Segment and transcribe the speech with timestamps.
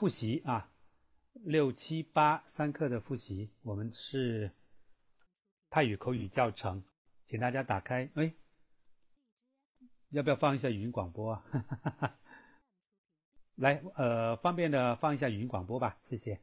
[0.00, 0.72] 复习啊，
[1.34, 4.50] 六七八三课的复习，我们是
[5.68, 6.82] 泰语口语教程，
[7.26, 8.08] 请大家打开。
[8.14, 8.32] 哎，
[10.08, 11.44] 要不要放一下语音广播啊？
[13.56, 16.40] 来，呃，方便的放一下语音广播吧，谢谢。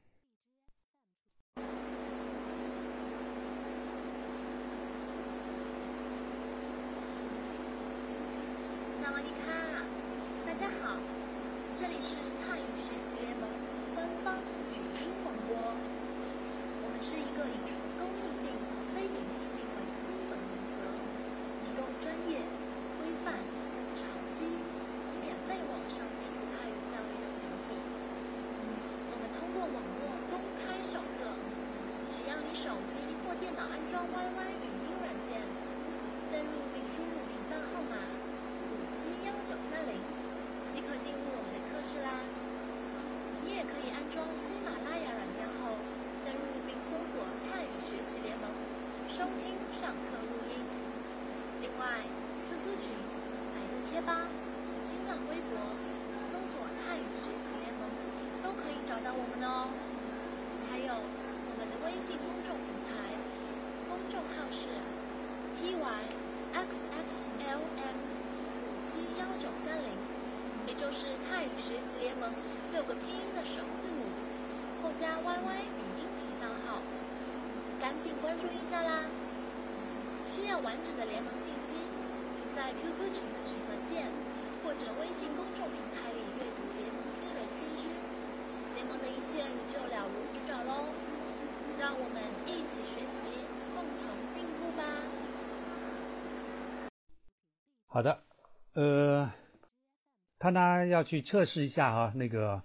[100.57, 102.63] 他呢要去测试一下哈，那个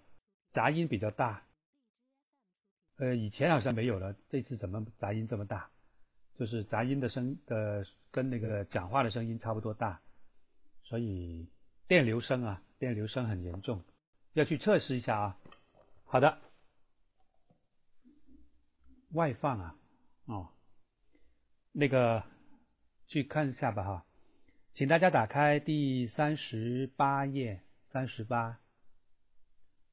[0.48, 1.46] 杂音比较大，
[2.96, 5.70] 呃，以前好像没有了，这次怎么杂音这么大？
[6.38, 10.00] 就是杂音的声的跟那个讲话的声音差不多大，
[10.82, 11.46] 所以
[11.86, 13.82] 电流声啊，电流声很严重，
[14.32, 15.38] 要去测试一下啊。
[16.04, 16.38] 好的，
[19.10, 19.76] 外放啊，
[20.24, 20.48] 哦，
[21.72, 22.22] 那个
[23.06, 24.06] 去看一下吧哈。
[24.72, 28.58] 请大家打开第三十八页，三十八。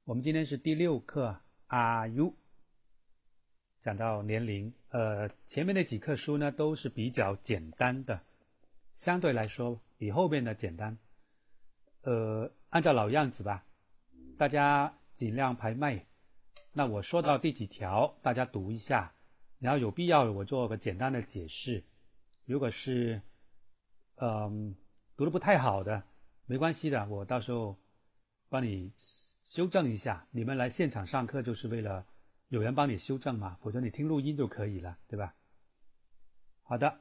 [0.06, 1.38] 我们今天是第六课
[1.68, 2.34] ，Are you？
[3.84, 8.22] 讲到年龄，呃，前面那几课书呢都是比较简单的，
[8.94, 10.98] 相对来说比后面的简单。
[12.04, 13.66] 呃，按照老样子吧，
[14.38, 16.06] 大家尽量排麦。
[16.72, 19.14] 那我说到第几条，大家读一下，
[19.60, 21.84] 然后有必要我做个简单的解释。
[22.46, 23.22] 如果是
[24.16, 24.74] 嗯，
[25.18, 26.02] 读的不太好的，
[26.46, 27.78] 没关系的，我到时候
[28.49, 30.27] 帮你修正一下。
[30.31, 32.05] 你们来现场上课就是为了
[32.49, 35.35] 有人帮你修正嘛，否则你听录音就可以了，对吧？
[36.63, 37.01] 好的，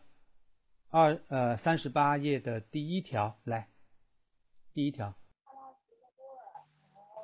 [0.90, 3.68] 二呃三十八页的第一条，来，
[4.74, 5.14] 第一条。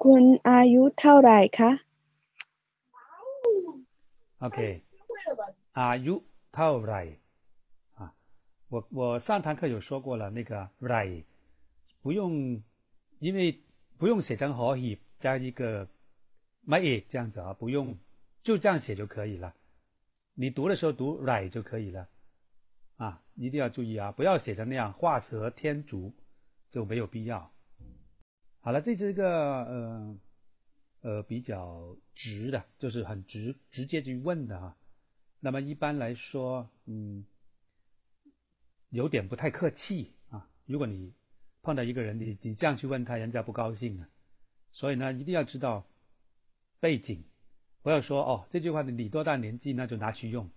[0.04, 1.72] คุณอายุเท่าไหร่คะ
[4.46, 4.60] OK，
[5.80, 6.16] อายุ
[6.54, 7.02] เท่าไหร่
[8.70, 11.24] 我我上堂课有说过了，那个 right
[12.02, 12.62] 不用，
[13.20, 13.62] 因为
[14.05, 15.89] 不用写成可以加一个
[16.67, 17.97] my 这样子啊，不用
[18.43, 19.55] 就这样写就可以了。
[20.35, 22.07] 你读的时候读 right 就可以了，
[22.97, 26.13] 啊，一定要注意啊，不要写成那样画蛇添足，
[26.69, 27.51] 就没有必要。
[28.61, 30.19] 好了，这是一个呃
[31.01, 34.77] 呃比较直的，就是很直直接去问的哈。
[35.41, 37.25] 那么一般来说，嗯。
[38.91, 40.47] 有点不太客气啊！
[40.67, 41.11] 如果你
[41.65, 44.09] 碰到一个人，你你这样去问他，人家不高兴啊。
[44.71, 45.85] 所以呢，一定要知道
[46.79, 47.25] 背景，
[47.83, 50.49] 不要说哦这句话你多大年纪，那就拿去用，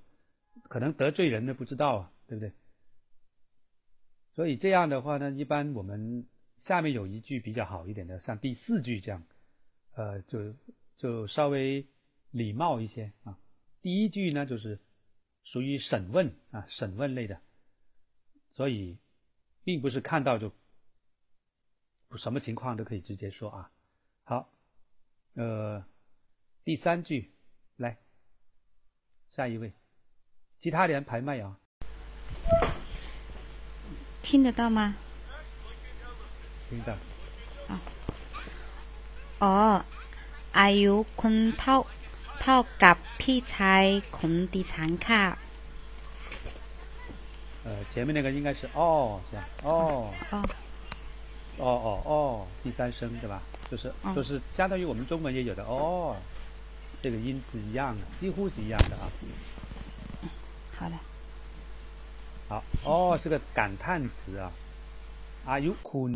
[0.64, 2.52] 可能得罪人呢，不知道啊，对不对？
[4.34, 9.24] 所以这样的话呢，一般我们下面有一句比较好一点的，像第四句这样，
[9.96, 10.54] 呃，就
[10.98, 11.88] 就稍微
[12.32, 13.40] 礼貌一些啊。
[13.82, 14.78] 第一句呢，就是
[15.44, 17.40] 属于审问啊，审问类的。
[18.52, 18.98] 所以，
[19.64, 20.52] 并不是看到就
[22.17, 23.71] 什么情况都可以直接说啊。
[24.25, 24.49] 好，
[25.35, 25.83] 呃，
[26.65, 27.33] 第三句，
[27.77, 27.97] 来，
[29.31, 29.73] 下一位，
[30.59, 31.57] 其他人排麦啊。
[34.23, 34.95] 听得到吗？
[36.69, 36.93] 听到。
[37.69, 37.81] 啊。
[39.41, 39.83] 哦，
[40.59, 41.77] อายุคุณเท่า
[42.41, 43.85] เท่ากับพี่ชาย
[44.17, 45.29] ของดิฉันค่ะ。
[47.65, 49.43] 呃，前面那个应该是哦，是吧？
[49.63, 50.13] 哦。
[50.31, 50.49] 哦。
[51.59, 53.43] 哦哦哦，第三声对吧？
[53.71, 56.17] 就是嗯就是相当于我们中文也有的哦，
[57.03, 59.05] 这个音是一样的，几乎是一样的啊。
[60.79, 60.97] 好的，
[62.49, 64.51] 好，哦，是个感叹词啊。
[65.45, 66.13] อายุคุณ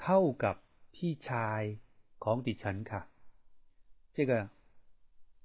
[0.00, 0.56] เท่ากับ
[0.94, 1.62] พี่ชาย
[2.24, 3.06] ของดิฉันค่ะ。
[4.14, 4.48] 这个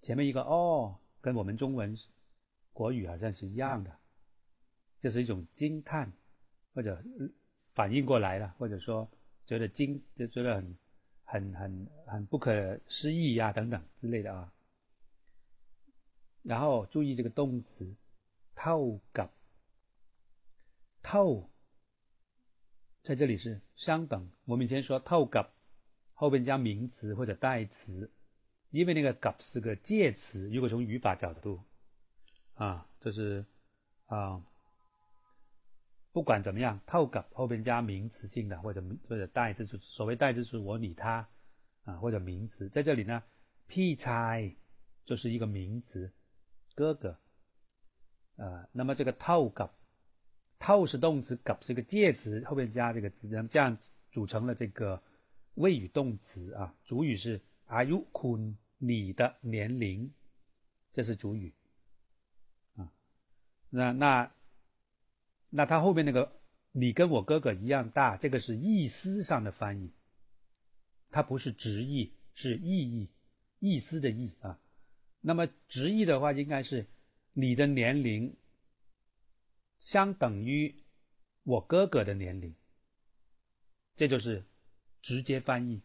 [0.01, 1.97] 前面一个哦，跟我们中文
[2.73, 3.91] 国语好像是一样的，
[5.01, 6.11] 这是一种惊叹
[6.73, 7.03] 或者
[7.79, 9.09] 反应过来了，或者说
[9.45, 10.77] 觉得惊，就觉得很
[11.23, 14.51] 很很很不可思议呀、等等之类的啊。
[16.43, 17.95] 然后注意这个动词
[18.53, 19.29] เท่ากับ
[21.01, 21.49] เท่า
[23.03, 24.29] 在这里是相等。
[24.45, 25.47] 我们以前说เท่ากับ
[26.13, 28.09] 后边加名词或者代词，
[28.71, 31.59] 因为那个กับ是个介词，如果从语法角度
[32.55, 33.45] 啊，就是
[34.07, 34.41] 啊，
[36.11, 41.27] 不管怎么样，เท่ากับ后边加名词性的或者或者代词，就是所谓代词是我你他
[41.83, 43.21] 啊，或者名词，在这里呢，
[43.67, 44.55] พี่ชาย
[45.05, 46.11] 就是一个名词，
[46.73, 47.17] 哥哥。
[48.37, 49.69] 呃，那么这个เท่ากับ
[50.59, 53.77] เท่า是动词，กับ是一个介词，后面加这个字，这样
[54.11, 55.01] 组成了这个
[55.55, 56.73] 谓语动词啊。
[56.85, 60.11] 主语是อายุคุณ你的年龄，
[60.93, 61.53] 这是主语
[62.75, 62.91] 啊。
[63.69, 64.31] 那那
[65.50, 66.40] 那他后面那个
[66.72, 69.92] 你跟我哥哥一样大，这个是意思上的翻译，
[71.10, 73.10] 它不是直译，是意译，
[73.58, 74.60] 意思的意啊。
[75.20, 76.86] 那么直译的话，应该是
[77.32, 78.36] 你的年龄
[79.80, 80.72] 相等于
[81.42, 82.54] 我哥哥的年龄，
[83.96, 84.44] 这就是
[85.02, 85.82] 直接翻译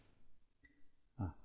[1.18, 1.36] 啊。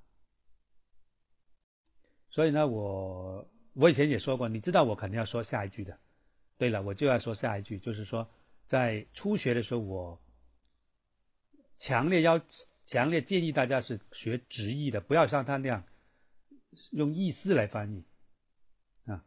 [2.29, 5.99] 所以呢，我我以前也说过，你知道我肯定要说下一句的。
[6.61, 8.29] 对了，我就要说下一句，就是说，
[8.67, 10.21] 在初学的时候，我
[11.79, 12.39] 强烈要
[12.85, 15.83] 强烈建议大家是学直译的，不要像他那样
[16.91, 18.05] 用意思来翻译
[19.07, 19.25] 啊，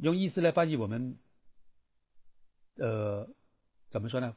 [0.00, 1.18] 用意思来翻译我们。
[2.76, 3.28] 呃，
[3.90, 4.34] 怎么说呢？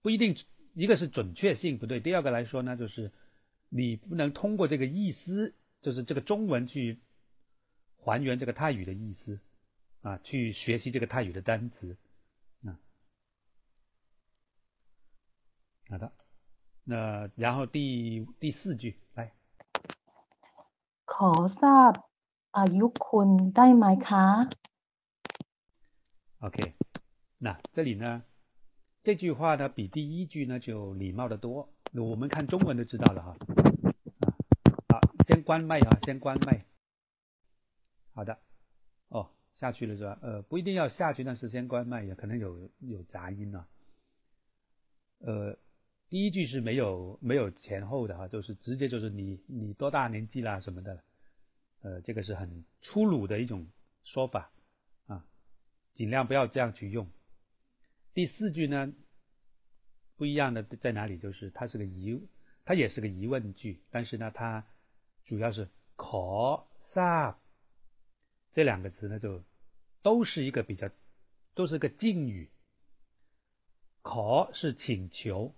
[0.00, 0.34] 不一定，
[0.72, 3.12] 一个是准确性不对，第二个来说呢，就是
[3.68, 6.98] 你不能通过这个意思，就是这个中文去
[7.98, 9.38] 还原这个泰语的意思
[10.01, 11.97] 啊，去学习这个泰语的单词
[12.65, 12.77] 啊。
[15.89, 16.11] 好的，
[16.83, 19.31] 那然后第第四句来，
[21.05, 21.31] ขอ
[21.61, 21.93] ทราบ
[22.57, 24.25] อายุคุณได้ไหมคะ
[26.39, 26.73] OK，
[27.37, 28.23] 那这里呢，
[29.03, 31.69] 这句话呢比第一句呢就礼貌的多。
[31.93, 33.29] 我们看中文就知道了哈。
[34.87, 36.65] 啊，好，先关麦啊，先关麦。
[38.13, 38.37] 好的，哦，
[39.56, 40.18] 下去了是吧？
[40.20, 43.66] 呃，不一定要下去，但是先关麦，也可能有有杂音啊。
[45.20, 45.58] 呃，
[46.10, 51.02] 第一句是没有没有前后的哈，就是直接就是你你多大年纪啦什么的，
[51.80, 53.66] 呃，这个是很粗鲁的一种
[54.04, 54.52] 说法
[55.06, 55.26] 啊，
[55.94, 57.08] 尽量不要这样去用。
[58.12, 58.92] 第四句呢，
[60.16, 61.16] 不一样的在哪里？
[61.16, 62.22] 就是它是个疑，
[62.62, 64.62] 它也是个疑问句，但是呢，它
[65.24, 65.66] 主要是
[65.96, 66.62] “call
[67.00, 67.38] up”
[68.56, 69.44] 这两个词呢，就
[70.00, 70.88] 都是一个比较，
[71.52, 72.48] 都是个敬语。
[74.00, 75.54] 可是请求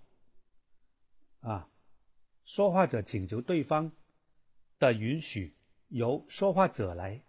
[1.39, 1.69] 啊，
[2.43, 3.89] 说话者请求对方
[4.79, 5.53] 的允许，
[5.87, 7.23] 由说话者来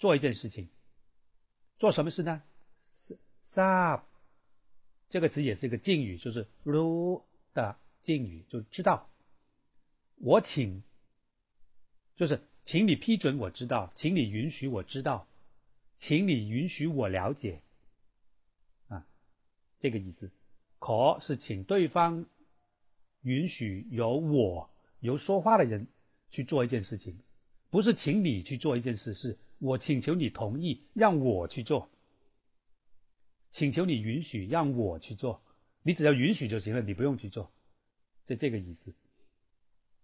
[0.00, 0.68] 做一件事情。
[1.78, 2.42] 做什么事呢？
[2.92, 4.02] 是 “sub”。
[5.08, 9.08] 这个词也是一个敬语，就是“如”的敬语，就知道。
[10.16, 10.82] 我请，
[12.16, 15.26] 就是请你批准我知道，请你允许我知道，
[15.96, 17.62] 请你允许我了解，
[18.88, 19.06] 啊，
[19.78, 20.30] 这个意思。
[20.78, 22.26] 可是请对方
[23.22, 24.68] 允许由我
[25.00, 25.86] 由说话的人
[26.28, 27.16] 去做一件事情，
[27.70, 31.88] 不是请你去做一件事，是我请求你同意让我去做。
[33.48, 35.40] 请求你允许让我去做，
[35.82, 37.50] 你只要允许就行了，你不用去做，
[38.26, 38.92] 就这个意思。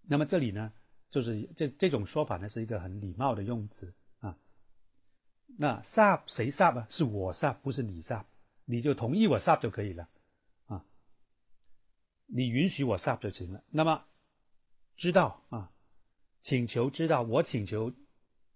[0.07, 0.73] 那么这里呢，
[1.14, 4.38] 就是这这种说法呢，是一个很礼貌的用词啊。
[5.58, 6.88] 那 sub 谁 sub 啊？
[6.90, 8.24] 是我 sub，不是你 sub，
[8.66, 10.08] 你就同意我 sub 就可以了
[10.68, 10.86] 啊。
[12.28, 13.64] 你允许我 sub 就行了。
[13.70, 14.06] 那么
[14.96, 15.72] 知道啊，
[16.42, 17.92] 请求知道，我请求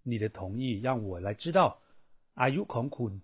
[0.03, 1.81] 你的同意，让我来知道。
[2.35, 3.21] Are you ของคุณ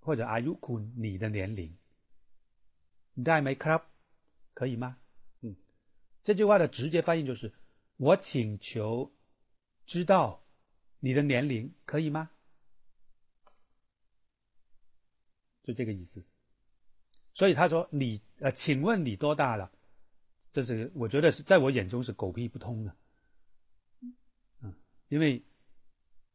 [0.00, 1.76] 或者 Are you คุณ你的年龄
[3.16, 3.82] ได้ไหมครับ？
[4.54, 4.96] 可以吗？
[5.42, 5.56] 嗯，
[6.22, 7.52] 这句话的直接翻译就是
[7.99, 9.11] 我请求
[9.85, 10.41] 知道
[10.99, 12.31] 你的年龄，可以吗？
[15.63, 16.23] 就这个意思。
[17.33, 19.69] 所以他说你呃，请问你多大了？
[20.49, 22.95] 这是我觉得是在我眼中是狗屁不通的，
[24.61, 24.73] 嗯，
[25.09, 25.43] 因为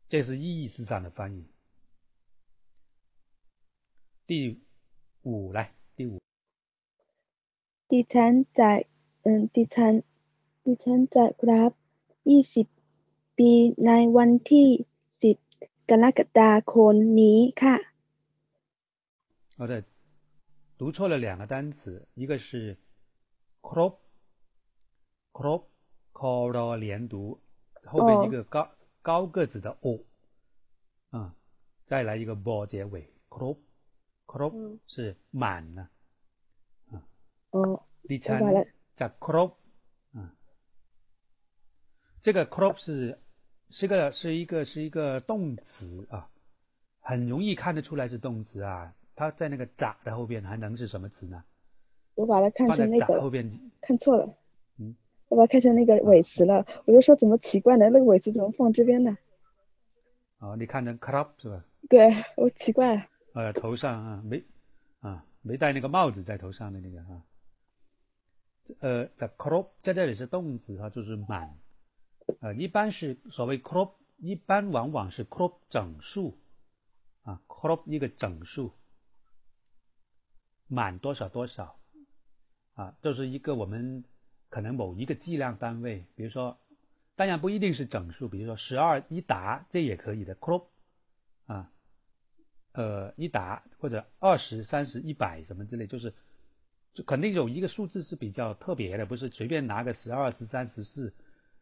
[0.06, 1.47] 这是意思上的翻译。
[4.26, 4.62] 第
[5.23, 6.21] 五来，第五，
[7.88, 8.87] 第三在，
[9.23, 10.02] 嗯，第三
[10.65, 11.71] ดิฉันดิฉันจะรับ
[12.29, 12.67] ยี่สิบ
[13.38, 13.51] ปี
[13.85, 14.67] ในวันที่
[15.23, 15.38] สิบ
[15.89, 17.75] กรกฎาคมนี้ค่ะ
[19.57, 19.83] 好的，
[20.77, 22.77] 读错了两个单词，一个是
[23.61, 23.95] crop
[25.33, 25.63] crop
[26.13, 27.41] coro 连读，
[27.83, 28.69] 后边一个高、
[29.01, 29.99] 高个子的 o，
[31.09, 31.35] 啊、
[31.85, 33.57] 再来一个 bo 结尾 crop
[34.25, 35.89] crop、嗯是满了，
[37.51, 39.55] อ๋อ 第三明白了在 crop 啊，
[42.24, 43.18] 这个 crop 是
[43.68, 46.26] 是个是一个是一个动词啊，
[47.00, 48.90] 很容易看得出来是动词啊。
[49.14, 51.44] 它在那个“咋”的后边还能是什么词呢？
[52.14, 53.46] 我把它看成那个后边，
[53.82, 54.26] 看错了，
[54.78, 54.96] 嗯，
[55.28, 57.90] 我把它看成那个尾词了，我就说怎么奇怪呢？
[57.90, 59.18] 那个尾词怎么放这边呢？
[60.38, 61.62] 哦，你看成 crop 是吧？
[61.90, 64.42] 对我奇怪，呃，头上啊没
[65.00, 67.22] 啊没戴那个帽子在头上的那个啊，
[68.80, 71.54] 呃，在 crop 在这里是动词哈、就是满，
[72.40, 76.36] 呃，一般是所谓 crop，一般往往是 crop 整数
[77.22, 78.72] 啊，crop 一个整数，
[80.66, 81.78] 满多少多少
[82.74, 84.04] 啊，就是一个我们
[84.48, 86.58] 可能某一个计量单位，比如说，
[87.14, 90.64] 当然不一定是整数，比如说十二一达这也可以的 crop
[91.46, 91.70] 啊。
[92.76, 96.12] 呃一打或者二十、三十、一百什么之类，就是
[96.92, 101.14] 就肯定有一个数字是比较特别的，不是随便拿个十二、十三、十四、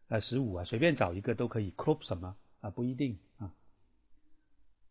[0.09, 3.53] 呃十五啊，随便找一个都可以 crop 什么啊，不一定啊。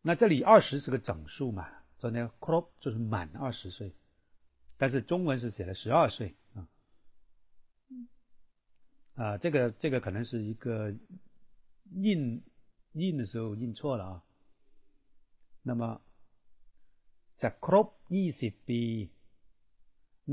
[0.03, 1.69] 那这里二十是个整数嘛，
[1.99, 3.93] 所以呢 crop 就是满二十岁，
[4.77, 6.69] 但是中文是写了十二岁啊。
[9.15, 10.95] 啊，这个这个可能是一个
[11.93, 12.43] 印
[12.93, 14.23] 印的时候印错了啊。
[15.63, 16.01] 那么
[17.43, 18.83] จะครบยี่สิบปี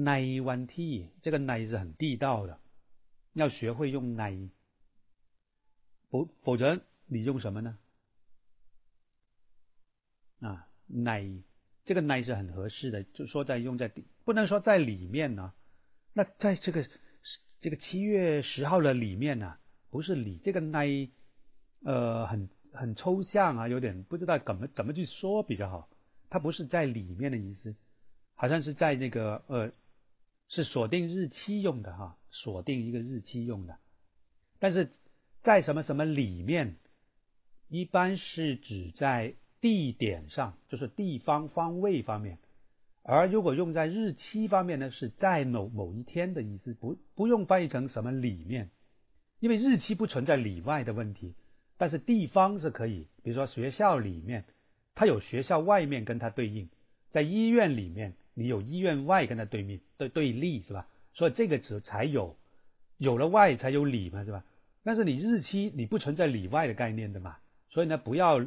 [0.06, 0.12] ใน
[0.48, 2.60] วันที่这个ใน是很地道的，
[3.34, 4.50] 要学会用ใน，
[6.11, 7.79] 否，否则你用什么呢？
[10.41, 11.29] 啊，奈，
[11.85, 13.93] 这个奈是很合适的，就说在用在，
[14.25, 15.53] 不能说在里面呢。
[16.13, 16.89] 那在这个
[17.59, 19.59] 这个七月十号的里面呢，
[19.91, 20.87] 不是你这个奈，
[21.83, 25.89] 呃，很很抽象啊，有点不知道怎么怎么去说比较好。
[26.31, 27.75] 它不是在里面的意思，
[28.35, 29.71] 好像是在那个呃，
[30.49, 33.77] 是锁定日期用的哈，锁定一个日期用的，
[34.59, 34.89] 但是。
[35.39, 36.77] 在什么什么里面，
[37.69, 42.39] 一般是指在地点上，就是地方方位方面。
[43.03, 48.71] 而如果用在日期方面呢，是在某某一天的意思，不不用翻译成什么里面，
[49.41, 51.35] 因为日期不存在里外的问题，
[51.77, 54.45] 但是地方是可以，比如说学校里面。
[54.95, 56.69] 它有学校外面跟它对应，
[57.09, 60.89] 在医院里面，你有医院外跟它对面对对立是吧？
[61.13, 62.37] 所以这个词才有，
[62.97, 64.45] 有了外才有里嘛是吧？
[64.89, 67.37] 但是你日期你不存在里外的概念的嘛
[67.69, 68.43] 所以呢不要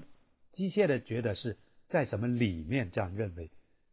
[0.50, 1.56] 机械的觉得是
[1.86, 3.48] 在什么里面这样认为。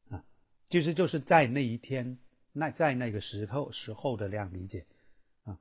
[0.08, 0.24] 啊
[0.70, 2.16] 其实就是在那一天
[2.54, 4.86] 那在那个时候时候的量理解。
[5.44, 5.60] 啊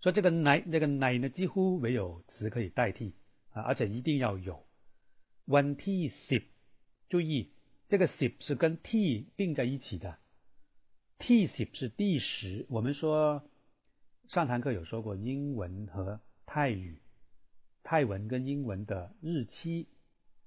[0.00, 3.14] 说这个奶那个奶呢几乎没有词可以代替。
[3.50, 4.66] 啊而且一定要有。
[5.46, 6.44] One teasip
[7.10, 7.52] 注意
[7.86, 10.16] 这个 sip 是跟 tea 并在一起的。
[11.18, 13.46] Teasip 是第十我们说
[14.32, 16.98] 上堂课有说过，英文和泰语，
[17.82, 19.86] 泰文跟英文的日期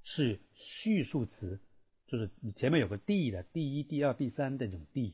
[0.02, 1.60] 是序数词，
[2.08, 5.14] 就是你前面有个 d 的，第一、第二、第三这种 d，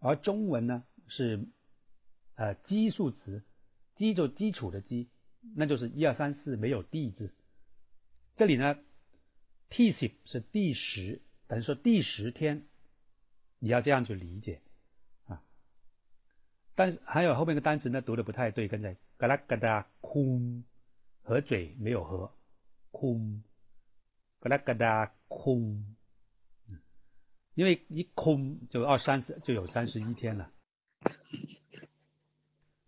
[0.00, 1.46] 而中文呢是
[2.34, 3.40] 呃基数词，
[3.94, 5.08] 基就基础的基，
[5.54, 7.32] 那就是一二三四没有 d 字，
[8.34, 8.76] 这里呢。
[9.68, 12.66] T 十是第十，等于说第十天，
[13.60, 14.60] 你要这样去理解。
[16.78, 20.62] 但是还有后面一个单词呢，读的不太对，刚才嘎啦嘎哒空，
[21.24, 22.32] 合嘴没有合，
[22.92, 23.42] 空，
[24.38, 25.84] 嘎啦嘎哒空，
[26.68, 26.78] 嗯，
[27.56, 30.52] 因为一空就二三十就有三十一天了。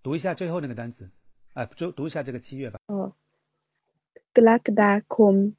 [0.04, 1.10] 读一下最后那个单词，
[1.54, 2.78] 啊，就读一下这个七月吧。
[2.86, 3.12] 哦，
[4.32, 5.52] 嘎啦嘎哒空，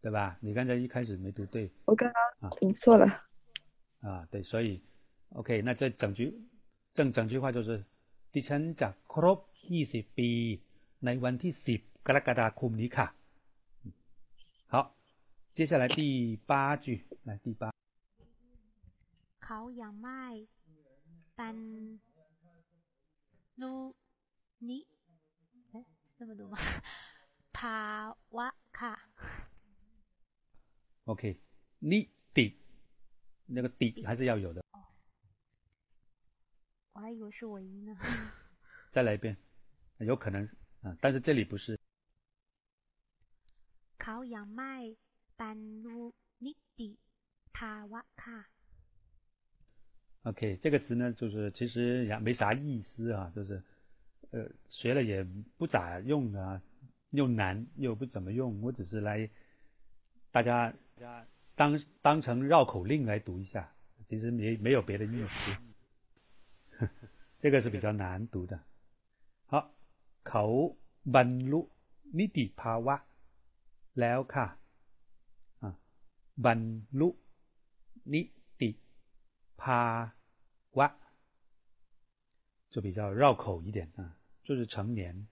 [0.00, 0.38] 对吧？
[0.40, 1.68] 你刚才一开始没读对。
[1.86, 2.08] 我刚
[2.40, 3.06] 刚读错了。
[4.00, 4.80] 啊对，所以
[5.30, 6.40] ，OK，那这整句。
[6.97, 7.69] 正整句话就是
[8.33, 9.39] ดิฉันจะครบ
[9.77, 10.29] 20ปี
[11.05, 13.07] ในวันที่10กรกฎาคมนี้ค่ะ
[13.83, 13.85] 嗯
[14.73, 14.75] 好，
[15.55, 15.99] 接下来第
[16.49, 16.87] 八句，
[17.27, 17.63] 来第八，
[19.43, 20.23] เขายังไม่
[21.35, 21.57] ไป ปัน
[23.61, 23.71] นู
[24.69, 24.79] นิ
[25.69, 25.85] เอ๊ะ
[26.17, 26.55] 这么读吗
[27.57, 27.81] ภา
[28.37, 28.47] วะ
[28.79, 28.93] ค่ะ
[31.09, 31.23] OK，
[31.89, 31.91] 你
[32.35, 32.37] 底
[33.55, 34.59] 那个底还是要有的。
[36.93, 37.97] 我还以为是尾音呢。
[38.89, 39.35] 再来一遍，
[39.97, 40.47] 有可能
[40.81, 41.77] 啊，但是这里不是。
[43.97, 44.73] เขายังไม่
[45.39, 46.01] บรรลุ
[46.45, 46.89] นิติ
[47.55, 48.39] ภาวะค่ะ
[50.23, 53.61] OK，这个词呢，就是其实也没啥意思啊，就是
[54.31, 55.23] 呃学了也
[55.57, 56.61] 不咋用啊，
[57.11, 59.29] 又难又不怎么用，我只是来
[60.31, 60.73] 大家
[61.55, 63.71] 当当成绕口令来读一下，
[64.05, 65.51] 其实没没有别的意思。
[67.39, 68.59] 这个是比较难读的。
[69.47, 69.53] 好，
[70.23, 70.43] เขา
[71.15, 71.61] บรรลุ
[72.19, 72.95] นิติภาวะ
[73.99, 74.47] แล้วค่ะ
[75.63, 75.69] อ่ะ
[76.45, 76.59] บรร
[76.99, 77.09] ลุ
[78.13, 78.21] นิ
[78.61, 78.69] ติ
[79.61, 79.83] ภา
[80.77, 80.87] วะ
[82.71, 85.27] 就比较绕口一点啊，就是成年。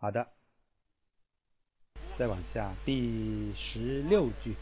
[0.00, 0.18] 好的，
[2.16, 4.56] 再往下，第十六句。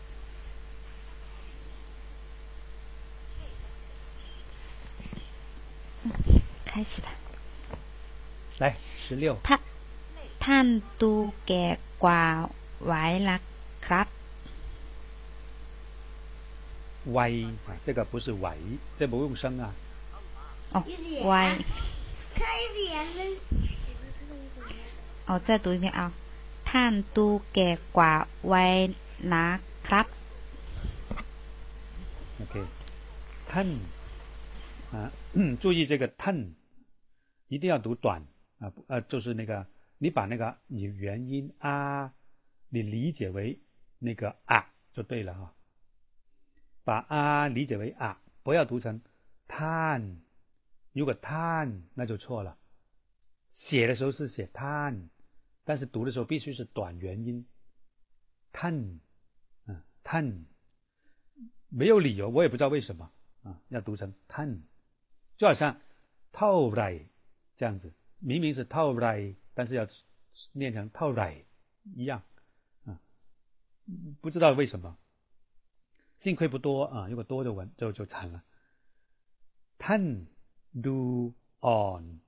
[6.71, 7.09] 开始了。
[8.63, 8.65] 来，
[9.03, 9.25] 十六。
[9.49, 9.57] ท่า
[10.45, 10.67] ท่าน
[11.01, 11.13] ดู
[11.47, 11.65] แก่
[12.05, 12.25] กว่า
[12.85, 13.37] ไว้ละ
[13.87, 14.07] ครับ
[17.17, 17.19] 歪
[17.67, 18.47] 啊，这个不是歪，
[18.99, 19.65] 这不用声啊。
[20.75, 20.81] อ๋อ
[21.27, 21.43] ไว้
[25.29, 26.01] อ๋อ再读一遍啊
[26.71, 28.15] ท่านดูแก่กว่า
[28.49, 28.65] ไว้
[29.33, 29.47] นะ
[29.87, 30.07] ครับ
[32.41, 32.55] OK，
[33.51, 33.69] ท่าน
[34.93, 34.95] 啊，
[35.63, 36.31] 注意这个ท่
[37.52, 38.26] 一定要读短
[38.60, 39.68] 啊，呃，就是那个，
[39.98, 42.14] 你把那个你元音啊，
[42.70, 43.60] 你理解为
[44.00, 45.54] 那个啊就对了哈，
[46.86, 49.02] 把啊理解为啊，不要读成
[49.50, 50.16] tan，
[50.94, 52.58] 如果 tan 那就错了。
[53.50, 55.10] 写的时候是写 tan，
[55.66, 57.46] 但是读的时候必须是短元音
[58.54, 58.98] tan，
[59.66, 60.46] 嗯，tan
[61.68, 63.12] 没有理由，我也不知道为什么
[63.44, 64.62] 啊，要读成 tan，
[65.36, 65.78] 就好像
[66.32, 67.11] toule。
[67.62, 67.94] 这样子。
[68.18, 69.88] 明明是 towright 但是要
[70.52, 71.44] 念成 towright
[71.94, 72.24] 一样。
[72.86, 73.00] 啊
[74.20, 74.98] 不知道为什么。
[76.16, 78.44] 幸亏不多啊如果多的我就就惨了。
[79.78, 80.26] ten
[80.82, 82.20] do on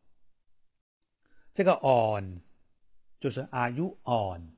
[1.51, 2.39] 这个 on
[3.19, 4.55] 就是 are you on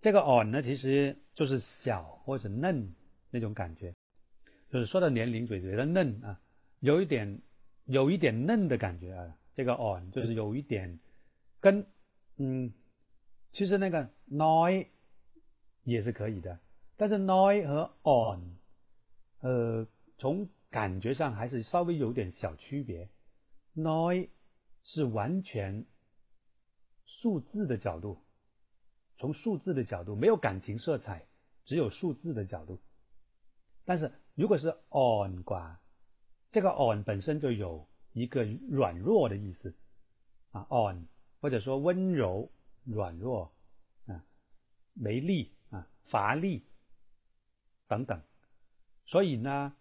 [0.00, 2.92] 这个 on 呢其实就是小或者嫩
[3.30, 3.94] 那种感觉。
[4.68, 6.40] 就是说到年龄嘴觉得嫩啊
[6.80, 7.40] 有一点
[7.84, 9.36] 有一点嫩的感觉啊。
[9.54, 10.98] 这个 on 就是有一点
[11.58, 11.86] 跟
[12.36, 12.72] 嗯，
[13.50, 14.86] 其实那个 noi
[15.82, 16.58] 也是可以的，
[16.96, 18.56] 但是 noi 和 on
[19.40, 19.86] 呃，
[20.18, 23.08] 从感觉上还是稍微有点小区别。
[23.74, 24.28] noi
[24.82, 25.84] 是完全
[27.04, 28.22] 数字的角度，
[29.16, 31.26] 从数字的角度没有感情色彩，
[31.62, 32.80] 只有数字的角度。
[33.84, 35.80] 但是如果是 on 卦，
[36.50, 39.74] 这个 on 本身就有一个软弱的意思
[40.50, 41.06] 啊，on
[41.40, 42.50] 或者说温柔、
[42.84, 43.52] 软弱
[44.06, 44.24] 啊、
[44.94, 46.64] 没力啊、乏力
[47.86, 48.20] 等等。
[49.06, 49.72] 所以呢，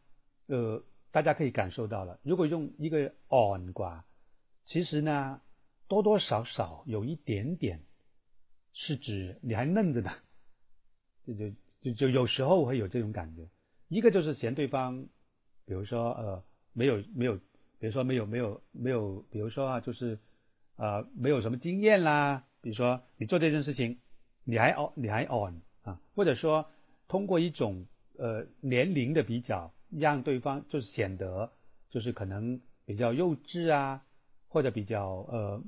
[0.47, 4.03] 呃，大家可以感受到了，如果用一个 on 卦，
[4.63, 5.41] 其实呢，
[5.87, 7.83] 多多少少有一点点
[8.73, 10.11] 是指你还嫩着呢，
[11.25, 13.47] 就就就就有时候会有这种感觉。
[13.87, 15.03] 一个就是嫌对方，
[15.65, 17.39] 比如说呃，没有没有，
[17.79, 20.19] 比如说没有没有没有，比如说啊，就是
[20.75, 22.43] 呃，没有什么经验啦。
[22.61, 23.97] 比如说你做这件事情，
[24.43, 26.63] 你还 on 你还 on 啊，或者说
[27.07, 27.83] 通过一种。
[28.21, 31.49] 呃，年龄的比较，让对方就是显得
[31.89, 34.03] 就是可能比较幼稚啊，
[34.49, 35.63] 或者比较呃，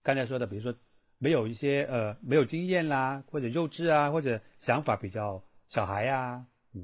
[0.00, 0.72] 刚才说的，比如说
[1.18, 6.82] 没有一些呃没有经验啦，或者幼稚啊，或者想法比较小孩啊，嗯，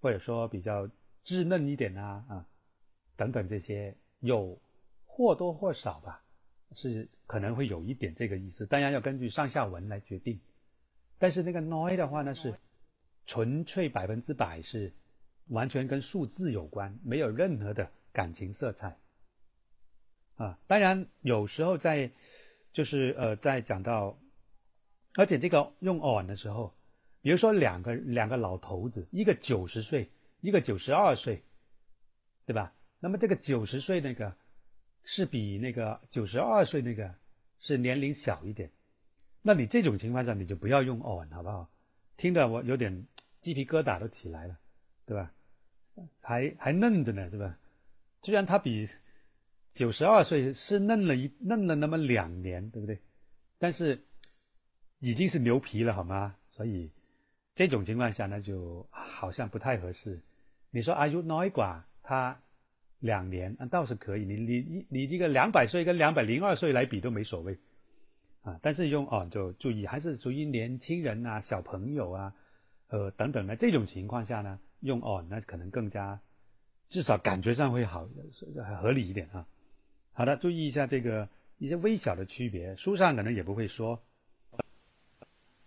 [0.00, 0.88] 或者说比较
[1.24, 2.46] 稚嫩一点啊啊，
[3.16, 4.58] 等等这些，有
[5.04, 6.22] 或多或少吧，
[6.74, 10.40] 是可能会有一点这个意思，当然要根据上下文来决定。
[11.18, 12.54] 但是那个 noi 的话呢是。
[13.28, 14.94] 纯粹百分之百是
[15.48, 18.96] 完全跟数字有关，没有任何的感情色彩
[20.36, 20.56] 啊。
[20.68, 22.08] 当然有时候在
[22.70, 24.16] 就是呃在讲到，
[25.14, 26.72] 而且这个用 on 的时候，
[27.20, 30.08] 比如说两个两个老头子，一个九十岁，
[30.40, 31.42] 一个九十二岁，
[32.46, 32.72] 对吧？
[33.05, 34.33] 那么这个九十岁那个
[35.03, 37.13] 是比那个九十二岁那个
[37.59, 38.69] 是年龄小一点，
[39.41, 41.67] 那你这种情况下你就不要用 on 好不好？
[42.17, 43.05] 听得我有点
[43.39, 44.55] 鸡皮疙瘩都起来了，
[45.05, 45.31] 对吧？
[46.21, 47.57] 还还嫩着呢，是吧？
[48.21, 48.87] 虽然他比
[49.73, 52.99] 九十二岁是嫩了一嫩了那么两年，对不对？
[53.57, 53.99] 但是
[54.99, 56.35] 已经是牛皮了，好吗？
[56.51, 56.91] 所以
[57.55, 60.19] 这种情况下呢，就好像不太合适。
[60.69, 62.39] 你说阿 u น้อยกว่า他
[63.00, 64.24] 两年，那倒是可以。
[64.24, 67.58] 你你你一个两百岁跟两百零二岁来比都没所谓
[68.42, 68.58] 啊。
[68.62, 72.34] 但是用哦，就注意还是属于年轻人啊、小朋友啊，
[72.88, 76.18] 呃等等的这种情况下呢，用哦那可能更加
[76.88, 78.08] 至少感觉上会好，
[78.80, 79.46] 合理一点啊。
[80.12, 81.28] 好的，注意一下这个
[81.58, 84.02] 一些微小的区别，书上可能也不会说。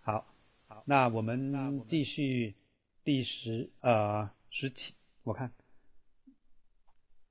[0.02, 0.26] 好，
[0.68, 2.56] 好，那我们继续
[3.04, 5.52] 第十呃十七，我看。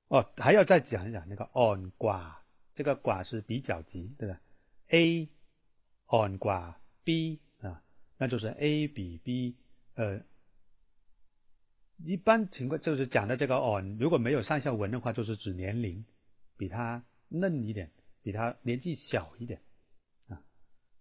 [0.09, 2.33] 哦，还要再讲一讲那个 on 寡，
[2.73, 4.41] 这个寡是比较级，对吧
[4.87, 5.29] ？A
[6.07, 7.83] on 寡 B 啊，
[8.17, 9.55] 那就是 A 比 B，
[9.93, 10.19] 呃，
[12.03, 16.03] 一般情况就是讲的这个 on，如果没有上下文的话，就是指年龄
[16.57, 17.91] 比他嫩一点，
[18.23, 19.61] 比他年纪小一点
[20.27, 20.41] 啊。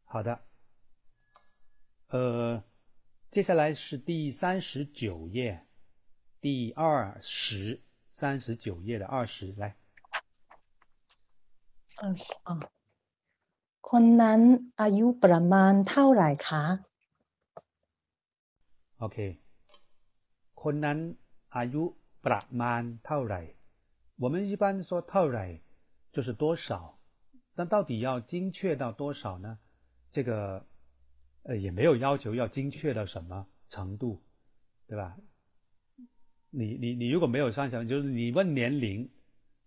[0.04, 0.38] 好的，
[2.08, 2.62] 呃，
[3.30, 5.66] 接下来是第三十九页，
[6.42, 7.80] 第二十。
[8.09, 9.75] 三十九页的二十来。
[11.97, 12.59] 二十啊，
[13.81, 14.41] คนนั้น
[14.81, 16.63] อายุประมาณเท่าไหร่คะ
[18.99, 19.17] โอเค
[20.61, 20.97] คนนั้น
[21.57, 21.83] อายุ
[22.25, 23.41] ประมาณเท่าไหร่
[24.23, 25.45] 我们一般说เท่าไหร่
[26.13, 26.97] 就是多少
[27.55, 29.59] 但到底要精确到多少呢
[30.09, 30.65] 这个
[31.43, 34.21] 呃也没有要求要精确到什么程度
[34.87, 35.17] 对吧
[36.50, 39.08] 你你你如果没有上下就是你问年龄，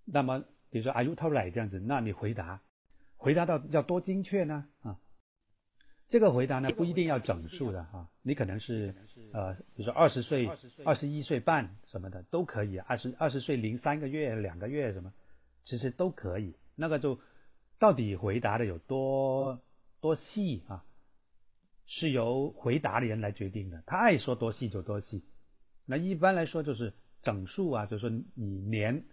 [0.06, 2.62] 那么比如说 Are you t a l l 这样子，那你回答，
[3.18, 4.66] 回答到要多精确呢？
[4.82, 4.98] 啊，
[6.08, 8.94] 这个回答呢不一定要整数的哈，你可能是
[9.32, 10.50] 呃，比如说二十岁、
[10.84, 15.14] 二十一岁半什么的都可以，二十二十岁零三个月、两个月什么，
[15.64, 16.54] 其实都可以。
[16.76, 17.20] 那个就
[17.78, 19.62] 到底回答的有多
[20.00, 20.84] 多细啊，
[21.86, 25.24] 是由回答的人来决定的，他爱说多细就多细。
[25.92, 29.04] 那一般来说就是整数啊，就是说你年，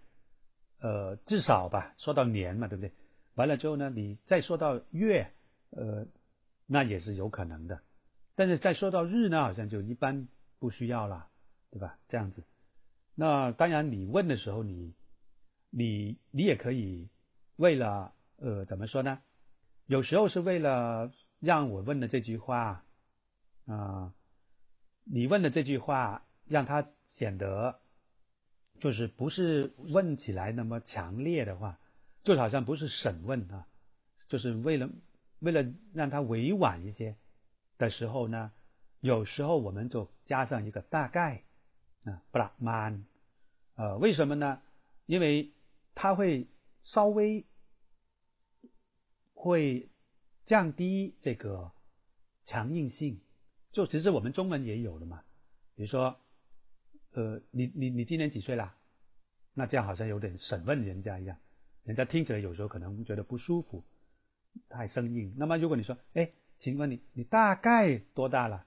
[0.79, 2.93] 呃，至少吧，说到年嘛，对不对？
[3.35, 5.29] 完了之后呢，你再说到月，
[5.71, 6.07] 呃，
[6.67, 7.81] 那也是有可能的。
[8.37, 10.29] 但是再说到日呢，好像就一般
[10.61, 11.27] 不需要了，
[11.73, 11.99] 对吧？
[12.07, 12.45] 这样子。
[13.17, 14.95] 那当然，你问的时候，你，
[15.71, 17.09] 你，你也可以
[17.57, 19.21] 为了，呃，怎么说呢？
[19.87, 21.11] 有时候是为了
[21.41, 22.85] 让我问的这句话，
[23.67, 24.14] 啊，
[25.03, 26.25] 你问的这句话。
[26.49, 27.79] 让它显得
[28.81, 31.79] 就是不是问起来那么强烈的话，
[32.23, 33.67] 就好像不是审问啊，
[34.27, 34.89] 就是为了
[35.41, 37.15] 为了让它委婉一些
[37.77, 38.51] 的时候呢，
[39.01, 41.43] 有时候我们就加上一个大概
[42.05, 43.05] 啊，不拉曼，
[43.75, 44.63] 呃，为什么呢？
[45.07, 45.53] 因为
[45.95, 46.47] 它会
[46.83, 47.45] 稍微
[49.35, 49.89] 会
[50.45, 51.71] 降低这个
[52.43, 53.21] 强硬性，
[53.71, 55.23] 就其实我们中文也有的嘛，
[55.75, 56.19] 比如说。
[57.12, 58.75] 呃，你你你今年几岁啦？
[59.55, 61.37] 那这样好像有点审问人家一样，
[61.83, 63.83] 人家听起来有时候可能觉得不舒服，
[64.68, 65.35] 太生硬。
[65.37, 68.64] 那么如果你说，哎，请问你你大概多大了，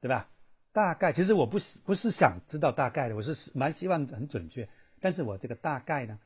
[0.00, 0.28] 对吧？
[0.72, 4.68] 大概其实我不是不是想知道大概的，我是蛮希望很准确。
[5.00, 6.18] 但是我这个大概呢，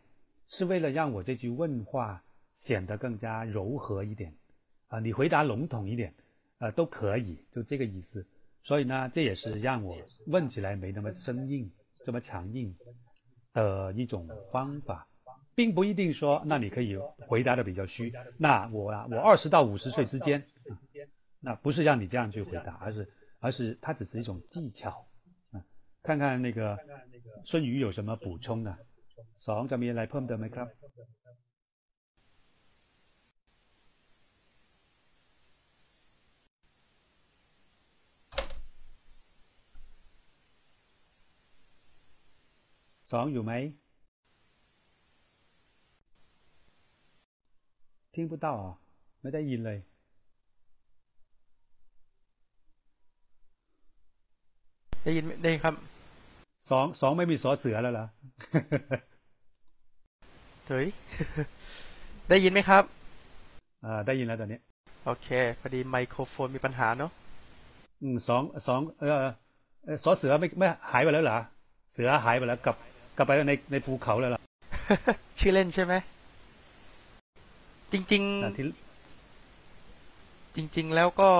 [0.49, 4.35] 是为了让我这句问话显得更加柔和一点
[4.89, 4.99] 啊。
[4.99, 6.15] 你回答笼统一点，
[6.59, 8.27] 呃，都可以，就这个意思。
[8.64, 9.96] 所以呢，这也是让我
[10.28, 11.72] 问起来没那么生硬、
[12.04, 12.76] 这么强硬
[13.54, 15.08] 的一种方法，
[15.54, 18.12] 并不一定说那你可以回答的比较虚。
[18.38, 20.44] 那我啊，我二十到五十岁之间，
[21.40, 24.90] 那不是让你这样去回答，而是而是它只是一种技巧
[25.52, 25.64] 啊。
[26.02, 26.78] 看看那个
[27.44, 28.76] 孙宇有什么补充的？
[29.38, 30.68] สองจะมีอะไรเพิ่มเติมไหมครับ
[43.13, 43.53] สองอยู่ไหม
[48.15, 48.55] ทิ้งผู้ต้อ
[49.23, 49.79] ไม่ได้ยินเลย
[55.05, 55.75] ได้ยินได้ครับ
[56.71, 58.07] สองสองไม่มีสอเสือแล้วเหรอ
[60.67, 60.87] เฮ้ย
[62.29, 62.83] ได้ยินไหมครับ
[63.85, 64.61] อ่าได้ยินแล้วตอนนี้
[65.05, 65.29] โอเค
[65.61, 67.11] พอดีไมโครโฟนมีปัญหาเนาะ
[68.03, 71.39] อืมสองสองเออสอเสือไม่ไม่หายไปแล้วเหรอ
[71.93, 72.77] เสือหายไปแล้วกับ
[73.21, 74.41] กลับไปในในภูเขาเลยล่ะ
[75.39, 75.95] ชื่อเล่นใช่ไหม
[77.93, 81.31] จริง ๆ จริง ๆ แล้วก็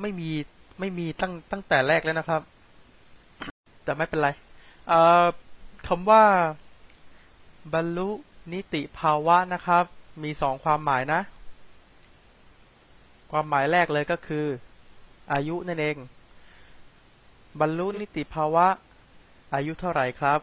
[0.00, 0.30] ไม่มี
[0.80, 2.42] ไม่มีตั้งตั้งแต่แรกแล้วนะครับ
[3.84, 4.28] แต่ไม่เป็นไร
[4.88, 5.26] เอ่อ
[5.88, 6.24] คำว่า
[7.74, 8.10] บรรลุ
[8.52, 9.84] นิติภาวะนะครับ
[10.22, 11.20] มีสองความหมายนะ
[13.30, 14.46] ความหมายแรกเลยก็คือ
[15.32, 15.96] อายุนั่นเอง
[17.60, 18.66] บรรลุนิติภาวะ
[19.54, 20.40] อายุเท่าไหร่ครับ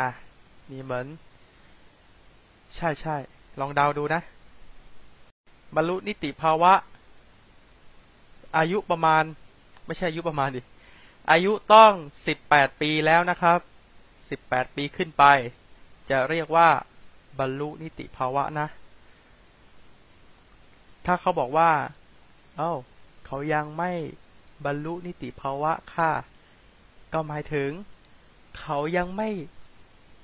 [0.00, 0.10] อะ
[0.70, 1.06] มีเหมือน
[2.76, 3.16] ใช่ใช่
[3.60, 4.22] ลองเดาดูนะ
[5.74, 6.72] บรรลุนิติภาวะ
[8.56, 9.24] อายุประมาณ
[9.86, 10.60] ไม่ใช่อายุประมาณดิ
[11.30, 11.92] อายุต้อง
[12.36, 13.58] 18ปีแล้วนะครับ
[14.16, 15.24] 18ปีขึ้นไป
[16.10, 16.68] จะเรียกว่า
[17.38, 18.66] บรรลุนิติภาวะนะ
[21.06, 21.70] ถ้าเขาบอกว่า
[22.56, 22.72] เอ้า
[23.26, 23.92] เขายังไม่
[24.64, 26.10] บรรลุนิติภาวะค่ะ
[27.12, 27.70] ก็หมายถึง
[28.58, 29.28] เขายังไม่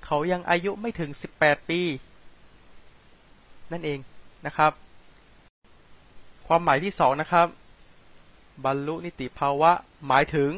[0.07, 1.81] เขายังอายุไม่ถึง 18 ปี
[3.73, 3.99] นั่นเอง
[4.47, 4.73] นะครับ
[6.47, 7.49] ความหมายที่สองนะครับ
[8.65, 9.73] บรรลุนิติภาวะ
[10.07, 10.51] หมายถึง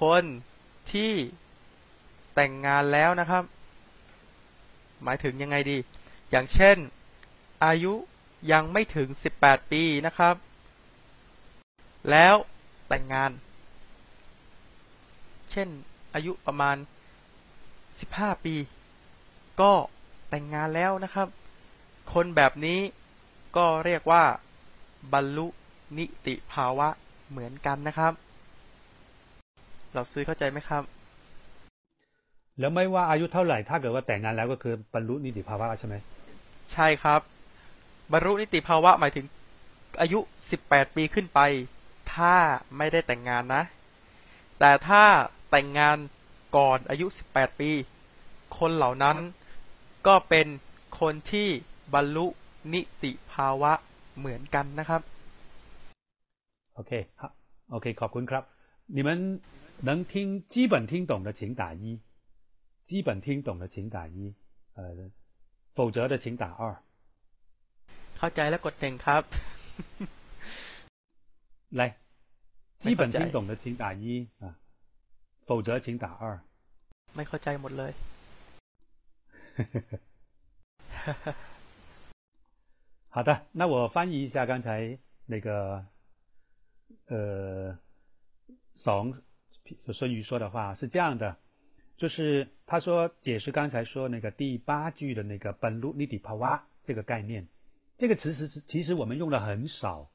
[0.00, 0.24] คน
[0.92, 1.12] ที่
[2.34, 3.44] แต่งงานแล้วนะครับ
[5.02, 5.76] หมายถึงยังไงดี
[6.30, 6.76] อย่างเช่น
[7.64, 7.94] อายุ
[8.52, 9.08] ยังไม่ถึง
[9.40, 10.34] 18 ปีนะครับ
[12.10, 12.34] แล้ว
[12.88, 13.30] แต่งงาน
[15.50, 15.68] เช่น
[16.14, 16.76] อายุประมาณ
[17.98, 18.54] 15 ปี
[19.60, 19.72] ก็
[20.30, 21.28] แต่งงานแล้วนะครับ
[22.12, 22.80] คนแบบนี้
[23.56, 24.22] ก็เรียกว่า
[25.12, 25.46] บรรลุ
[25.98, 26.88] นิติภาวะ
[27.30, 28.12] เหมือนกันนะครับ
[29.94, 30.82] เราซื้อเข้าใจไหมครับ
[32.58, 35.94] แล้วไม่ว่าอายุเท่าไหร่ ถ้าเกิดว่าแต่งงานแล้วก็คือบรรลุนิติภาวะใช่ไหม
[36.72, 37.20] ใช่ครับ
[38.12, 39.26] บรรลุนิติภาวะหมายถึง
[40.00, 40.18] อายุ
[40.58, 41.40] 18 ปีขึ้นไป
[42.14, 42.34] ถ้า
[42.76, 43.62] ไม่ได้แต่งงานนะ
[44.60, 45.04] แต่ถ้า
[45.50, 45.96] แต่งงาน
[46.55, 47.69] ก่อนอายุ 18 ปี
[48.57, 49.17] คนเหล่านั้น
[50.07, 50.47] ก็เป็น
[50.99, 51.47] คนที่
[51.93, 52.27] บรรลุ
[52.73, 53.71] นิติภาวะ
[54.17, 55.01] เหมือนกันนะครับ
[56.75, 57.23] โอเค好
[57.71, 58.43] โอเค ขอบคุณครับ
[58.95, 59.09] 你们
[59.87, 60.13] 能听
[60.53, 61.83] 基本听懂的请打一
[62.89, 64.17] 基本听懂的请打一
[64.77, 64.79] 呃
[65.75, 66.61] 否则的请打二
[68.17, 69.23] เข้าใจแล้วกดหนึ่งครับ
[71.79, 71.81] 来
[72.83, 74.03] 基本没เข้าใจ听懂的请打一
[74.43, 74.45] 啊
[75.45, 76.39] 否则请打二
[77.15, 77.91] ไม่เข้าใจหมดเลย
[83.09, 85.85] 好的，那我翻译一下刚才那个
[87.07, 87.77] 呃
[88.73, 89.13] 怂
[89.91, 91.35] 孙瑜说的话是这样的，
[91.97, 97.45] 就是他说解释刚才说那个第八句的那个本路尼底帕瓦这个概念，
[97.97, 100.09] 这个词是其实我们用的很少。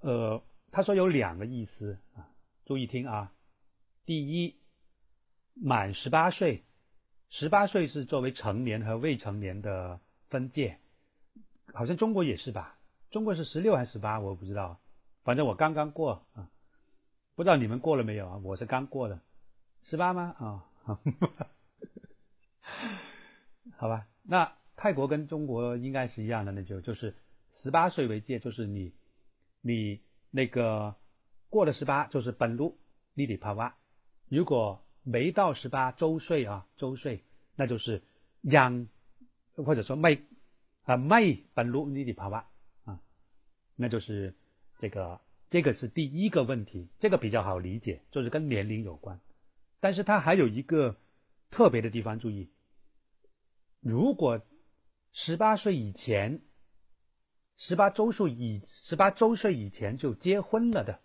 [0.00, 2.26] 呃，他说有两个意思啊，
[2.64, 3.32] 注意听啊。
[4.05, 4.55] 第一，
[5.55, 6.63] 满十八岁，
[7.29, 10.79] 十八岁是作为成年和未成年的分界。
[11.73, 12.77] 好像中国也是吧？
[13.09, 14.19] 中国是十六还是十八？
[14.19, 14.79] 我不知道，
[15.23, 16.49] 反正我刚刚过啊，
[17.33, 18.37] 不知道你们过了没有啊？
[18.43, 19.19] 我是刚过的，
[19.81, 20.35] 十八吗？
[20.37, 20.63] 啊、
[23.75, 27.15] 好吧，那泰国跟中国应该是一样的，那就就是
[27.53, 28.93] 十八岁为界，就是你
[29.61, 30.95] 你那个
[31.49, 32.77] 过了十八就是本路
[33.15, 33.75] 尼里帕瓦，
[34.27, 37.23] 如果没到十八周岁啊，周岁
[37.55, 38.01] 那就是
[38.41, 38.87] 养，
[39.55, 40.17] 或者说卖
[40.83, 42.49] 啊卖本路你的帕瓦
[42.85, 42.99] 啊，
[43.75, 44.33] 那就是
[44.79, 49.19] 这个这个是第一个问题，这个比较好理解，就是跟年龄有关。
[49.79, 50.97] 但是它还有一个
[51.51, 52.49] 特别的地方，注意，
[53.79, 54.41] 如果
[55.11, 56.41] 十八岁以前，
[57.55, 60.99] 十八周岁以十八周岁以前就结婚了的，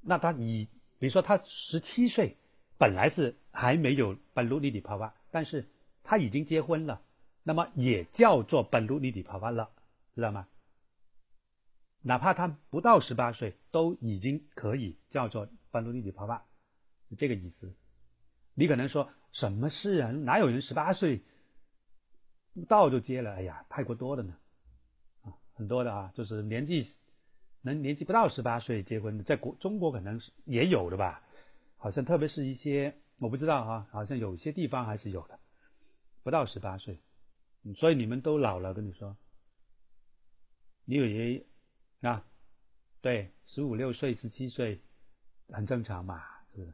[0.00, 2.36] 那他以比如说他十七岁，
[2.78, 5.66] 本来是还没有本路尼底帕瓦，但是
[6.02, 7.02] 他已经结婚了。
[7.42, 9.70] 那么也叫做本路尼底帕瓦了，
[10.14, 10.48] 知道吗？
[12.02, 16.44] 哪怕他不到十八岁，都已经可以叫做本路尼底帕瓦，
[17.08, 17.72] 是这个意思。
[18.54, 20.10] 你可能说什么事啊？
[20.10, 21.22] 哪有人十八岁
[22.54, 23.34] 不到就结了？
[23.34, 24.36] 哎呀，太过多的呢，
[25.22, 26.82] 啊，很多的啊，就是年纪
[27.65, 31.21] 能年纪不到十八岁结婚的，在国中国可能是也有的吧？
[31.77, 35.39] 好像特别是一些我不知道哈、好像有些地方还是有的，
[36.23, 36.99] 不到十八岁。
[37.63, 39.15] 嗯所以你们都老了，跟你说，
[40.85, 41.45] 你以为
[42.01, 42.25] 啊，
[43.01, 44.81] 对，十五六岁、十七岁
[45.49, 46.73] 很正常嘛，是不是？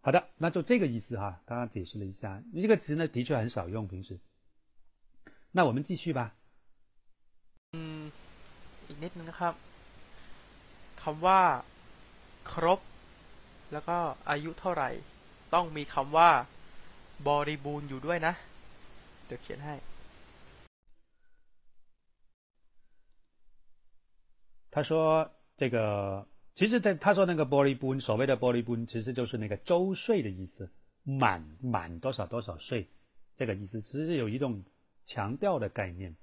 [0.00, 4.18] 好的，那就这个意思哈，刚刚解释了一下，这个词呢的确很少用，平时。
[5.52, 6.34] 那我们继续吧。
[7.72, 8.10] อืม
[8.88, 9.54] อีกนิดนึงนะครับ
[11.02, 11.40] คำว่า
[12.50, 12.80] ครบ
[13.72, 13.96] แล้วก็
[14.30, 14.90] อายุเท่าไหร่
[15.54, 16.30] ต้องมีคำว่า
[17.28, 18.34] บริบูรณ์อยู่ด้วยนะ
[19.26, 19.74] เดี๋ยวเขียนให้
[24.70, 24.90] 他说
[25.56, 30.70] 这个 其实他他说那个玻璃bun所谓的玻璃bun其实就是那个周岁的意思，
[31.04, 32.88] 满满多少多少岁
[33.34, 34.62] 这个意思，其实是有一种
[35.04, 36.14] 强调的概念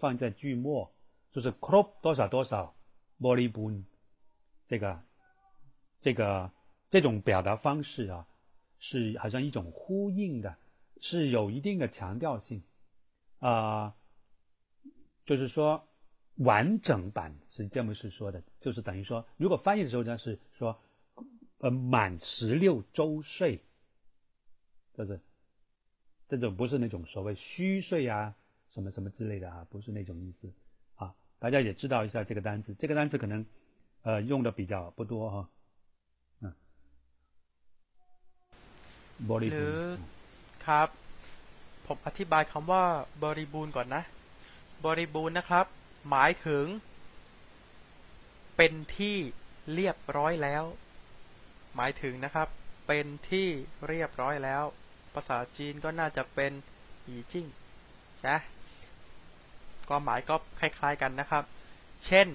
[0.00, 0.92] 放在句末，
[1.32, 2.74] 就是 crop 多少多少
[3.20, 3.82] 玻璃 bun
[4.69, 5.03] ”这个
[5.99, 6.49] 这个
[6.87, 8.25] 这种表达方式啊，
[8.77, 10.55] 是好像一种呼应的，
[11.01, 12.63] 是有一定的强调性
[13.39, 13.95] 啊、
[15.25, 15.81] 就是说
[16.35, 20.79] 完整版是这么是说的，就是等于说，如果翻译的时候呢是说，
[21.59, 23.59] 呃，满十六周岁，
[24.93, 25.19] 就是
[26.27, 28.35] 这种不是那种所谓虚岁啊，
[28.69, 30.53] 什么什么之类的啊，不是那种意思
[30.95, 31.15] 啊。
[31.39, 33.45] 大家也知道一下这个单词，这个单词可能
[34.06, 35.36] 呃用的比较不多哈，
[36.42, 36.44] 嗯，
[39.30, 40.02] บริ ห บู รือ รณ์
[40.66, 40.88] ครับ
[41.86, 42.84] ผมอธิบายคำว่า
[43.22, 44.02] บริบูรณ์ก่อนนะ
[44.84, 45.66] บริบูรณ์นะครับ
[46.10, 46.66] หมายถึง
[48.56, 49.16] เป็นที่
[49.74, 50.64] เรียบร้อยแล้ว
[51.76, 52.48] หมายถึงนะครับ
[52.86, 53.48] เป็นที่
[53.88, 54.64] เรียบร้อยแล้ว
[55.14, 56.52] ภาษาจีนก็น่าจะเป็น
[57.06, 57.46] อีจิ้ง
[58.28, 58.38] นะ
[59.88, 61.44] ความหมายก็คล้าย ๆกันนะครับ
[62.04, 62.28] เช่น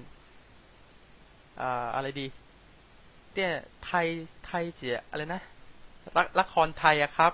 [1.61, 2.27] อ่าอะไรดี
[3.33, 3.51] เนี่ย
[3.85, 4.07] ไทย
[4.45, 5.41] ไทยเจียอะไรนะ
[6.15, 7.33] ละละครไทยอะครับ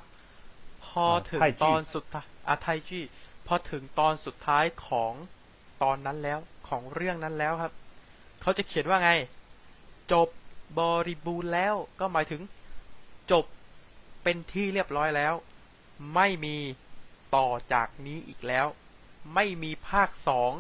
[0.86, 3.04] พอถึงตอนสุดท้ายอะไทยจี้
[3.48, 5.14] พอถึงตอนสุดท้ายของ
[5.84, 7.74] ตอนนั้นแล้วของเรื่องนั้นแล้วครับ
[8.42, 9.12] เขาจะเขียนว่าไง
[10.12, 10.28] จบ
[10.80, 12.42] บริบูรณ์แล้ว ก็หมายถึง
[13.32, 13.46] จบ
[14.24, 15.34] เป็นที่เรียบร้อยแล้ว
[16.16, 16.58] ไม่มี
[17.36, 18.66] ต่อจากนี้อีกแล้ว
[19.36, 20.52] ไม่มีภาคสอง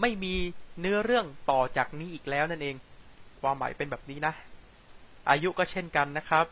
[0.00, 0.34] ไม่มี
[0.80, 2.76] เนื้อเรื่องต่อจากนี้อีกแล้วนั่นเอง
[3.40, 4.34] ความหมายเป็นแบบนี้นะ
[5.30, 6.46] อายุก็เช่นกันนะครับ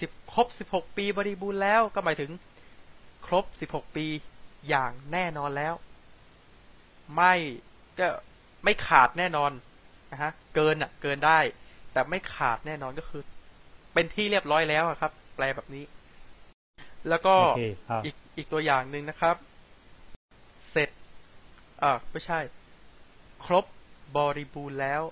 [0.00, 2.30] สิบครบสิบหกปีบริบูรณ์แล้วก็หมายถึง
[3.26, 4.06] ครบสิบหกปี
[4.68, 5.74] อย่างแน่นอนแล้ว
[7.16, 7.34] ไม่
[7.98, 8.08] ก็
[8.64, 9.50] ไม่ขาดแน่นอน
[10.12, 11.38] นะฮะเกินอะเกินได้
[11.92, 13.22] แต่ไม่ขาดแน่นอนก็คือ
[13.94, 15.84] เป็นที่เรียบร้อยแล้วอะครับ แปลแบบนี้
[17.08, 19.36] แล้วก็โอเคครับอีกอีกตัวอย่างหนึ่งนะครับ
[20.70, 20.90] เสร็จ
[21.82, 22.40] อ่าไม่ใช่
[23.44, 23.64] ครบ
[24.16, 25.02] บริบูรณ์แล้ว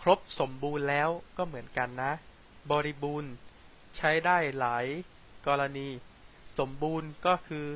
[0.00, 2.12] ครบสมบูรณ์แล้วก็เหมือนกันนะ
[2.70, 3.32] บริบูรณ์
[3.96, 4.86] ใช้ได้หลาย
[5.46, 5.88] กรณี
[6.58, 7.66] สมบูรณ์ก็คือ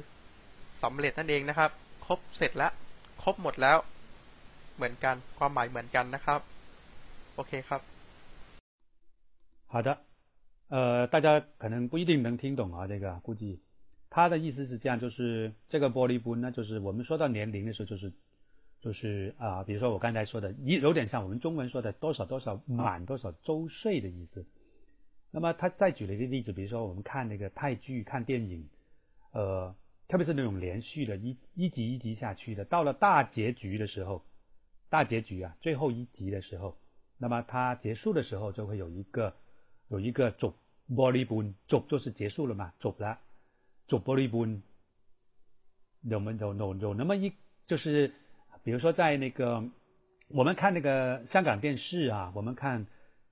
[0.82, 1.70] สำเร็จนั่นเองนะครับ
[2.06, 2.72] ครบเสร็จแล้ว
[3.22, 3.78] ครบหมดแล้ว
[4.76, 6.40] เหมือนกัน ความหมายเหมือนกันนะครับ
[7.34, 7.80] โอเคครับ
[9.72, 9.88] 好的，
[10.68, 13.60] 呃，大家可能不一定能听懂啊，这个估计
[14.10, 18.12] 他的意思是这样，就是这个玻璃bun呢，就是我们说到年龄的时候，就是
[18.85, 24.45] 就是啊，比如说我刚才说的，一有点像我们中文说的多少多少满多少周岁的意思。
[25.31, 28.69] 那么他再举了一个例子，比如说我们看那个泰剧、看电影，
[29.31, 29.75] 呃，
[30.07, 34.23] 特别是那种连续的一一集一集下去的，到了大结局的时候，
[34.87, 36.77] 大结局啊，最后一集的时候，
[37.17, 39.33] 那么它结束的时候就会有一个
[39.87, 40.53] 有一个จบ
[40.95, 43.17] b o l l y b o o n จบ，就是结束了嘛，จบ了，
[43.87, 44.61] จบ b o l l y b o o n
[46.03, 47.33] 有有有有那么一
[47.65, 48.13] 就是。
[48.65, 49.63] 比如说在那个
[50.27, 52.83] 我们看那个香港电视啊，我们看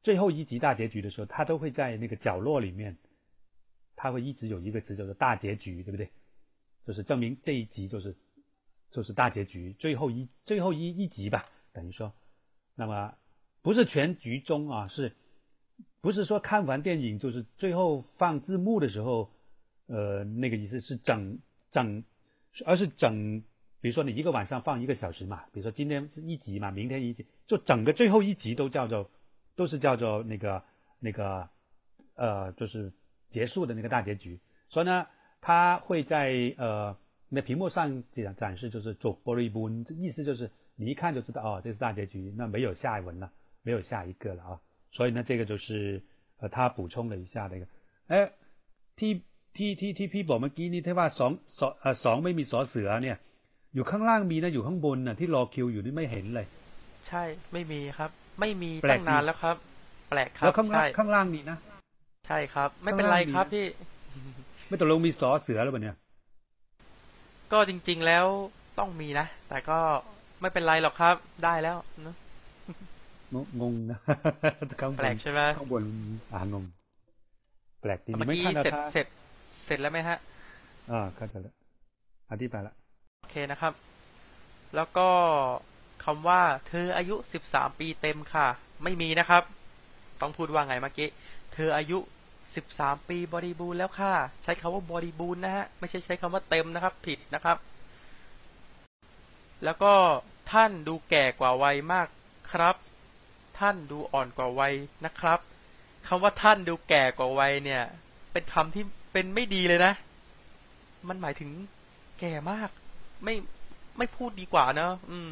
[0.03, 2.95] 最后一集大结局的时候，它都会在那个角落里面，
[3.95, 6.07] 它会一直有一个词叫做大结局，对不对？
[6.85, 8.15] 就是证明这一集就是
[8.91, 12.13] 就是大结局，最后一最后一一集吧，等于说，
[12.75, 13.11] 那么
[13.63, 15.11] 不是全局中啊，是
[15.99, 19.31] 不是说看完电影就是最后放字幕的时候，
[19.87, 22.03] 呃，那个意思是整整，
[22.67, 23.41] 而是整，
[23.82, 29.08] 比如说你一个晚上放一个小时嘛，比如说今天是一集嘛，明天一集，就整个最后一集都叫做
[29.54, 30.62] 都是叫做那个
[30.98, 31.48] 那个
[32.16, 32.92] 呃，就是
[33.30, 34.38] 结束的那个大结局。
[34.68, 35.06] 所以呢，
[35.40, 36.96] 它会在呃
[37.28, 43.30] 那屏幕上展展示，就是做 b o r y b o n 意思就是你一看就知道哦，这是大结局，那没有下一文了，
[43.62, 44.60] 没有下一个了啊。
[44.90, 46.02] 所以呢，这个就是
[46.38, 47.66] 呃，他补充了一下那个，
[48.08, 48.32] 哎
[48.96, 49.22] ที่
[49.54, 53.16] ที่ที่ที่พี่บอกเมื่อกี้นี่ที่ว่าสองสองเอ่อสองไม่มีสอเสือเนี่ย
[53.75, 56.47] อยู่ข้างล่างมีนะอยู่ข้างบนน่ะที่รอคิวอยู่นี่ไม่เห็นเลย
[57.07, 58.09] ใช่ไม่มีครับ
[58.39, 59.55] ไม่มีแปลกตั้งนานดีแล้วครับ
[60.09, 61.57] แปลกครัแล้บวข้างล่าใช่งข้างล่างมีนะ
[62.27, 63.65] ใช่ครับ ไม่เป็นไรครับพี่
[64.67, 65.95] ไม่ตกลงมีสอเสือหรือเปล่าเนี่ย
[67.51, 68.25] ก็จริง ๆแล้ว
[68.79, 69.79] ต้องมีนะ แต่ก็
[70.41, 72.15] ไม่เป็นไรหรอกครับ ได้แล้วเนอะ
[73.33, 73.99] งงงนะ
[74.81, 75.83] ข้างบแปลนกใช่ไหมข้างบน
[76.33, 76.65] อ่างง
[77.81, 79.07] แปลกดีเมื่อไม่กี้ทันเสร็จท่าเสร็จ
[79.65, 80.17] เสร็จแล้วไหมฮะ
[80.91, 81.53] อ่าเข้าใจแล้ว
[82.31, 82.73] อธิบายละ
[83.23, 83.73] โอเคนะครับ
[84.75, 85.09] แล้วก็
[86.03, 88.47] คำว่า เธออายุสิบสามปีเต็มค่ะ
[88.83, 89.43] ไม่มีนะครับ
[90.21, 91.09] ต้องพูดว่าไงเมื่อกี้
[91.53, 91.97] เธออายุ
[92.55, 94.13] สิบสามปีบริบูรณ์แล้วค่ะ
[94.43, 97.57] ใช้คำว่าบริบูรณ์นะฮะ ไม่ใช่ใช้คำว่าเต็มนะครับ ผิดนะครับ
[99.63, 99.93] แล้วก็
[100.51, 102.07] ท่านดูแก่กว่าวัยมาก
[102.51, 102.75] ครับ
[103.59, 104.73] ท่านดูอ่อนกว่าวัย
[105.05, 105.39] นะครับ
[106.07, 107.83] คำว่าท่านดูแก่กว่าวัยเนี่ย
[108.31, 109.93] เป็นคำที่เป็นไม่ดีเลยนะ
[111.07, 111.49] มันหมายถึง
[112.19, 112.69] แก่มาก
[113.24, 113.34] ไม่
[113.98, 115.28] ไม่พูดดีกว่าเนอะอืม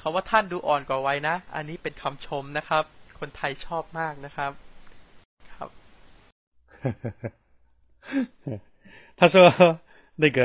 [0.00, 2.84] คำว่าท่านดูอ่อนกว่าวัยนะ อันนี้เป็นคำชมนะครับ
[3.18, 4.52] คนไทยชอบมากนะครับ
[5.54, 5.70] ครับ
[9.18, 9.34] 他说
[10.22, 10.40] 那个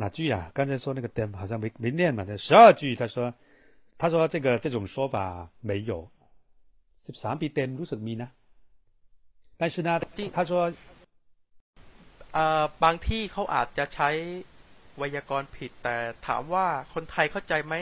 [0.00, 0.36] 哪句啊？
[0.56, 3.16] 刚才说那个 dem 好像没没念嘛，十二句他说
[3.98, 5.16] 他说这个这种说法
[5.60, 6.08] 没有，
[7.02, 8.30] 十三ปี dem รู้สึกมีนะ
[9.58, 10.00] 但是呢，
[10.36, 10.52] 他说
[12.32, 14.10] เอ่อบางที่เขาอาจจะใช้
[14.97, 15.95] ไวยากรณ์ผิด แต่
[16.27, 17.75] ถามว่าคนไทยเข้าใจไหม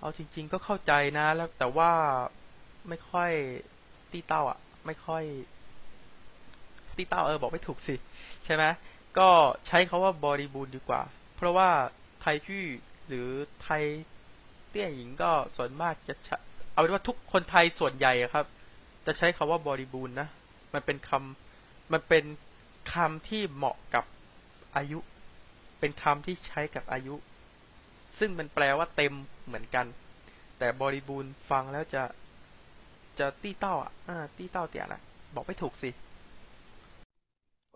[0.00, 1.92] เอาจริง ๆ ก็เข้าใจนะแล้วแต่ว่า
[2.88, 3.30] ไม่ค่อย
[4.12, 5.24] ตีเต้าอะ ไม่ค่อย
[6.96, 7.94] ตีเต้าเออบอกไม่ถูกสิ
[8.44, 8.64] ใช่ไหม
[9.18, 9.28] ก็
[9.66, 11.02] ใช้คาว่าบริบูรณ์ดีกว่า
[11.36, 11.68] เพราะว่า
[12.20, 12.62] ไทยชื่
[13.08, 13.28] หรือ
[13.62, 13.82] ไทย
[14.68, 16.14] เตี้ยหญิงก็ส่วนมากจะ
[16.72, 18.46] เอาเป็นว่าทุกคนไทยส่วนใหญ่ครับ
[19.06, 20.28] จะใช้คาว่าบริบูรณ์นะ
[20.74, 22.24] มันเป็นคำมันเป็น
[22.92, 24.04] คำที่เหมาะกับ
[24.76, 24.98] อายุ
[25.85, 27.15] เป็นคำที่ใช้กับอายุ
[28.19, 29.13] ซึ่งมันแปลว่าเต็ม
[29.45, 29.85] เหมือนกัน
[30.59, 32.03] แต่บริบูรณ์ฟังแล้วจะ
[33.19, 35.01] จะตี้เต้าอ่ะอ่าตี้เต้าเตี่ยนะ
[35.35, 35.89] บอกไม่ถูกสิ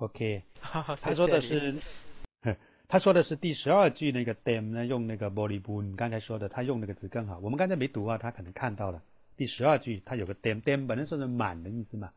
[0.04, 0.20] OK，
[0.60, 1.74] 他他说的是，
[2.90, 7.40] 他说的是第十二句那个 dem 呢，用那个 boliboon，刚才说的他用那个字更好。
[7.40, 9.02] 我们刚才没读啊，他可能看到了
[9.38, 12.12] 第十二句，他有个 dem，dem 本身说是满的意思嘛，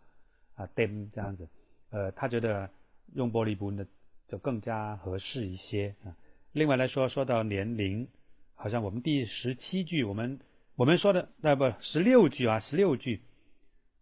[0.57, 1.49] 啊 dem 这样子，
[1.91, 2.69] 呃，他觉得
[3.15, 3.87] 用 boliboon 的
[4.34, 6.10] 就更加合适一些啊。
[6.54, 8.08] 另外来说说到年龄
[8.56, 10.40] 好像我们第十七句我们
[10.76, 13.22] 我们说的那不十六句啊十六句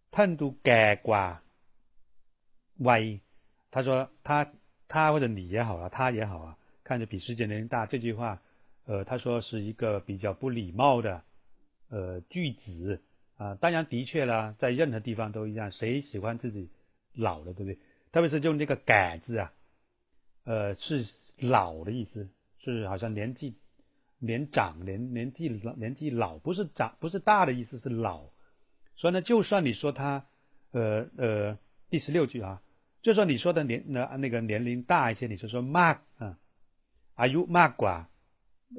[0.10, 1.44] 碳都改挂
[2.78, 3.20] y
[3.70, 4.50] 他说他
[4.88, 8.42] 他或者你也好啊他也好啊看着比世界年龄大这句话
[8.86, 11.22] 呃他说是一个比较不礼貌的
[11.90, 13.02] 呃句子
[13.36, 13.54] 啊。
[13.56, 16.70] 当然的确啦在任何地方都一样谁喜欢自己
[17.16, 17.78] 老了对不对？
[18.14, 19.52] 特别是用这个改字啊
[20.44, 21.06] 呃，是
[21.40, 22.28] 老的意思，
[22.58, 23.56] 是好像年纪
[24.20, 28.24] 年长、年年纪老、年纪老，不是长，不是大的意思，是老。
[28.96, 30.26] 所以呢，就算你说他，
[30.72, 31.58] 呃呃，
[31.90, 32.62] 第十六句啊。
[33.02, 36.38] 就算你说的年那那个年龄大一些，你就说 mark 啊
[37.16, 38.06] ，are you mark 寡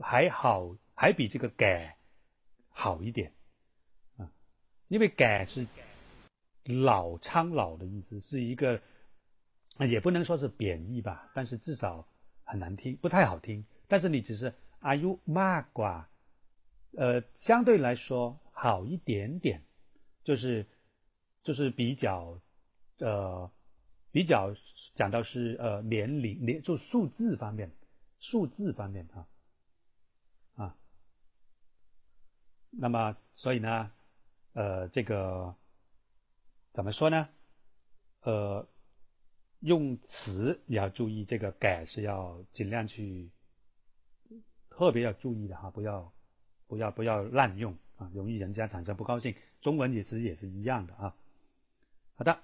[0.00, 1.96] 还好，还比这个改
[2.68, 3.32] 好一点
[4.16, 4.30] 啊，
[4.86, 5.66] 因为改是
[6.84, 8.80] 老苍老的意思，是一个
[9.78, 12.06] 也不能说是贬义吧，但是至少
[12.44, 13.64] 很难听，不太好听。
[13.88, 16.08] 但是你只是 are you ma 卦，
[16.96, 19.62] 呃，相对来说好一点点，
[20.24, 20.66] 就是
[21.42, 22.40] 就是比较
[22.98, 23.50] 呃。
[24.14, 24.54] 比较
[24.92, 27.74] 讲到是呃年龄年就数字方面，
[28.20, 29.26] 数字方面啊
[30.54, 30.76] 啊，
[32.68, 33.90] 那么所以呢，
[34.52, 35.56] 呃，这个
[36.74, 37.26] 怎么说呢？
[38.20, 38.68] 呃，
[39.61, 43.29] 用词也要注意，这个改是要尽量去
[44.69, 46.13] 特别要注意的哈，不要
[46.67, 49.35] 不要不要滥用啊，容易人家产生不高兴。
[49.61, 51.15] 中文也是也是一样的啊。
[52.15, 52.39] 好的。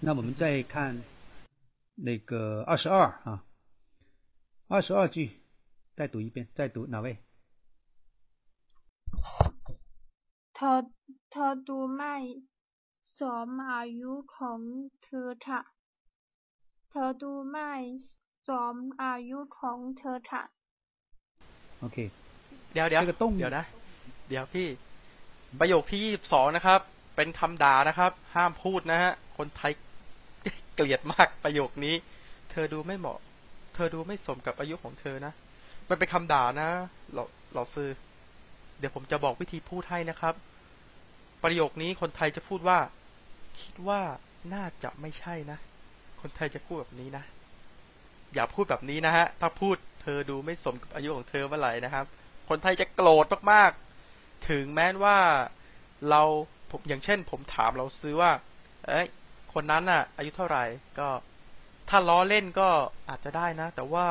[0.00, 0.96] 那我们再看
[1.94, 3.44] 那个二十二啊，
[4.68, 5.42] 二十二句，
[5.94, 7.18] 再读一遍，再读哪位？
[10.54, 10.90] เธอ
[11.30, 12.14] เธอดูไม่
[13.18, 14.60] สมอายุของ
[15.02, 15.58] เธอทะ
[16.97, 17.71] เธอดูไม่
[18.47, 20.43] สมอายุของเธอค่ะ
[21.79, 21.97] โอเค
[22.71, 23.65] เดี๋ยวเดี๋ยวเดี๋ยวนะ
[24.27, 24.67] เดี๋ยวพี่
[25.59, 26.79] ประโยคที่ยี่สิบสองนะครับ
[27.15, 29.71] เป็นคำด่านะครับ ห้ามพูดนะฮะ คนไทย
[30.75, 31.95] เกลียดมากประโยคนี้
[32.51, 33.19] เธอดูไม่เหมาะ
[33.75, 35.33] เธอดูไม่สมกับอายุของเธอนะ
[35.89, 36.69] มันเป็นคำด่านะ
[37.13, 37.89] หล่อหล่อซื้อ
[38.79, 40.33] เดี๋ยวผมจะบอกวิธีพูดให้นะครับ
[41.43, 42.79] ประโยคนี้คนไทยจะพูดว่า
[43.59, 44.01] คิดว่า
[44.53, 45.59] น่าจะไม่ใช่นะ
[46.27, 47.23] คนไทยจะพูดแบบนี้นะ
[48.33, 52.05] อย่าพูดแบบนี้นะฮะ ถ้าพูดเธอดูไม่สมกับอายุของเธอเมื่อไหร่นะครับ
[52.49, 55.17] คนไทยจะโกรธมากๆ ถึงแม้ว่า
[56.09, 56.21] เรา
[56.71, 58.31] ผมอย่างเช่น ผมถามเราซื้อว่า
[58.87, 59.07] เอ้ย
[59.53, 60.63] คนนั้นน่ะ อายุเท่าไหร่
[60.99, 61.07] ก็
[61.89, 62.69] ถ้าล้อเล่นก็
[63.09, 64.07] อาจจะได้นะ แต่ว่า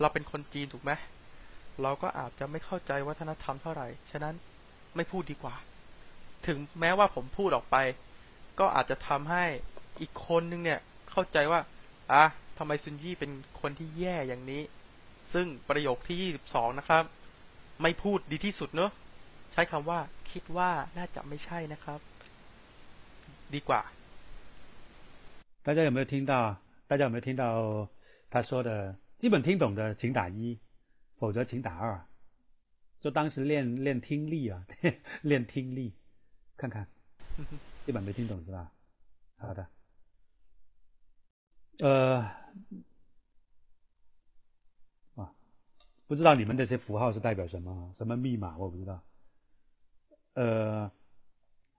[0.00, 0.92] เราเป็นคนจีนถูกไหม
[1.82, 4.34] เราก็อาจจะไม่เข้าใจวัฒนธรรมเท่าไหร่ ฉะนั้น
[4.96, 5.54] ไม่พูดดีกว่า
[6.46, 7.76] ถึงแม้ว่าผมพูดออกไป
[8.58, 9.44] ก็อาจจะทำให้
[10.00, 10.80] อีกคนนึงเนี่ย
[11.11, 11.59] เข้าใจว่า
[12.11, 12.23] อ่ะ
[12.57, 14.61] ทำไมซุนยี่เป็นคนที่แย่อย่างนี้
[15.33, 16.17] ซึ่งประโยคที่
[16.49, 17.03] 22 นะครับ
[17.81, 18.91] ไม่พูดดีที่สุดเนอะ
[19.51, 19.99] ใช้คำว่า
[20.31, 21.99] คิดว่าน่าจะไม่ใช่นะครับ
[23.53, 23.81] ดีกว่า
[25.65, 26.33] 大家有没有听到？
[26.87, 27.43] 大家有没有听到
[28.29, 28.95] 他说的？
[29.17, 30.57] 基本听懂的请打一，
[31.19, 31.99] 否则请打二。
[33.01, 34.63] 就当是练练听力啊，
[35.23, 35.93] 练听力，
[36.55, 36.87] 看看，
[37.85, 38.71] 基本没听懂是吧？
[39.37, 39.67] 好的，
[41.80, 42.18] 呃，
[45.14, 45.34] 啊，
[46.06, 47.94] 不知道你们这些符号是代表什么？
[47.96, 48.56] 什么密码？
[48.58, 49.02] 我不知道。
[50.34, 50.90] 呃，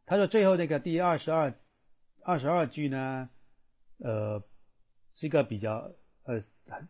[0.06, 1.54] 他说最后那个第二十二
[2.24, 3.30] 二十二句呢，
[4.00, 4.44] 呃，
[5.12, 5.92] 是一个比较
[6.24, 6.42] 呃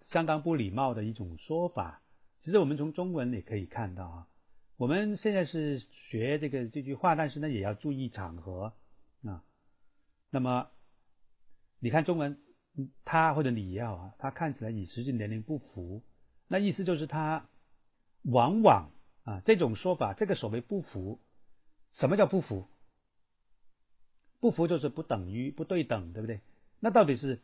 [0.01, 2.01] 相当不礼貌的一种说法。
[2.39, 4.27] 其实我们从中文也可以看到啊，
[4.75, 8.73] 我们现在是学这个这句话，但是呢也要注意场合
[9.23, 9.43] 啊。
[10.29, 10.67] 那么
[11.79, 12.37] 你看中文，
[13.05, 16.01] 他或者你要啊，他看起来与实际年龄不符，
[16.47, 17.47] 那意思就是他
[18.24, 18.91] 往往
[19.24, 21.19] 啊这种说法，这个所谓不符，
[21.91, 22.67] 什么叫不符？
[24.39, 26.41] 不符就是不等于不对等，对不对？
[26.80, 27.39] 那到底是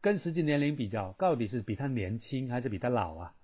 [0.00, 3.34] 跟实际年龄比较，到底是比他年轻还是比他老啊？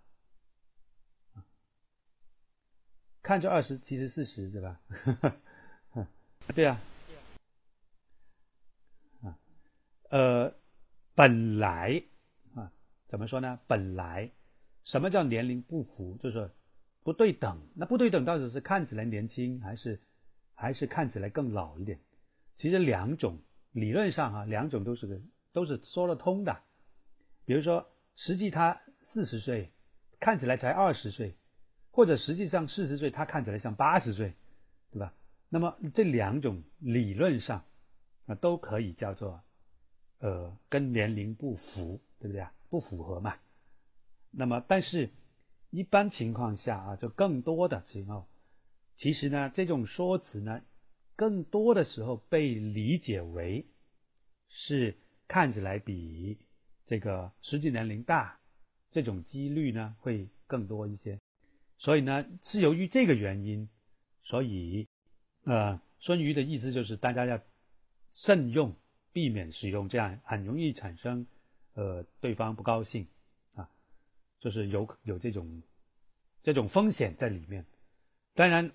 [3.22, 4.80] 看着二十，其实四十，对吧？
[6.54, 6.80] 对啊，
[9.22, 9.38] 啊，
[10.10, 10.54] 呃，
[11.18, 12.00] 本来
[12.54, 12.70] 啊，
[13.08, 13.58] 怎么说呢？
[13.66, 14.30] 本来，
[14.84, 16.16] 什么叫年龄不符？
[16.18, 16.48] 就是
[17.02, 17.60] 不对等。
[17.74, 20.00] 那不对等到底是看起来年轻，还是
[20.54, 21.98] 还是看起来更老一点？
[22.54, 23.36] 其实两种
[23.72, 25.20] 理论上啊，两种都是
[25.52, 26.56] 都是说得通的。
[27.44, 29.72] 比如说，实际他四十岁，
[30.20, 31.36] 看起来才二十岁。
[31.90, 34.32] 或者实际上四十岁，他看起来像八十岁，
[34.92, 35.12] 对吧？
[35.48, 37.60] 那么这两种理论上
[38.26, 39.42] 啊都可以叫做
[40.18, 42.52] 呃跟年龄不符，对不对啊？
[42.68, 43.34] 不符合嘛。
[44.30, 45.08] 那么但是
[45.70, 48.26] 一般情况下啊，就更多的时候，
[48.94, 50.60] 其实呢这种说辞呢，
[51.16, 53.66] 更多的时候被理解为
[54.48, 54.96] 是
[55.26, 56.38] 看起来比
[56.84, 58.38] 这个实际年龄大，
[58.90, 61.18] 这种几率呢会更多一些。
[61.76, 63.68] 所以呢，是由于这个原因，
[64.22, 64.88] 所以，
[65.44, 67.40] 呃，孙瑜的意思就是大家要
[68.12, 68.74] 慎用，
[69.12, 71.26] 避免使用这样很容易产生，
[71.74, 73.06] 呃，对方不高兴，
[73.54, 73.68] 啊，
[74.40, 75.62] 就是有有这种
[76.42, 77.64] 这种风险在里面。
[78.34, 78.70] 当然，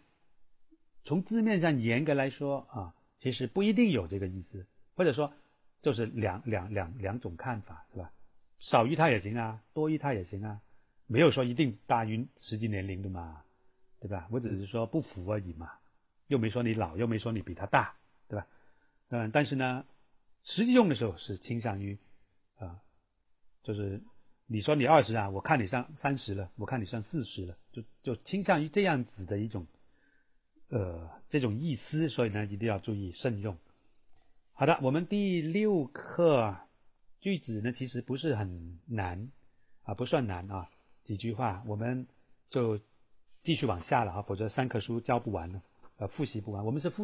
[1.03, 4.65] 从字面上严格来说啊，其实不一定有这个意思，
[4.95, 5.31] 或者说
[5.81, 8.11] 就是两两两两种看法，是吧？
[8.59, 10.59] 少于他也行啊，多于他也行啊。
[11.05, 13.43] 没有说一定大于实际年龄的嘛，
[13.99, 14.27] 对吧？
[14.31, 15.71] 我只是说不符而已嘛，
[16.27, 17.93] 又没说你老，又没说你比他大，
[18.27, 18.47] 对吧？
[19.09, 19.85] 嗯，但是呢，
[20.43, 21.97] 实际用的时候是倾向于，
[22.57, 22.79] 啊，
[23.63, 24.01] 就是
[24.45, 29.65] 你说你二十啊，我看你像三十了，我看你像四十了，就就倾向于这样子的一种，
[30.67, 33.57] 呃，这种意思，所以呢，一定要注意慎用。
[34.51, 36.55] 好的，我们第六课
[37.19, 39.31] 句子呢，其实不是很难
[39.83, 40.69] 啊，不算难啊。
[41.03, 42.05] 几句话，我们
[42.49, 42.79] 就
[43.41, 45.61] 继续往下了啊，否则三课书教不完了，
[45.97, 46.63] 呃，复习不完。
[46.63, 47.02] 我们是复，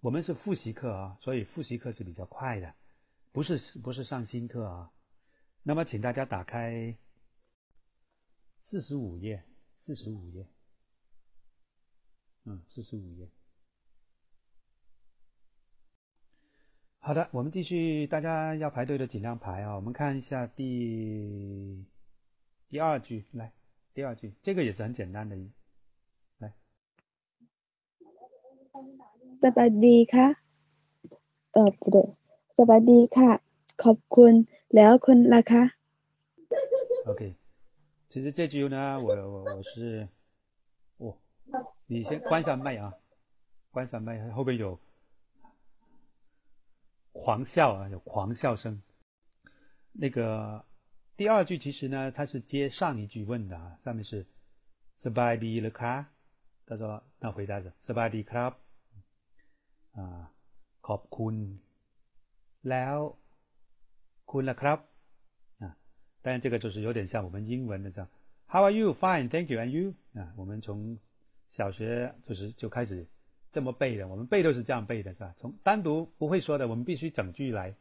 [0.00, 2.74] 我们是复习课啊，所以复习课是比较快的，
[3.32, 4.92] 不是不是上新课啊。
[5.62, 6.96] 那么，请大家打开
[8.60, 9.42] 四十五页，
[9.76, 10.46] 四十五页，
[12.44, 13.28] 嗯，四十五页。
[17.00, 19.74] 好的，我们继续，大家要排队的尽量排啊。
[19.74, 21.84] 我们看一下第。
[22.70, 23.50] 第二句来，
[23.94, 25.34] 第二句这个也是很简单的，
[26.36, 26.52] 来。
[29.43, 30.27] สบายดีค่ะ
[31.53, 31.97] เออ不对
[32.57, 33.29] สบายดีค่ะ
[33.83, 34.33] ขอบคุณ
[34.75, 35.63] แล้วคุณล่ะคะ
[37.09, 37.21] OK，
[38.09, 40.07] 其实这句呢，我我我是，
[40.97, 41.15] 哦，
[41.87, 42.93] 你先关上麦啊，
[43.71, 44.79] 关上麦，后边有
[47.11, 48.81] 狂笑啊，有狂笑声，
[49.93, 50.63] 那个。
[51.15, 54.25] 第二句其实呢，它是接上一句问的啊，上面是
[54.95, 56.09] s b a d y 了卡，
[56.67, 58.53] 他说那回答是 s b a d y club
[59.95, 60.31] 啊，
[60.87, 61.35] ขอบคุณ
[62.69, 62.97] แล้ว
[64.31, 64.79] คุณละครับ
[65.63, 65.75] 啊，
[66.23, 68.07] 当然这个就是有点像我们英文的这样，
[68.47, 68.93] How are you?
[68.93, 69.59] Fine, thank you.
[69.59, 69.93] And you?
[70.19, 70.97] 啊，我们从
[71.47, 73.05] 小学就是就开始
[73.51, 75.33] 这么背的，我们背都是这样背的，是吧？
[75.39, 77.75] 从单独不会说的，我们必须整句来，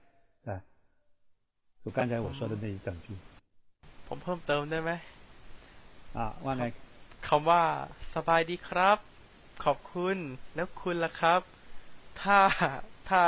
[0.44, 0.62] 啊。
[1.84, 3.14] 就刚才我说的那一整句。
[4.08, 4.90] ผมเพิ่มเติมได้ไหม
[6.16, 6.64] อ่าว่าไง
[7.25, 7.63] คำว่า
[8.13, 8.97] สบายดีครับ
[9.63, 10.17] ขอบคุณ
[10.55, 11.41] แล้วคุณล่ะครับ
[12.21, 12.37] ถ้า
[13.09, 13.21] ถ้า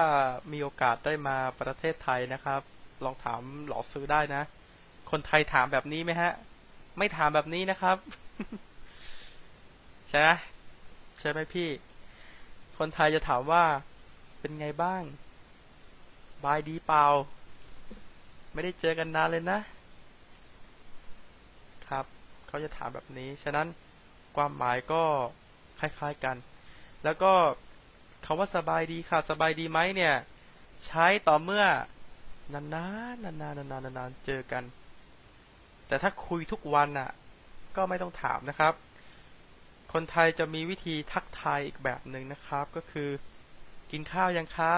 [0.51, 2.61] มีโอกาสได้มาประเทศไทยนะครับ
[3.03, 4.43] ลองถามหลอซื้อได้นะ
[5.11, 6.31] คนไทยถามแบบนี้ไหมฮะ
[6.97, 7.97] ไม่ถามแบบนี้นะครับ
[10.09, 10.29] ใช่ไหม
[11.19, 11.69] ใช่ไหมพี่
[12.77, 13.63] คนไทยจะถามว่า
[14.39, 15.03] เป็นไงบ้าง
[16.43, 17.05] บายดีเปล่า
[18.53, 19.59] ไม่ได้เจอกันนานเลยนะ
[22.49, 23.67] เขาจะถามแบบนี้ ฉะนั้น
[24.35, 25.03] ความหมายก็
[25.79, 26.35] คล้ายๆกัน
[27.03, 27.33] แล้วก็
[28.25, 30.15] คาว่าสบายดีค่ะ สบายดีไหมเนี่ย
[30.85, 31.65] ใช้ต่อเมื่อ
[32.53, 32.63] นา
[33.13, 34.63] นๆนานๆนานๆนานๆเจอกัน
[35.87, 37.09] แต่ถ้าคุยทุกวันอะ
[37.75, 38.73] ก็ไม่ต้องถามนะครับ
[39.93, 43.09] คนไทยจะมีวิธีทักทายอีกแบบหนึ่งนะครับ ก็คือ
[43.91, 44.73] กินข้าวยังคะ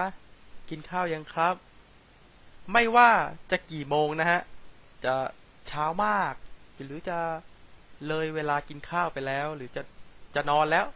[0.70, 1.54] กินข้าวยังครับ
[2.72, 3.10] ไม่ว่า
[3.50, 4.40] จะกี่โมงนะฮะ
[5.04, 5.14] จะ
[5.68, 6.32] เช้ามาก
[6.84, 7.18] หรือจะ
[8.08, 9.82] เลยเวลากินข้าวไปแล้ว หรือจะ
[10.34, 10.86] จะนอนแล้ว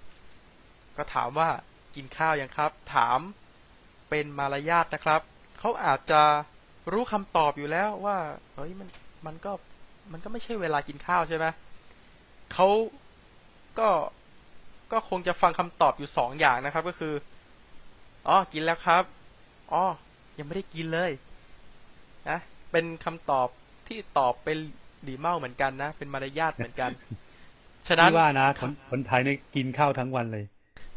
[0.96, 1.48] ก็ถามว่า
[1.94, 3.20] กินข้าวยังครับ ถาม
[4.09, 5.20] เป็นมารยาทนะครับ
[5.59, 6.22] เขาอาจจะ
[6.92, 8.18] รู้คำตอบอยู่แล้วว่า
[8.54, 8.88] เฮ้ยมัน
[9.26, 9.52] มันก็
[10.12, 11.46] มันก็ไม่ใช่เวลากินข้าวใช่ไหม
[12.52, 12.68] เขา
[13.78, 13.88] ก็
[14.92, 17.14] ก็คงจะฟังคำตอบอยู่สองอย่างนะครับ ก็คือ
[18.28, 19.04] อ๋อกินแล้วครับ
[19.72, 19.84] อ๋อ
[20.38, 21.11] ยังไม่ได้กินเลย
[22.28, 22.38] นะ
[22.70, 23.48] เป็นคำตอบ
[23.88, 24.59] ที่ตอบเป็น
[25.07, 26.90] หลีเมาเหมือนกันนะ เป็นมารยาทเหมือนกัน
[27.88, 30.44] ฉะนั้นที่ว่านะคนคนไทยเนี่ยกินข้าวทั้งวันเลย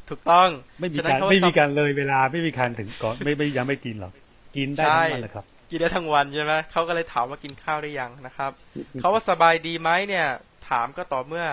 [0.10, 0.50] ถูกต้อง
[0.80, 4.14] ไม่มีฉะนั้กานรเขาไม่มีการเลยเวลาไม่มีการถึงก่อนไม่ไม่ยังไม่กินหรอก
[4.58, 8.52] กินได้ทั้งวันเลยครับกินได้ทั้งวันใช่ไหมเขาก็เลยถามว่ากินข้าวได้ยังนะครับ
[9.00, 10.28] เขาว่าสบายดีไหมเนี่ย
[10.70, 11.46] ถามก็ต่อเมื่อ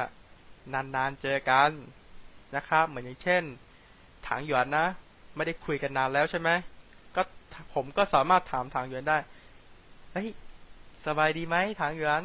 [0.74, 1.70] นานๆเจอกัน
[2.56, 3.42] นะครับ เหมือนอย่างเช่น
[4.26, 4.86] ถางหยวนนะ
[5.36, 6.50] ไม่ได้คุยกันนานแล้วใช่ไหม
[7.16, 7.22] ก็
[7.74, 9.18] ผมก็สามารถถามถางหยวนได้
[10.12, 10.28] เฮ้ย
[11.06, 12.22] สบายดีไหมถางหยวน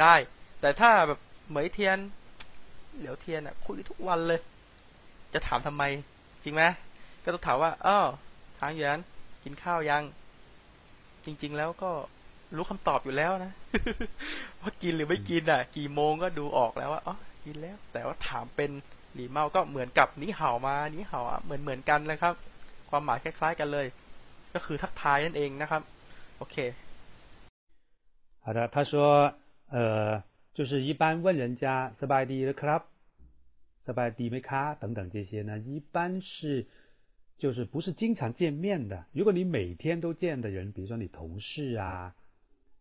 [0.00, 0.14] ได้
[0.60, 1.18] แต่ถ้าแบบ
[1.48, 1.98] เหมยเทียน
[2.96, 4.40] เหลียวเทียนอ่ะ คุยทุกวันเลย
[5.34, 5.82] จะถามทำไม
[6.42, 6.62] จริงไหม
[7.24, 7.98] ก็ต้องถามว่าอ้อ
[8.58, 8.98] ถางหยวน
[9.44, 10.02] กินข้าวยัง
[11.24, 11.90] จริง ๆ แล้วก็
[12.56, 13.52] รู้คำตอบอยู่แล้วนะ
[14.60, 18.70] ว่ากินหรือไม่กินอ่ะ กี่โมงก็ดูออกแล้วว่าอ๋อกินแล้ว แต่ว่าถามเป็น
[19.14, 22.34] หลีเมาก็เหมือนกับนิเห่ามานิเห่าอ่ะเหมือนเหมือนกันเลยครับ
[22.90, 23.86] ความหมายคล้าย ๆ กันเลย
[24.54, 25.82] ก็คือทักทายนั่นเองนะครับ
[26.38, 26.56] โอเค
[28.44, 28.94] 好的，他说，
[29.75, 30.23] 呃，
[30.53, 36.65] 就是一般问人家 “supper day” 的 club，“supper day” 没卡等等这些呢，一般是
[37.37, 39.05] 就是不是经常见面的。
[39.11, 42.15] 如果你每天都见的人，比如说你同事啊，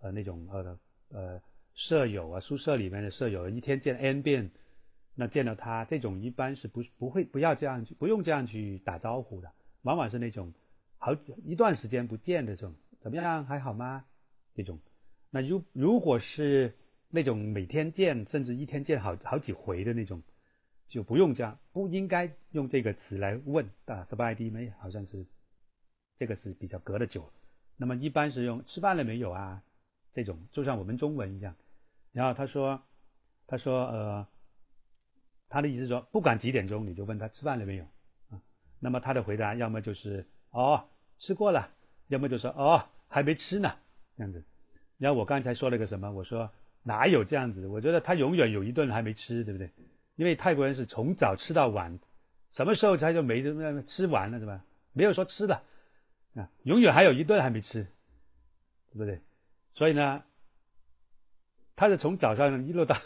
[0.03, 0.78] 呃那种呃
[1.09, 1.42] 呃
[1.74, 4.49] 舍友啊，宿舍里面的舍友，一天见 n 遍，
[5.16, 9.51] 那见到他这种一般是不不会不要这样去不用这样去打招呼的，
[9.82, 10.55] 往往是那种
[10.99, 11.12] 好
[11.45, 14.05] 一段时间不见的这种怎么样还好吗
[14.55, 14.78] 这种。
[15.30, 16.72] 那如如果是
[17.15, 20.21] 那种每天见，甚至一天见好好几回的那种，
[20.89, 24.03] 就不用这样，不应该用这个词来问啊。
[24.03, 24.69] 上班了没？
[24.81, 25.25] 好像是
[26.19, 27.33] 这个是比较隔得久。
[27.77, 29.62] 那么一般是用吃饭了没有啊？
[30.12, 31.55] 这种就像我们中文一样。
[32.11, 32.83] 然后他说，
[33.47, 34.27] 他说，呃，
[35.49, 37.85] 他的意思说，不管几点钟，你就问他吃饭了没有
[38.31, 38.43] 啊？
[38.81, 40.85] 那么他的回答要么就是哦
[41.17, 41.71] 吃过了，
[42.09, 43.73] 要么就说哦还没吃呢
[44.17, 44.43] 这样子。
[44.99, 46.11] 然后我刚才说了个什么？
[46.11, 46.51] 我说。
[46.85, 47.68] 哪有这样子的？
[47.68, 49.68] 我觉得他永远有一顿还没吃，对不对？
[50.14, 51.99] 因为泰国人是从早吃到晚，
[52.51, 53.43] 什么时候他就没
[53.85, 54.64] 吃完了，是吧？
[54.93, 55.61] 没有说吃的
[56.35, 57.82] 啊，永远还有一顿还没吃，
[58.93, 59.18] 对不对？
[59.72, 60.22] 所以呢，
[61.74, 62.97] 他是从早上一路到，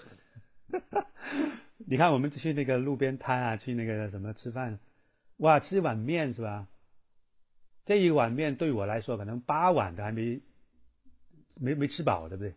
[1.79, 4.79] 你看我们去那个路边摊啊，去那个什么吃饭，
[5.39, 6.67] 哇，吃一碗面是吧？
[7.85, 10.41] 这一碗面对我来说，可能八碗都还没。
[11.61, 12.55] 没没吃饱，对不对？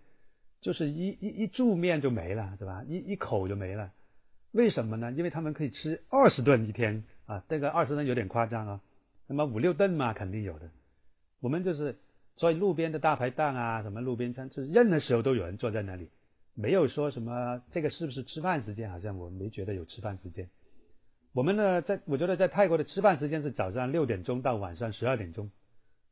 [0.62, 2.84] 就是一一一注面就没了，对吧？
[2.88, 3.92] 一一口就没了，
[4.52, 5.12] 为什么呢？
[5.12, 8.82] 因为他们可以吃二十顿一天啊，这个二十顿有点夸张啊，
[9.26, 10.70] 那么五六顿嘛，肯定有的。
[11.40, 11.98] 我们就是
[12.36, 16.08] 所以路边的大排档啊，什么路边餐，就是任何时候都有人坐在那里，
[16.54, 18.90] 没有说什么这个是不是吃饭时间？
[18.92, 20.48] 好像我没觉得有吃饭时间。
[21.34, 25.50] 我们呢，在我觉得在泰国的吃饭时间是早上六点钟到晚上十二点钟，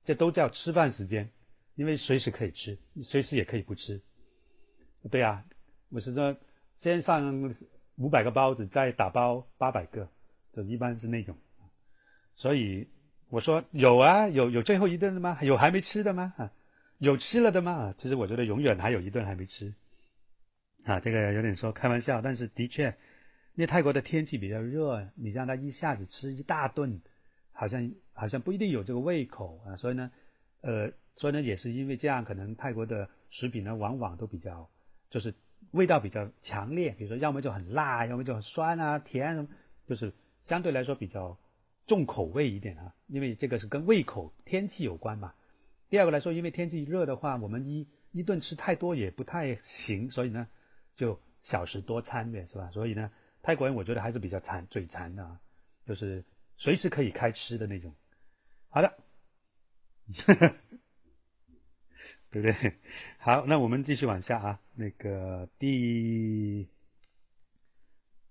[0.03, 1.29] 这都叫吃饭时间。
[1.75, 4.01] 因为随时可以吃，随时也可以不吃。
[5.09, 5.45] 对啊，
[5.89, 6.35] 我是说
[6.75, 7.53] 先上
[7.95, 10.07] 五百个包子，再打包八百个，
[10.53, 11.35] 就一般是那种。
[12.35, 12.87] 所以
[13.29, 15.37] 我说有啊，有有最后一顿的吗？
[15.41, 16.33] 有还没吃的吗？
[16.37, 16.51] 啊，
[16.97, 17.71] 有吃了的吗？
[17.71, 19.73] 啊，其实我觉得永远还有一顿还没吃。
[20.85, 22.87] 啊，这个有点说开玩笑，但是的确，
[23.55, 27.01] 因为泰国的天气比较热，你让他一下子吃一大顿，
[27.51, 29.75] 好像好像不一定有这个胃口啊。
[29.75, 30.11] 所以呢，
[30.61, 30.91] 呃。
[31.15, 34.69] 所以呢，也是因为这样，可能泰国的食品呢，往往都比较
[35.09, 35.33] 就是
[35.71, 39.47] 味道比较强烈，比如说要么就很辣，要么就很酸啊、甜，
[39.87, 41.37] 就是相对来说比较
[41.85, 42.93] 重口味一点啊。
[43.07, 45.33] 因为这个是跟胃口、天气有关嘛。
[45.89, 50.47] 第二个来说，因为天气热的话，我们一一顿吃太多也不太行，所以呢，
[50.95, 52.69] 就小食多餐呗，是吧？
[52.71, 55.39] 所以呢，泰国人我觉得还是比较馋、嘴馋的，啊，
[55.85, 56.23] 就是
[56.57, 57.93] 随时可以开吃的那种。
[58.69, 58.93] 好的。
[62.30, 62.78] 对不对？
[63.18, 64.60] 好，那我们继续往下啊。
[64.74, 66.68] 那个第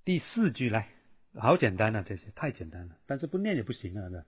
[0.04, 0.90] 第四句来，
[1.36, 4.26] 好简单啊，这些太简单了，但是不念也不行啊，的。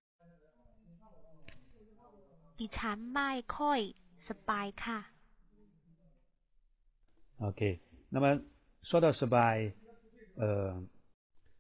[2.57, 3.80] ดิฉันไม่ค่อย
[4.28, 4.99] สบายค่ะ
[7.38, 8.41] OK，那么
[8.82, 9.73] 说到 survive，
[10.36, 10.82] 呃，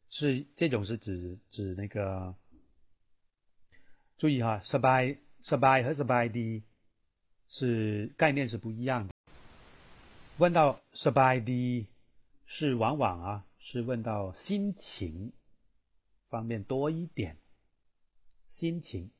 [0.07, 2.33] 是这种是指指那个，
[4.17, 6.63] 注意哈，survive survive 和 survive 的
[7.50, 9.12] 是概念是不一样的。
[10.38, 11.86] 问到 survive 的，
[12.46, 15.30] 是往往啊是问到心情
[16.28, 17.36] 方面多一点，
[18.46, 19.10] 心情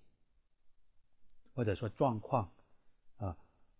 [1.53, 2.51] 或者说状况
[3.19, 3.37] 啊，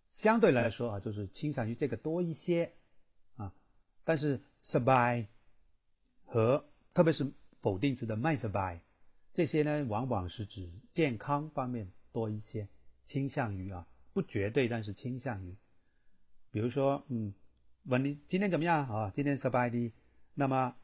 [0.09, 2.71] 相对来说啊，就是倾向于这个多一些
[3.37, 3.51] 啊。
[4.03, 5.25] 但是 survive
[6.25, 7.25] 和特别是
[7.59, 8.81] 否定词的 my survive
[9.33, 12.67] 这些呢，往往是指健康方面多一些，
[13.05, 15.55] 倾向于啊，不绝对，但是倾向于。
[16.51, 17.33] 比如说，嗯，
[17.83, 19.11] 问你今天怎么样啊？
[19.15, 19.93] 今天 survive 的，
[20.33, 20.75] 那么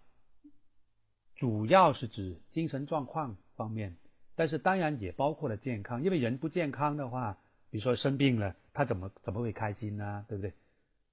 [1.36, 3.95] 主要是指精神状况方面。
[4.36, 7.38] 但是当然也包括了健康，因为人不健康的话，
[7.71, 10.23] 比如说生病了，他怎么怎么会开心呢？
[10.28, 10.53] 对不对？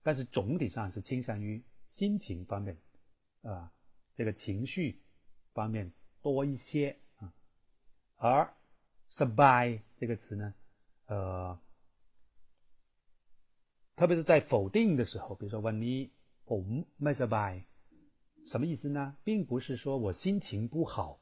[0.03, 2.77] 但是总体上是倾向于心情方面，
[3.43, 3.73] 啊，
[4.15, 5.01] 这个情绪
[5.55, 5.91] 方面
[6.21, 7.33] 多一些啊。
[8.17, 8.55] 而
[9.11, 10.55] “survive” 这个词呢，
[11.07, 11.59] 呃，
[13.97, 16.11] 特别是在否定的时候，比如说 “when 你
[16.47, 17.65] om m survive”，
[18.47, 19.17] 什么意思呢？
[19.25, 21.21] 并不是说我心情不好。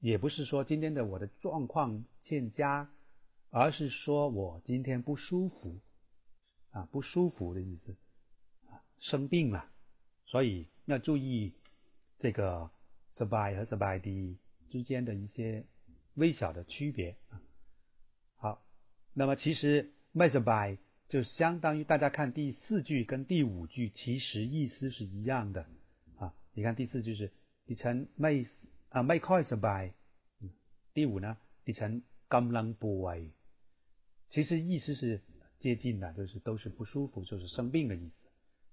[0.00, 2.88] 也不是说今天的我的状况欠佳，
[3.50, 5.74] 而是说我今天不舒服，
[6.70, 7.96] 啊，不舒服的意思，
[8.68, 9.68] 啊，生病了，
[10.26, 11.52] 所以要注意
[12.18, 12.70] 这个
[13.10, 14.36] survive 和 survive
[14.68, 15.64] 之间的一些
[16.14, 17.40] 微小的区别啊。
[18.36, 18.62] 好，
[19.14, 20.76] 那么其实 my survive
[21.07, 25.65] 就相当于大家看第四句跟第五句，其实意思是一样的
[26.17, 26.33] 啊。
[26.53, 27.31] 你看第四句是
[27.65, 28.45] 你曾 my
[28.89, 29.91] 啊，ไม่ค่อยสบาย。
[30.93, 33.29] 第五呢，ดิฉันกำลังป่วย。
[34.29, 35.21] 其实意思是
[35.59, 38.27] 接近的，就是都是不舒服，就是生病的意思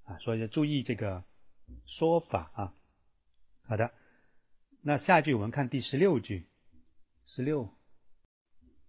[0.05, 0.17] 啊。
[0.19, 1.23] 所以要注意这个
[1.87, 2.75] 说法啊。
[3.63, 3.91] 好的，
[4.83, 6.47] 那下一句我们看第十六句。
[7.27, 7.69] 十六，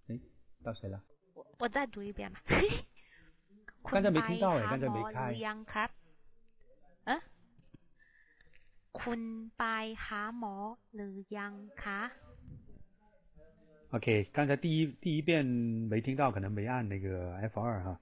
[0.07, 0.17] 哎，
[0.63, 1.03] 到谁了？
[1.33, 2.41] 我我再读一遍吧。
[3.91, 5.35] 刚才没听到哎，刚才没ห开รือ。
[5.45, 5.89] ยังครับ
[7.05, 7.19] เอ๊ะ
[8.99, 9.21] คุณ
[9.57, 9.63] ไป
[10.05, 10.55] หาหมอ
[10.95, 12.01] หรือยังคะ
[13.95, 15.43] OK，刚才第一第一遍
[15.91, 17.99] 没听到，可能没按那个 F 二哈，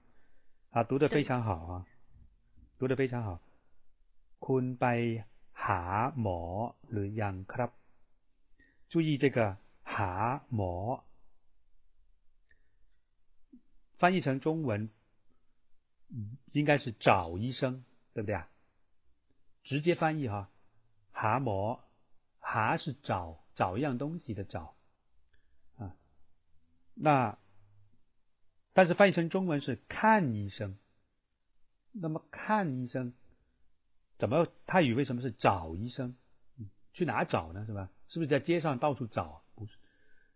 [0.72, 1.86] 啊，读的非常好啊，
[2.78, 3.40] 读的非常好。
[4.46, 4.86] คุณไป
[5.66, 5.82] หา
[6.20, 6.40] หมอ
[6.90, 7.70] หรือยังครับ？
[8.90, 9.56] 注意这个
[9.94, 10.12] หา
[10.54, 10.74] หมอ，
[14.00, 14.90] 翻译成中文
[16.15, 17.83] 嗯，应该是找医生，
[18.13, 18.47] 对不对啊？
[19.63, 20.51] 直接翻译哈，
[21.11, 21.79] 蛤蟆，
[22.39, 24.75] 蛤是找找一样东西的找
[25.77, 25.95] 啊。
[26.93, 27.37] 那，
[28.73, 30.77] 但是翻译成中文是看医生。
[31.93, 33.13] 那么看医生，
[34.17, 36.15] 怎么泰语为什么是找医生？
[36.91, 37.65] 去哪找呢？
[37.65, 37.89] 是吧？
[38.07, 39.43] 是不是在街上到处找？
[39.55, 39.77] 不是。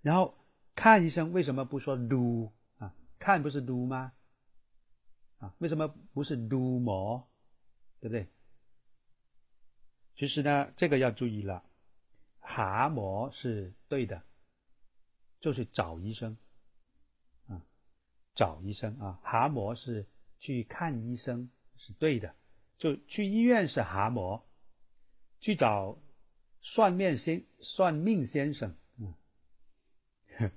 [0.01, 0.35] 然后
[0.73, 2.95] 看医生为什么不说 do 啊？
[3.19, 4.13] 看不是 do 吗？
[5.39, 7.27] 啊，为什么不是 do 模？
[7.99, 8.27] 对不对？
[10.15, 11.63] 其实呢，这个要注意了，
[12.39, 14.21] 蛤蟆是对的，
[15.39, 16.35] 就是找医生
[17.47, 17.61] 啊。
[18.33, 20.05] 找医生啊，蛤蟆是
[20.39, 22.35] 去看医生是对的，
[22.77, 24.41] 就去医院是蛤蟆，
[25.39, 25.97] 去找
[26.61, 29.13] 算命先算命先生，嗯，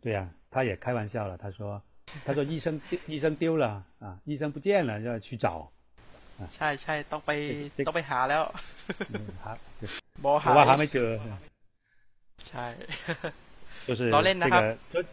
[0.00, 1.82] 对呀、他也开玩笑了，他说
[2.25, 5.71] 他说医生医生丢了啊，医生不见了，要去找。
[6.55, 7.31] ใช่ใช่ต้องไป
[7.75, 8.43] 这个 ต้องไปหาแล้ว
[9.13, 9.45] 嗯，好，
[10.23, 11.09] บอ 我 หา ว่า ย 还没เจอ
[12.49, 12.65] ใช่
[13.87, 15.03] 就是老练这นะครับ 个，就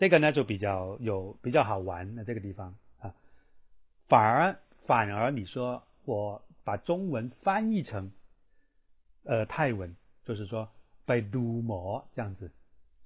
[0.00, 3.14] 这个呢就比较有比较好玩的这个地方啊，
[4.10, 8.10] 反而反而你说我把中文翻译成
[9.22, 10.68] 呃泰文，就是说
[11.06, 12.50] 被撸模这样子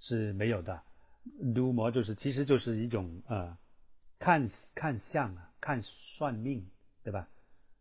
[0.01, 0.80] 是没有的，
[1.53, 3.57] 撸魔就是其实就是一种呃
[4.17, 6.65] 看看相啊，看算命，
[7.03, 7.27] 对吧？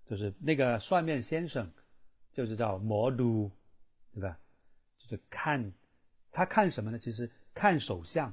[0.07, 1.70] 就是那个算命先生
[2.32, 3.51] 就是叫魔都，
[4.14, 4.38] 对吧？
[4.99, 5.72] 就是看
[6.30, 6.99] 他看什么呢？
[6.99, 8.32] 其实看手相，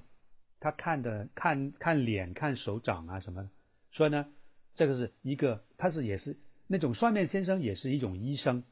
[0.59, 3.49] 他看的看看脸、看手掌啊什么的。
[3.91, 4.25] 所以呢，
[4.73, 6.37] 这个是一个，他是也是
[6.67, 8.63] 那种算命先生，也是一种医生。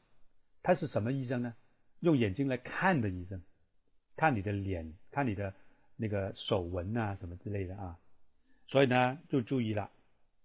[0.62, 1.54] 他是什么医生呢？
[2.00, 3.42] 用眼睛来看的医生，
[4.16, 5.52] 看你的脸，看你的
[5.96, 7.98] 那个手纹啊什么之类的啊。
[8.66, 9.90] 所以呢，就注意了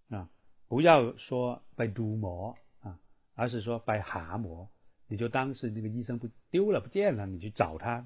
[0.09, 0.29] 啊，
[0.67, 2.99] 不要说被毒魔啊，
[3.33, 4.67] 而是说拜蛤蟆，
[5.07, 8.05] 你就当是那个医生不丢了不见了，你去找他，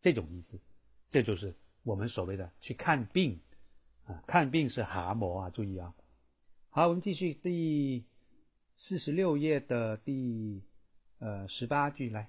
[0.00, 0.60] 这种意思。
[1.08, 3.40] 这就是我们所谓的去看病
[4.04, 5.94] 啊，看病是蛤蟆啊，注意啊。
[6.68, 8.04] 好，我们继续第
[8.76, 10.62] 四十六页的第
[11.20, 12.28] 呃十八句来。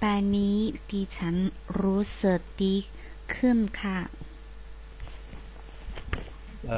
[0.00, 0.58] ป่านนี้
[0.90, 1.36] ดิฉัน
[1.80, 2.74] รู้สึกดี
[3.34, 3.98] ขึ้นค่ะ
[6.70, 6.72] 呃，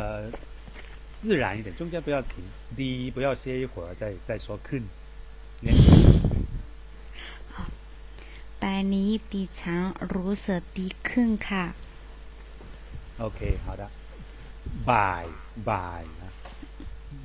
[1.20, 2.32] 自然一点，中间不要停，
[2.78, 2.80] 第
[3.14, 4.82] 不要歇一会儿再再说ขึ้น。
[5.64, 5.94] 连起来
[8.62, 9.80] ป่านนี้ดิฉัน
[10.14, 11.64] รู้สึกดีขึ้นค่ะ
[13.24, 13.82] OK，好的。
[14.90, 15.24] บ่าย
[15.70, 16.30] บ่ายนะ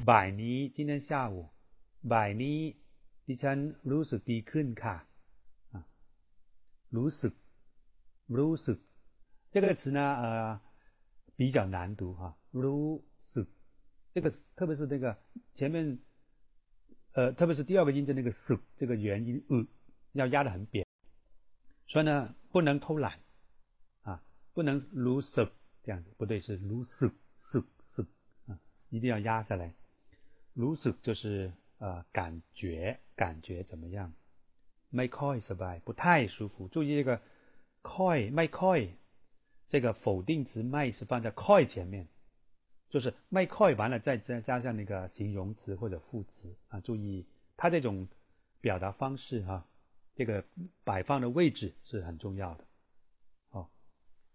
[0.09, 1.33] บ่ายนี้今天下午
[2.11, 2.59] บ่ายนี้
[3.27, 3.57] ดิฉัน
[3.91, 5.12] รู้สึกดีขึ้นค่ะ啊，
[8.28, 8.78] lusu
[9.50, 10.60] 这个词呢，呃，
[11.36, 12.36] 比较难读哈。
[12.52, 13.46] lusu
[14.12, 15.16] 这个，特别是这个
[15.52, 15.98] 前面，
[17.12, 19.66] 呃，特别是第二个音节那个 su 这个元音，嗯，
[20.12, 20.86] 要压的很扁。
[21.86, 23.20] 所以呢，不能偷懒
[24.02, 24.22] 啊，
[24.52, 25.50] 不能 lusu
[25.82, 28.06] 这样子，不对，是 lusu su su
[28.46, 29.74] 啊，一定要压下来。
[30.56, 34.12] lusu 就是呃，感觉感觉怎么样？
[34.93, 36.67] ไม่ค่อยสบาย，不太舒服。
[36.67, 37.21] 注意这个
[37.83, 38.79] ค่อยไม่ค่อย，
[39.67, 42.07] 这个否定词ไม่是放在ค่อย前面，
[42.89, 46.79] 就是ไม่ค่อย完了再再加上那个形容词或者副词啊。
[46.81, 48.07] 注意它这种
[48.61, 49.63] 表达方式哈、
[50.15, 50.43] 这个
[50.83, 52.65] 摆放的位置是很重要的。
[53.51, 53.69] 好，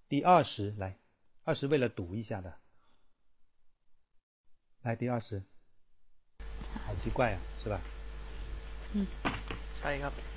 [0.09, 0.97] 第二十来，
[1.43, 2.55] 二十为了读一下的，
[4.83, 5.43] 来第二十，
[6.87, 7.81] 好奇怪啊，是吧？
[9.79, 10.28] ใช่ครับ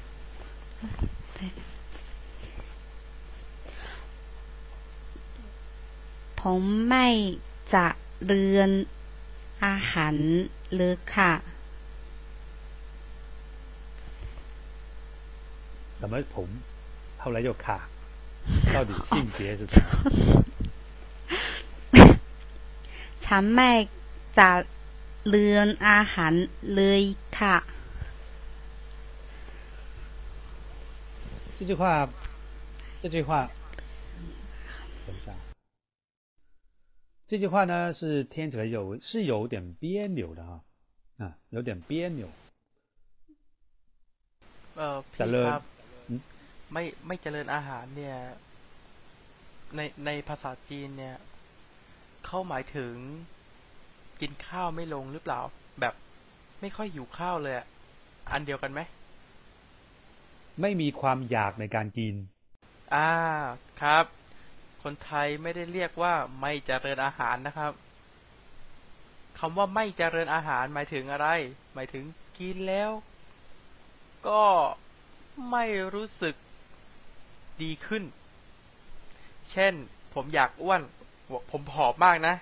[6.42, 7.08] ผมไม่
[7.74, 7.88] จะ
[8.26, 8.72] เรือน
[9.66, 10.16] อาหาร
[10.76, 11.32] เลยค่ะ
[16.02, 16.48] 怎么ผม
[17.22, 17.66] 后来又卡？
[18.74, 19.86] 到底性别是怎么？
[23.26, 23.72] ฉันไม่
[24.38, 24.50] จะ
[25.30, 26.34] เรือนอาหาร
[26.76, 27.02] เลย
[27.38, 27.56] ค่ะ
[31.62, 32.10] 这句话，
[33.02, 33.50] 这句话，
[35.06, 35.34] 等一下，
[37.28, 40.62] 这句话呢是听起来有是有点别扭的哈，
[41.18, 42.28] 啊，有点别扭。
[44.76, 45.64] เออ เจ พี่ ริญ ครับ
[46.08, 46.22] อืม
[46.74, 48.16] ไม่ไม่เจริญอาหารเนี่ย
[49.76, 51.16] ในในภาษาจีนเนี่ย
[52.26, 52.94] เขาหมายถึง
[54.22, 55.40] กินข้าวไม่ลงหรือเปล่า
[55.80, 55.94] แบบ
[56.62, 57.66] ไม่ค่อยหิวข้าวเลยอะ
[58.32, 58.80] อันเดียวกันไหม
[60.61, 62.15] ไม่มีความอยากในการกิน
[62.95, 63.11] อ่า
[63.81, 64.05] ครับ
[64.83, 67.73] คนไทยไม่ได้เรียกว่าไม่เจริญอาหารนะครับ
[69.39, 71.29] คำว่าไม่เจริญอาหารหมายถึงอะไร
[71.75, 72.05] หมายถึง
[72.39, 72.91] กินแล้ว
[74.29, 74.43] ก็
[75.51, 76.35] ไม่รู้สึก
[77.63, 78.03] ดีขึ้น
[79.51, 79.75] เช่น
[80.15, 80.81] ผมอยากอ้วน
[81.51, 82.35] ผมผอมมากนะ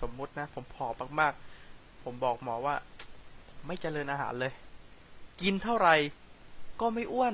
[0.00, 2.76] สมมุตินะ ผมผอมมากๆ ผมบอกหมอว่า
[3.66, 4.52] ไม่เจริญอาหารเลย
[5.40, 5.94] กินเท่าไหร่
[6.81, 7.33] ก็ไม่อ้วน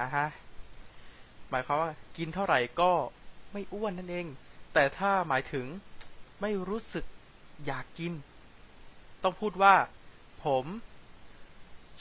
[0.00, 0.26] อ่ะฮะ
[1.50, 2.92] หมายความว่า กินเท่าไหร่ก็
[3.52, 4.26] ไม่อ้วนนั่นเอง
[4.74, 5.66] แต่ถ้าหมายถึง
[6.40, 7.04] ไม่รู้สึก
[7.66, 8.12] อยากกิน
[9.22, 9.74] ต้องพูดว่า
[10.44, 10.64] ผม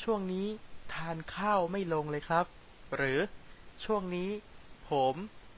[0.03, 0.47] ช่วงนี้
[0.93, 2.45] ทานข้าวไม่ลงเลยครับ
[2.95, 3.19] หรือ
[3.85, 4.29] ช่วงนี้
[4.89, 5.15] ผม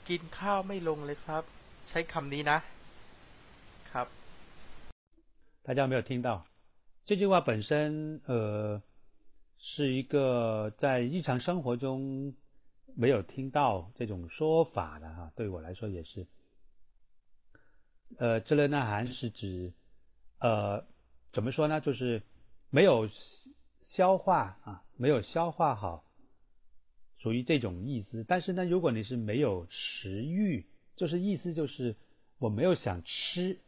[0.10, 1.43] กินข้าวไม่ลงเลยครับ
[1.89, 2.58] ใช้คำนี้นะ
[3.91, 4.08] ครับ
[5.66, 6.30] 大家有没有听到？
[7.08, 8.82] 这句话本身，呃，
[9.67, 12.35] 是一个在日常生活中
[12.95, 16.27] 没有听到这种说法的哈，对我来说也是。
[18.19, 19.73] 呃，这类呐喊是指，
[20.39, 20.85] 呃，
[21.33, 21.81] 怎么说呢？
[21.81, 22.21] 就是
[22.69, 23.09] 没有
[23.81, 26.05] 消化啊，没有消化好，
[27.17, 28.23] 属于这种意思。
[28.29, 30.62] 但是呢，如果你是没有食欲，
[30.95, 31.97] 就是意思就是
[32.37, 33.59] 我没有想吃，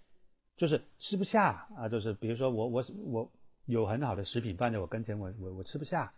[0.59, 3.33] 就是吃不下啊，就是比如说我我我
[3.67, 6.13] 有很好的食品放在我跟前，我我我吃不下，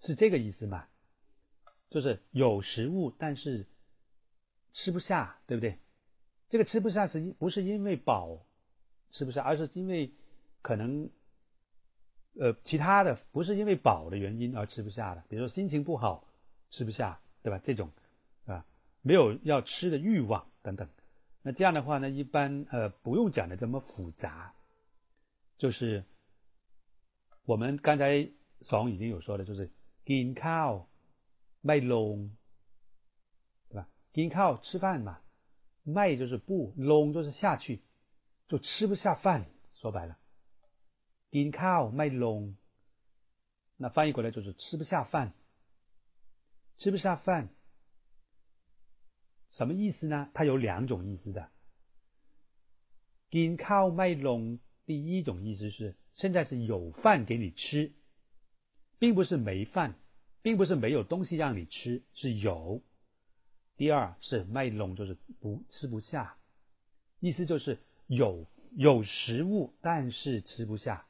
[0.00, 0.86] 是这个意思嘛？
[1.88, 3.64] 就是有食物，但是
[4.72, 5.78] 吃不下，对不对？
[6.48, 8.44] 这个吃不下是不是因为饱
[9.10, 10.12] 吃不下，而是因为
[10.62, 11.08] 可能
[12.38, 16.26] 呃其他的不是因为饱的原因而吃不下的，比如说心情不好
[16.70, 17.60] 吃不下，对吧？
[17.64, 17.90] 这种
[18.46, 18.64] 啊
[19.02, 20.88] 没有要吃的欲望等等。
[21.42, 24.52] 那这样的话呢，一般呃不用讲的这么复杂，
[25.56, 26.04] 就是
[27.45, 28.31] 我们刚才
[28.61, 29.69] 爽已经有说了，就是
[30.05, 30.87] กินข้าว
[31.65, 32.29] ไม่ลง，
[33.69, 33.87] 对吧？
[34.13, 35.19] กินข้าว吃饭嘛，
[35.83, 37.81] 麦就是不，龙就是下去，
[38.47, 39.45] 就吃不下饭。
[39.79, 40.15] 说白了，
[41.31, 42.55] กินข้าวไม่ลง，
[43.77, 45.33] 那翻译过来就是吃不下饭，
[46.77, 47.49] 吃不下饭，
[49.49, 50.29] 什么意思呢？
[50.33, 51.49] 它有两种意思的。
[53.29, 57.92] กินข้าวไม่ลง， 第一种意思是现在是有饭给你吃，
[58.98, 59.94] 并不是没饭，
[60.40, 62.80] 并不是没有东西让你吃，是有。
[63.76, 66.34] 第二是卖弄，就是不吃不下，
[67.20, 71.06] 意思就是有有食物，但是吃不下，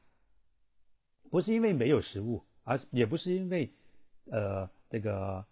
[1.30, 3.72] 不是因为没有食物，而也不是因为
[4.24, 5.46] 呃这个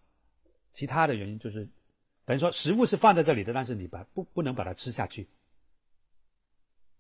[0.73, 1.69] 其他的原因，就是
[2.25, 2.85] 等于说食物。
[2.85, 5.29] 是放在这里的，但是你把不不能把它吃下去，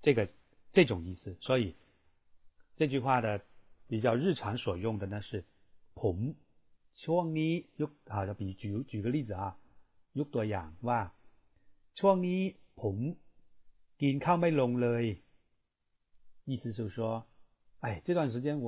[0.00, 0.28] 这个
[0.73, 1.35] 这种意思。
[1.39, 1.75] 所以
[2.75, 3.41] 这句话的
[3.87, 5.43] 比较日常所用的呢是
[5.95, 6.35] ผม
[7.03, 9.57] ช่วงนี้ยก好，比举举个例子啊。
[10.19, 10.99] ยกตัวอย่างว่า
[11.99, 12.41] ช่วงนี้
[12.81, 12.95] ผม
[14.01, 15.03] กินข้าวไม่ลงเลย，
[16.45, 17.23] 意思就是说，
[17.81, 18.67] 哎，这段时间我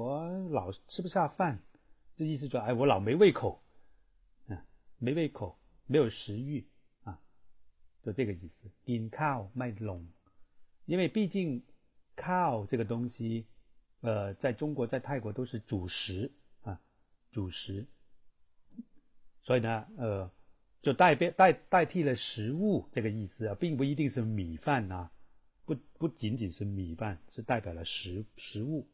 [0.49, 1.57] 老吃不下饭，
[2.15, 3.61] 这意思说，哎，我老没胃口，
[4.47, 4.53] 啊，
[4.99, 5.57] 没胃口，
[5.87, 6.63] 没有食欲
[7.03, 7.17] 啊，
[8.03, 8.69] 就这个意思。
[8.85, 10.01] กินข้าวไม่ลง，
[10.85, 11.63] 因为毕竟
[12.15, 13.45] ข้这个东西，
[14.01, 16.31] 呃，在中国在泰国都是主食
[16.63, 16.79] 啊，
[17.31, 17.85] 主食，
[19.43, 20.29] 所以呢，呃。
[20.83, 25.07] 就代表代代替了食物这个意思啊，并不一定是米饭呐，
[25.63, 28.87] 不不仅仅是米饭，是代表了食食物。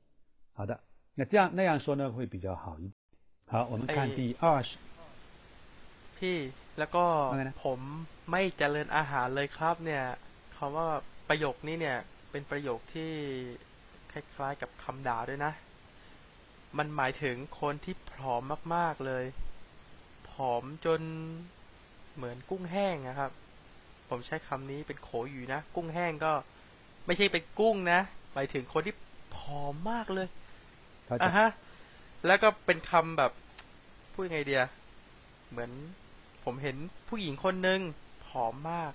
[0.51, 0.77] 好的，
[1.15, 2.93] 那这样那样说呢，会比较好一点。
[3.47, 4.75] 好，我们看第二十。
[6.19, 7.05] พี่แล้วก็
[7.63, 7.79] ผม
[8.31, 10.03] ไม่เจริญอาหารเลยครับเนี่ย
[10.55, 10.87] คำว่า
[11.29, 11.97] ประโยคนี้เนี่ย
[12.32, 13.12] เป็นประโยคที่
[14.12, 15.52] คล้ายๆกับคำด่าด้วยนะ
[16.78, 18.42] มันหมายถึงคนที่ผอม
[18.74, 19.24] มากๆเลย
[20.30, 21.00] ผอมจน
[22.16, 23.30] เหมือนกุ้งแห้งนะครับ
[24.08, 26.32] ผมใช้คำนี้เป็นโขอยู่นะ กุ้งแห้งก็
[27.06, 28.00] ไม่ใช่เป็นกุ้งนะ
[28.34, 28.94] หมายถึงคนที่
[29.36, 30.28] ผอมมากเลย
[31.22, 31.48] อะฮะ
[32.26, 33.32] แล้วก็เป็นคำแบบ
[34.12, 34.62] พูดยังไงเดีย
[35.50, 35.70] เหมือน
[36.44, 36.76] ผมเห็น
[37.08, 37.80] ผู้หญิงคนหนึ่ง
[38.26, 38.92] ผอมมาก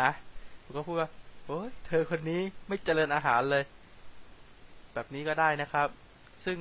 [0.00, 0.10] อะ
[0.62, 3.64] ผมก็พูดว่าโอ้ยเธอคนนี้ไม่เจริญอาหารเลย
[4.94, 5.88] แบบนี้ก็ได้นะครับ
[6.44, 6.58] ซึ่ง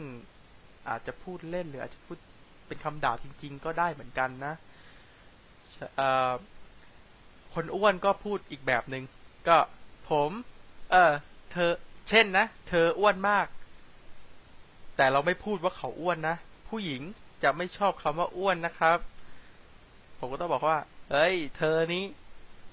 [0.90, 2.18] อาจจะพูดเล่นหรืออาจจะพูด
[2.68, 4.54] เป็นคำด่าจริง ๆ ก็ได้เหมือนกันนะ
[7.54, 9.04] คนอ้วนก็พูดอีกแบบหนึง่ง
[9.48, 9.58] ก็
[10.10, 10.32] ผม
[10.92, 11.12] เออ
[11.52, 11.72] เธอ
[12.10, 13.48] เช่นนะ เธออ้วนมาก
[14.98, 16.36] แต่เราไม่พูดว่าเขาอ้วนนะ
[16.70, 17.02] ผู้หญิง
[17.44, 18.98] จะไม่ชอบคำว่าอ้วนนะครับ
[20.20, 20.78] ผมก็ต้องบอกว่า
[21.12, 22.14] เฮ้ย เธอนี้จ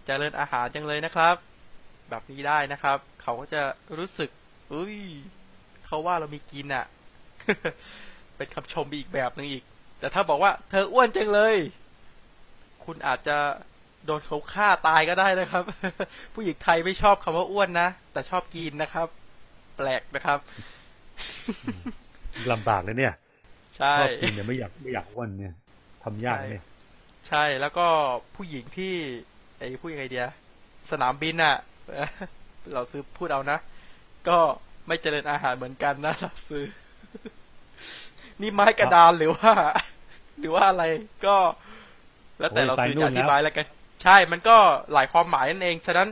[0.06, 1.36] เจริญอาหารจังเลยนะครับ
[2.10, 3.62] แบบนี้ได้นะครับ เขาก็จะ
[3.98, 4.30] รู้สึก
[4.72, 4.96] อุ้ย
[5.86, 6.84] เขาว่าเรามีกินอะ่ะ
[8.36, 9.62] เป็นคำชมอีกแบบหนึ่งอีก
[10.00, 11.56] แต่ถ้าบอกว่า เธออ้วนจังเลย
[12.84, 13.36] คุณอาจจะ
[14.06, 15.62] โดนเขาฆ่าตายก็ได้นะครับ
[16.34, 19.08] ผู้หญิงไทยไม่ชอบคำว่าอ้วนนะ แต่ชอบกินนะครับ
[19.76, 20.38] แปลกนะครับ
[22.52, 23.14] ลำบากเลยเนี่ย
[23.76, 25.54] ใช่ชอบกินเนี่ยไม่อยากไม่อยากอ้วนเนี่ย
[26.02, 26.64] ทำยากเนี่ย
[27.28, 27.86] ใช่แล้วก็
[28.36, 28.94] ผู้หญิงที่
[29.58, 30.26] ไอ้ผู้ยังไงเดีย
[30.90, 31.56] สนามบินอะ
[32.74, 33.58] เราซื้อพูดเอานะ
[34.28, 34.38] ก็
[34.88, 36.64] ไม่เจริญอาหารเหมือนกันนะเราซื้อ
[38.40, 39.52] นี่ไม้กระดานหรือว่า
[40.38, 40.84] หรือว่าอะไร
[41.26, 41.36] ก็
[42.38, 43.66] แล้วแต่เราซื้อจะอธิบายแล้วกัน
[44.02, 44.56] ใช่มันก็
[44.92, 46.08] หลายความหมายนั่นเอง ฉะนั้น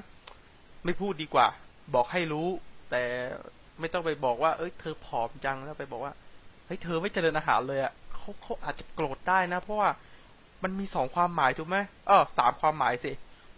[0.84, 1.46] ไม่พูดดีกว่า
[1.94, 2.48] บอกให้รู้
[2.90, 3.02] แต่
[3.80, 6.12] ไม่ต้องไปบอกว่า เอ้ยเธอผอมจังแล้วไปบอกว่า
[6.66, 9.90] เฮ้ยเธอไม่เจริญอาหารเลยอะเขาเขาอาจจะโกรธได้นะ เพราะว่า
[10.62, 13.12] มันมีสองความหมายถูกไหมเออสามความหมายสิ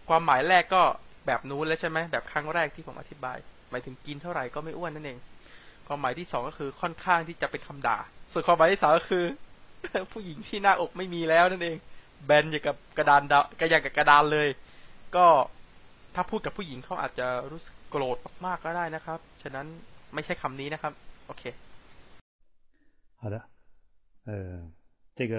[0.09, 0.83] ความหมายแรกก็
[1.26, 3.36] แบบนู้นแล้วใช่ไหม แบบครั้งแรกที่ผมอธิบาย
[3.70, 5.18] หมายถึงกินเท่าไหร่ก็ไม่อ้วนนั่นเอง
[5.86, 7.98] ความหมายที่สองก็คือค่อนข้างที่จะเป็นคำด่า
[8.32, 9.24] ส่วนความหมายที่สามก็คือ
[10.12, 11.76] ผู้หญิงที่หน้าอกไม่มีแล้วนั่นเอง
[12.24, 14.48] แบนอย่างกับกระดานดากระยางกับกระดานเลย
[15.16, 15.26] ก็
[16.14, 19.66] ถ้าพูดกับผู้หญิงเขาอาจจะรู้สึกโกรธมากๆก็ได้นะครับ ฉะนั้น
[20.14, 20.92] ไม่ใช่คำนี้นะครับ
[21.26, 21.42] โอเค
[23.20, 23.36] 好的
[24.28, 24.30] 呃
[25.18, 25.34] 这个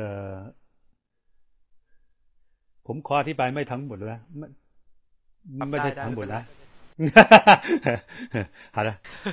[2.85, 4.19] ผมขออธิบายไม่ทั้งหมดเลย
[5.57, 6.43] ไม่ไม่ใช่ทั้งหมดนะ
[8.75, 8.89] 好的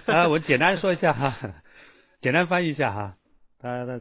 [0.06, 1.22] 啊我简单说一下哈
[2.20, 3.16] 简单翻译一下哈
[3.60, 4.00] 他他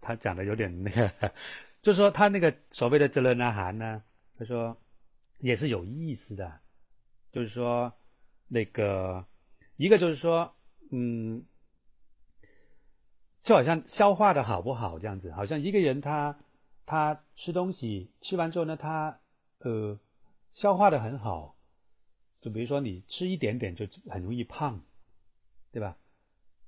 [0.00, 1.10] 他讲的有点那个
[1.82, 4.02] 就是说，他那个所谓的“哲人阿含”呢，
[4.36, 4.76] 他说
[5.38, 6.60] 也是有意思的。
[7.30, 7.92] 就是说，
[8.48, 9.24] 那个
[9.76, 10.52] 一个就是说，
[10.90, 11.44] 嗯，
[13.40, 16.36] 就好像消化的好不好这样子，好像一个人他
[16.84, 19.16] 他吃东西吃完之后呢，他
[19.58, 19.96] 呃
[20.51, 21.55] 消化的很好。
[22.39, 24.81] 就比如说你吃一点点就很容易胖，
[25.71, 25.97] 对吧？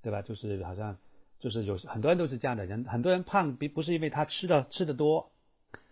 [0.02, 0.22] 对吧？
[0.22, 0.98] 就是好像。
[1.40, 5.30] 就是有很多人都是这样的人，很多人胖，不不是因为他吃的吃的多，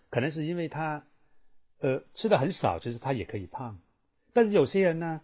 [0.10, 1.04] 可能是因为他，
[1.80, 3.78] 呃吃的很少，其实他也可以胖。
[4.32, 5.20] 但是有些人呢，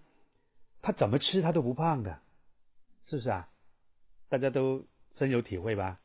[0.81, 2.19] 他怎么吃他都不胖的，
[3.05, 3.47] 是不是啊？
[4.27, 5.97] 大家都深有体会吧？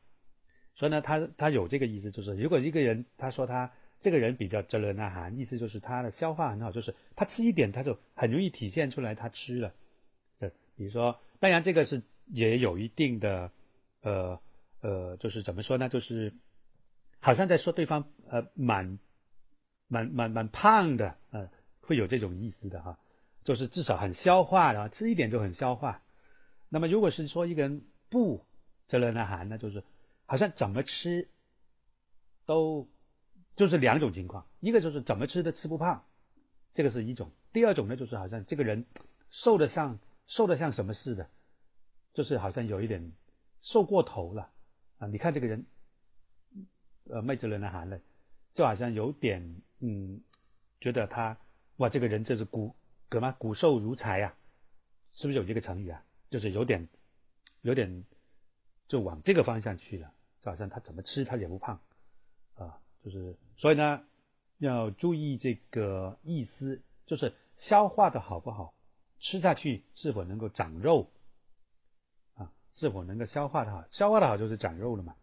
[0.73, 3.69] 所以呢，他他有这个意思，就是如果一个人他说他
[4.03, 9.73] 这个人比较折热纳寒，意思就是他的消化很好，就是他吃一点他就很容易体现出来他吃了。
[10.39, 13.49] 对，比如说，当然这个是也有一定的，
[14.01, 14.37] 呃
[14.81, 15.87] 呃，就是怎么说呢？
[15.87, 16.33] 就是
[17.19, 18.99] 好像在说对方呃蛮
[19.87, 21.49] 蛮蛮蛮胖的，呃，
[21.79, 22.99] 会有这种意思的哈，
[23.43, 26.01] 就是至少很消化的，吃一点就很消化。
[26.69, 28.45] 那么如果是说一个人不
[28.87, 29.81] 折热纳寒那，就是。
[30.25, 31.27] 好像怎么吃
[32.45, 32.87] 都
[33.55, 36.03] 就是两种情况，一个就是怎么吃都吃不胖，
[36.73, 38.85] 这个是一种；第二种呢，就是好像这个人
[39.29, 39.97] 瘦的像
[40.27, 41.29] 瘦的像什么似的，
[42.13, 43.11] 就是好像有一点
[43.61, 44.49] 瘦过头了
[44.97, 45.07] 啊！
[45.07, 45.65] 你看这个人，
[47.09, 48.01] 呃，麦哲伦的含泪，
[48.53, 50.19] 就好像有点嗯，
[50.79, 51.37] 觉得他
[51.77, 52.75] 哇，这个人这是骨
[53.11, 54.33] 什么骨瘦如柴呀？
[55.13, 56.03] 是不是有这个成语啊？
[56.29, 56.87] 就是有点
[57.61, 58.03] 有点
[58.87, 60.11] 就往这个方向去了。
[60.41, 61.79] 就好像他怎么吃他也不胖，
[62.55, 64.01] 啊，就是所以呢，
[64.59, 68.73] 要注意这个意思，就是消化的好不好，
[69.19, 71.11] 吃下去是否能够长肉，
[72.35, 75.13] 啊，是否能够消化的好，消化的好就是长肉了嘛。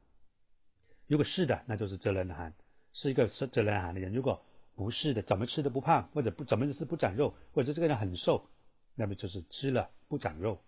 [1.07, 2.55] 如果是的，那就是泽人寒，
[2.93, 4.41] 是一个是泽人寒的人；如果
[4.74, 8.47] 不是的，怎么吃都不胖，或者不怎么是不长肉，或者这个人很瘦，
[8.95, 10.62] 那么就是吃了不长肉，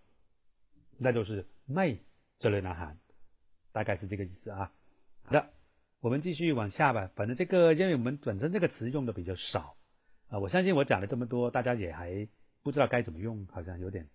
[0.97, 1.97] 那就是昧
[2.39, 2.97] 泽人寒。
[3.71, 4.71] 大概是这个意思啊。
[5.23, 5.52] 好的，
[6.02, 7.10] 我们继续往下吧。
[7.14, 9.76] 反正这个，因为我们本身这个词用的比较少
[10.28, 12.26] 啊，我相信我讲了这么多，大家也还
[12.62, 14.06] 不知道该怎么用，好像有点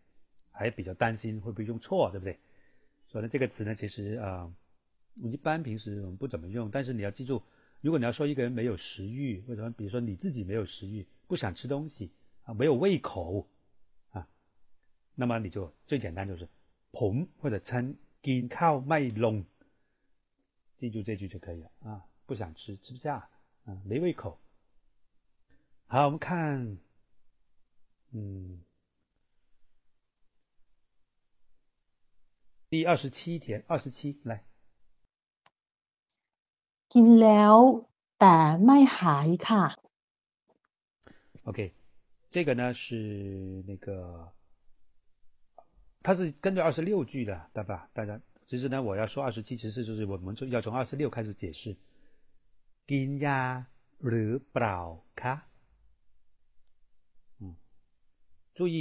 [0.52, 2.38] 还比较担心会不会用错，对不对？
[3.08, 4.52] 所以呢，这个词呢，其实啊，
[5.16, 6.70] 一般平时我们不怎么用。
[6.70, 7.42] 但是你要记住，
[7.82, 9.70] 如果你要说一个人没有食欲，为什么？
[9.72, 12.12] 比如说你自己没有食欲，不想吃东西
[12.44, 13.48] 啊，没有胃口
[14.12, 14.28] 啊，
[15.16, 16.48] 那么你就最简单就是
[16.92, 17.96] 捧或者称。
[18.26, 19.36] กินข้าวไม่ลง
[20.78, 22.06] 记住这句就可以了啊！
[22.26, 23.30] 不想吃，吃不下，
[23.66, 24.40] 啊，没胃口。
[25.88, 26.78] 好，我们看，
[28.12, 28.62] 嗯，
[32.70, 34.44] 第二十七天，二十七来。
[36.90, 37.56] กินแล้ว
[38.20, 39.66] แต่ไม่หายค่ะ。
[41.44, 41.74] OK，
[42.30, 44.32] 这个呢是那个。
[46.06, 47.90] 它是跟着二十六句的，对吧？
[47.94, 51.76] 大家 其实呢，我要说二十七，其实就是我们就要从二十六开始解释。
[52.86, 53.66] กินยา
[54.08, 54.78] หรือเปล่า
[55.22, 55.36] คะ
[57.40, 57.56] 嗯，
[58.54, 58.78] 注意，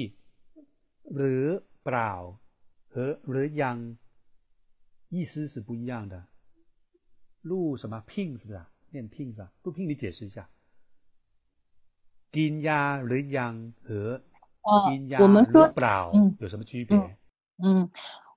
[1.14, 1.46] หรือ
[1.84, 2.12] เปล่า
[2.92, 2.94] 和
[3.28, 3.76] หรือยัง
[5.14, 6.14] 意思是不一样的。
[7.42, 8.60] 录什么拼是不是？
[8.90, 9.50] 念拼是吧？
[9.62, 10.48] 录拼你解释一下。
[12.34, 13.54] กินยาหรือยัง
[13.86, 14.20] 和
[15.22, 15.54] 我们说，
[16.14, 16.96] 嗯，有什么区别？
[17.58, 17.90] 嗯，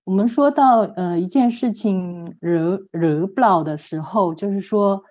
[0.05, 5.05] 我们说到呃一件事情惹惹不了的时候，就是说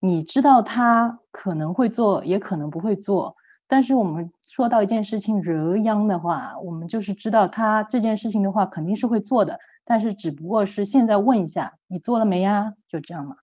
[0.00, 3.36] 你知道他可能会做，也可能不会做。
[3.66, 12.74] 但是我们说到一件事情惹殃的话，我们就是知道他这件事情的话肯定是会做的，但是只不过是现在问一下你做了没呀？
[12.88, 13.36] 就这样嘛，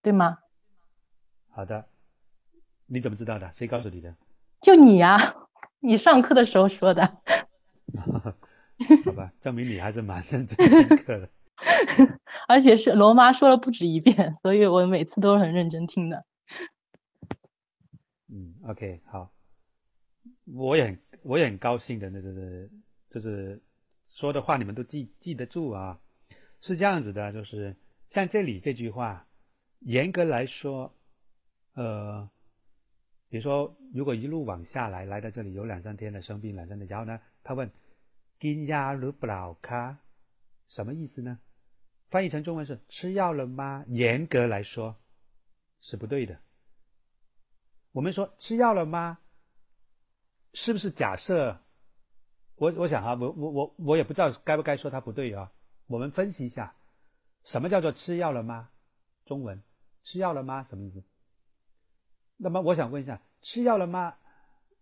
[0.00, 0.38] 对吗？
[1.50, 1.86] 好的，
[2.86, 3.50] 你怎么知道的？
[3.52, 4.14] 谁告诉你的？
[4.60, 5.36] 就你呀。
[5.80, 7.18] 你上课的时候说的，
[9.04, 11.30] 好吧，证明你还是蛮认真听课的，
[12.48, 16.24] 而且是罗妈说了不止一遍，所以我每次都是很认真听的。
[18.28, 19.32] 嗯，OK，好，
[20.46, 22.68] 我也很我也很高兴的，那个
[23.08, 23.60] 就是
[24.08, 25.98] 说的话你们都记记得住啊，
[26.60, 27.74] 是这样子的，就是
[28.06, 29.26] 像这里这句话，
[29.80, 30.94] 严格来说，
[31.74, 32.28] 呃。
[33.30, 37.68] 比如说，如果一路往下来，来到这里有两三天的生病两三天，然后呢，他问
[38.44, 39.96] “金牙鲁布劳卡”，
[40.68, 41.38] 什么意思呢？
[42.10, 44.94] 翻译成中文是“吃药了吗？”严格来说
[45.80, 46.38] 是不对的。
[47.92, 49.18] 我们说“吃药了吗”，
[50.52, 51.58] 是不是假设？
[52.56, 55.50] 我我想啊，我我我我也不知道该不该说它不对啊。
[55.86, 56.76] 我们分析一下，
[57.44, 58.68] 什么叫做“吃药了吗”？
[59.24, 59.62] 中文
[60.04, 61.02] “吃药了吗”什么意思？
[62.36, 64.18] 那么我想问一下，吃药了吗？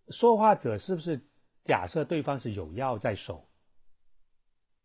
[0.09, 1.24] 说话者是不是
[1.62, 3.48] 假设对方是有药在手？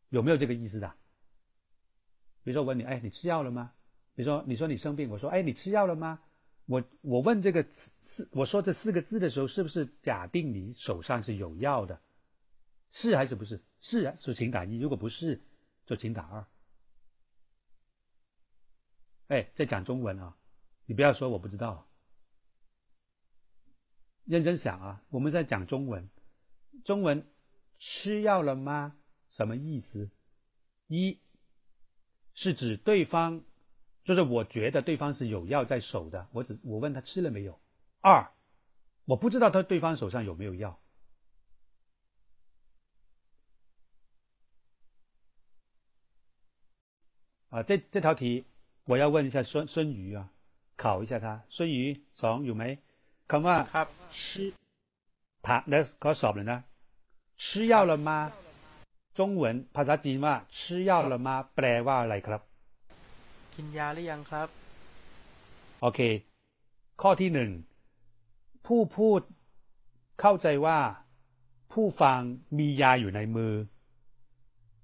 [0.09, 0.87] 有没有这个意思的？
[2.43, 3.73] 比如说我问你，哎，你吃药了吗？
[4.15, 6.19] 比如说你说你生病，我说，哎，你吃药了吗？
[6.65, 12.01] 我我问这个四四，我说这四个字的时候，是不是假定你手上是有药的？
[12.89, 13.61] 是还是不是？
[13.79, 15.41] 是啊，就请打一；如果不是，
[15.85, 16.45] 就请打二。
[19.27, 20.35] 哎，在讲中文啊，
[20.85, 21.85] 你不要说我不知道。
[24.23, 26.09] 认真想啊，我们在讲中文，
[26.83, 27.25] 中文
[27.77, 28.97] 吃药了吗？
[29.36, 30.10] 什么意思？
[30.88, 31.18] 一
[32.34, 33.42] 是指对方，
[34.04, 37.58] 就是我觉得对方是有药在手的，我只我问他吃了没有。
[38.00, 38.30] 二，
[39.04, 40.78] 我不知道他对方手上有没有药。
[47.50, 48.46] 啊，这这条题
[48.84, 50.30] 我要问一下孙孙瑜啊，
[50.76, 51.44] 考一下他。
[51.48, 52.64] 孙瑜สองอยู่ไหม
[53.30, 54.52] คำว่า ครับ 吃
[55.46, 56.58] ถามแล้วเขาสอบเลยนะ
[57.42, 58.32] 吃药了吗
[59.17, 59.43] 中文
[59.75, 60.91] ภาษาจีนว่าชื่อ
[61.55, 62.41] แปลว่าอะไรครับ
[63.53, 64.47] กินยาหรือยังครับ
[65.81, 65.99] โอเค
[67.01, 67.51] ข้อที่หนึ่ง
[68.67, 69.21] ผู้พูด
[70.21, 70.79] เข้าใจว่า
[71.73, 72.19] ผู้ฟัง
[72.57, 73.53] มียาอยู่ในมือ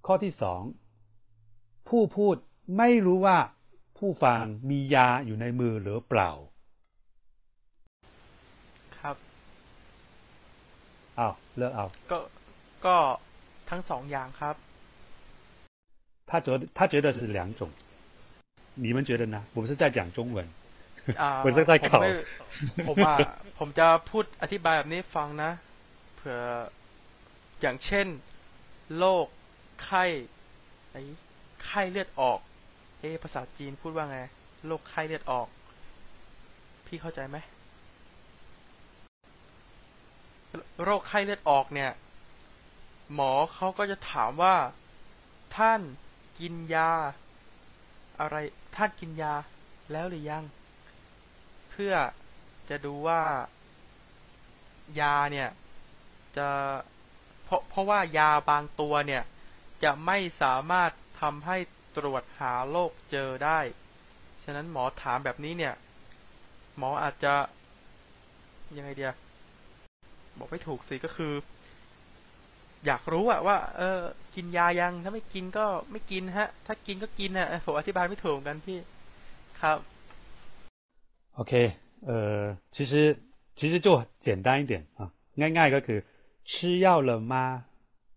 [0.05, 0.61] ข้อที่สอง
[1.89, 2.35] ผู้พูด
[2.77, 3.38] ไม่รู้ว่า
[3.97, 4.39] ผู้ฟัง
[4.69, 6.31] มียาอยู่ในมือหรือเปล่า
[8.97, 9.15] ครับ
[11.19, 12.18] อ้าวเลิกเอาก็
[12.85, 12.97] ก็
[13.73, 14.57] ทั้งสองอย่างครับ
[16.31, 17.61] 他觉得他觉得是两种，
[18.74, 19.36] 你们觉得呢？
[19.55, 20.47] 我们是在讲中文，
[21.23, 22.11] อ่า 我是在 ผม 考 ไม่
[22.89, 23.16] ผมอ่ะ
[23.59, 25.51] ผมจะพูดอธิบายแบบนี้ฟังนะ
[26.16, 26.39] เผื่อ
[27.61, 28.07] อย่างเช่น
[28.99, 29.27] โรค
[29.85, 30.05] ไข้
[30.93, 31.03] ไอ้
[31.65, 32.39] ไข้เลือดออก
[33.01, 34.19] เอะภาษาจีนพูดว่าไง
[34.66, 35.49] โรคไข้เลือดออก
[36.86, 37.36] พี่เข้าใจไหม
[40.85, 41.90] โรคไข้เลือดออกเนี่ย
[43.14, 44.56] หมอเขาก็จะถามว่า
[45.58, 45.82] ท่าน
[46.40, 46.92] กินยา
[48.20, 48.36] อะไร
[48.76, 49.34] ท่านกินยา
[49.92, 50.44] แล้วหรือยัง
[51.70, 51.94] เพื่อ
[52.70, 53.22] จะดูว่า
[55.00, 55.50] ยาเนี่ย
[56.38, 56.48] จะ
[57.44, 59.24] เพราะเพราะว่ายาบางตัวเนี่ย
[59.84, 61.58] จะไม่สามารถทำให้
[61.98, 63.60] ตรวจหาโรคเจอได้
[64.44, 65.74] ฉะนั้นหมอถามแบบนี้เนี่ย
[66.78, 67.34] หมออาจจะ
[68.78, 69.14] ยังไงเดีย
[70.38, 71.34] บอกไม่ถูกสิก็คือ
[72.86, 74.01] อยากรู้อะว่า เออ
[74.35, 78.78] กินยายัง ถ้าไม่กินก็ไม่กินฮะ ถ้ากินก็กินอะ ผมอธิบายไม่ถูกเหมือนกันพี่
[79.61, 79.78] ครับ
[81.40, 81.53] OK，
[82.09, 83.16] 呃，其实
[83.55, 83.86] 其实就
[84.19, 85.99] 简单一点啊，ง่ายๆก็คือ
[86.45, 87.65] 吃药了吗？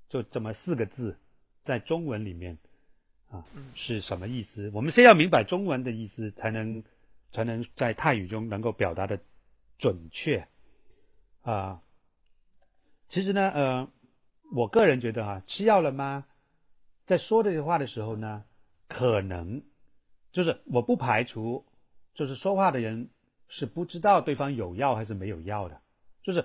[0.09, 1.15] 就这么四个字，
[1.61, 2.57] 在中文里面
[3.29, 4.71] 啊嗯是什么意思？
[4.73, 6.83] 我们先要明白中文的意思，才能
[7.31, 9.19] 才能在泰语中能够表达的
[9.77, 10.45] 准确
[11.43, 11.79] 啊。
[13.07, 13.87] 其实呢，呃，
[14.52, 16.24] 我个人觉得哈、吃药了吗？
[17.04, 18.44] 在说这句话的时候呢，
[18.88, 19.62] 可能
[20.32, 21.64] 就是我不排除，
[22.14, 23.08] 就是说话的人
[23.48, 25.80] 是不知道对方有药还是没有药的，
[26.22, 26.44] 就是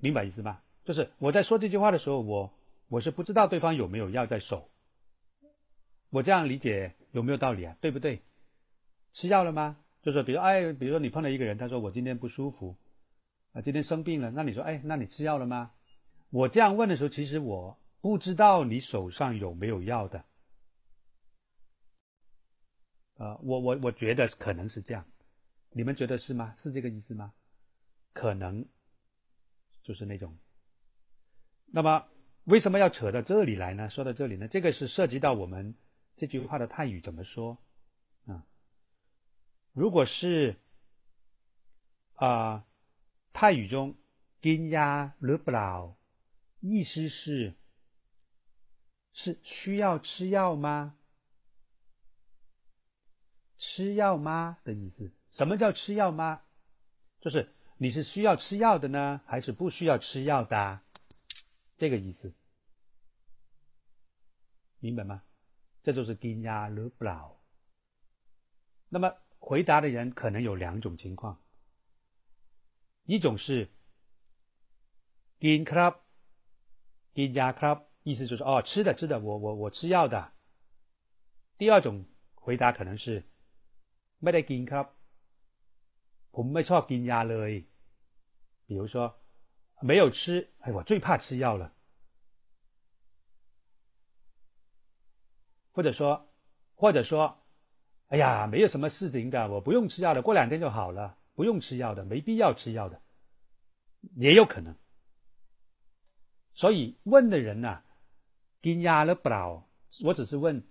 [0.00, 0.62] 明白意思吧？
[0.84, 2.52] 就是我在说这句话的时候，我
[2.88, 4.68] 我是不知道对方有没有药在手。
[6.10, 7.76] 我这样理解有没有道理啊？
[7.80, 8.22] 对不对？
[9.12, 9.76] 吃药了吗？
[10.02, 12.76] 就是比如哎，比如说你碰到一个人，他说我今天不舒服，
[13.52, 15.70] 啊，今天生病了，那你说哎，那你吃药了吗？
[16.30, 20.24] 我这样问的时候，其实我不知道你手上有没有药的。
[23.16, 25.06] 呃，我我我觉得可能是这样，
[25.70, 26.52] 你们觉得是吗？
[26.56, 27.32] 是这个意思吗？
[28.12, 28.66] 可能
[29.82, 30.36] 就是那种。
[31.66, 32.06] 那么
[32.44, 33.88] 为什么要扯到这里来呢？
[33.88, 35.74] 说到这里呢，这个是涉及到我们
[36.16, 37.56] 这句话的泰语怎么说
[38.26, 38.44] 啊？
[39.72, 40.56] 如果是
[42.16, 42.64] 啊、
[43.32, 43.94] 泰语中
[44.40, 45.96] “gin ya l b l a
[46.66, 47.54] 意思是
[49.12, 50.96] 是需要吃药吗？
[53.54, 55.12] 吃药吗的意思？
[55.30, 56.40] 什么叫吃药吗？
[57.20, 60.80] 就是你是需要吃药的呢，还是不需要吃药的？
[61.76, 62.34] 这个意思，
[64.78, 65.22] 明白吗？
[65.82, 67.36] 这就是 “gin ya l b l a
[68.88, 71.42] 那么回答的人可能有两种情况，
[73.02, 73.70] 一种是
[75.38, 76.03] “gin club”。
[77.15, 80.15] กินยาครับ意思就是哦，吃的吃的，我我我吃药的。
[81.57, 82.05] 第二种
[82.35, 83.23] 回答可能是
[84.21, 84.85] ไม่ได้กินครับ
[86.31, 87.65] ผมไม่ชอบกินยาเลย。
[88.67, 88.95] 比如说
[89.81, 91.73] 没有吃，哎，我最怕吃药了。
[95.71, 96.27] 或者说，
[96.75, 97.35] 或者说，
[98.09, 102.99] 哎呀，没有什么事情的，我不用吃药的，过两天就好了，不用吃药的，没必要吃药的，
[104.15, 104.75] 也有可能。
[106.54, 107.84] 所以问的人呢、啊，
[108.62, 109.28] 惊讶了不，
[110.04, 110.64] 我只是问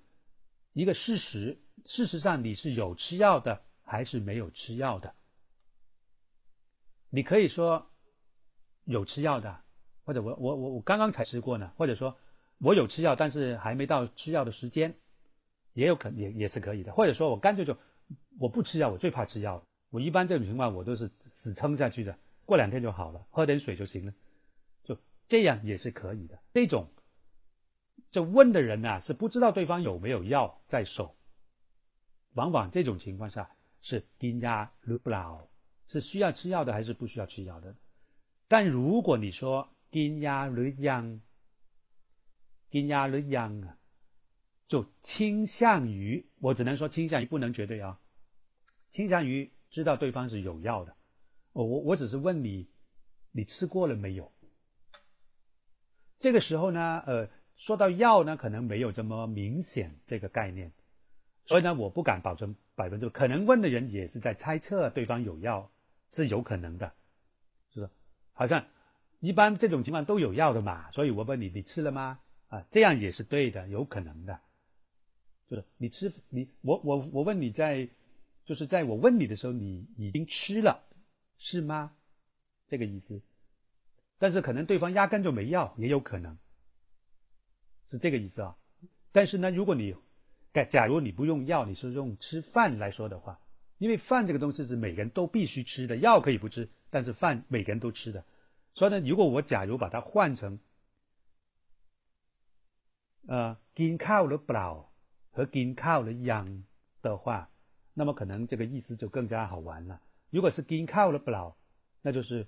[0.72, 5.14] 一个事实：事实上你是有吃药的还是没有吃药的？
[7.10, 7.86] 你可以说
[8.86, 9.62] 有吃药的，
[10.04, 12.18] 或者我我我我刚刚才吃过呢，或者说
[12.60, 14.96] 我有吃药，但是还没到吃药的时间，
[15.74, 16.94] 也有可也也是可以的。
[16.94, 17.78] 或者说我干脆就
[18.40, 24.14] 我不吃药，我最怕吃药，我一般这种情况我都是死撑下去的，过两天就好了，喝点水就行了。
[25.26, 26.40] 这样也是可以的。
[26.50, 26.92] 这种
[28.12, 31.16] 就问的人呐，是不知道对方有没有药在手，
[32.34, 33.50] 往往这种情况下
[33.82, 35.48] 是金压如不老，
[35.88, 37.76] 是需要吃药的还是不需要吃药的？
[38.48, 41.22] 但如果你说金压如央，
[42.70, 43.78] 金压如央啊，
[44.68, 48.00] 就倾向于，我只能说倾向于，不能绝对啊，
[48.90, 50.96] 倾向于知道对方是有药的。
[51.54, 52.68] 我我我只是问你，
[53.32, 54.33] 你吃过了没有？
[56.24, 60.72] 这个时候呢，呃，说到药呢，可能没有这么明显这个概念，
[61.44, 65.70] 所以呢，我不敢保证百分之，可能问的人也是在猜测对方有药，
[66.10, 66.90] 是有可能的，
[67.74, 67.92] 是不是？
[68.32, 68.66] 好像
[69.20, 72.18] 一般这种情况都有药的嘛，所以我问你，你吃了吗？
[72.48, 74.40] 啊，这样也是对的，有可能的，
[75.50, 77.86] 就是你吃你我我我问你在，
[78.46, 80.82] 就是在我问你的时候，你已经吃了。
[81.38, 81.92] 是吗？
[82.66, 83.22] 这个意思，
[84.24, 86.38] 但是可能对方压根就没要，也有可能
[87.88, 88.56] 是这个意思啊。
[89.12, 89.94] 但是呢，如果你，
[90.54, 93.38] 假假如你不用药，你是用吃饭来说的话，
[93.80, 98.24] 因为饭这个东西是每个人都必须吃的，药可以不吃，但是饭每个人都吃的。
[98.74, 100.58] 所以呢，如果我假如把它换成，
[103.28, 104.90] 呃，金靠了不老
[105.32, 106.64] 和金靠了央
[107.02, 107.50] 的话，
[107.94, 110.00] 那么可能这个意思就更加好玩了。
[110.30, 111.58] 如果是金靠了不老，
[112.02, 112.48] 那就是，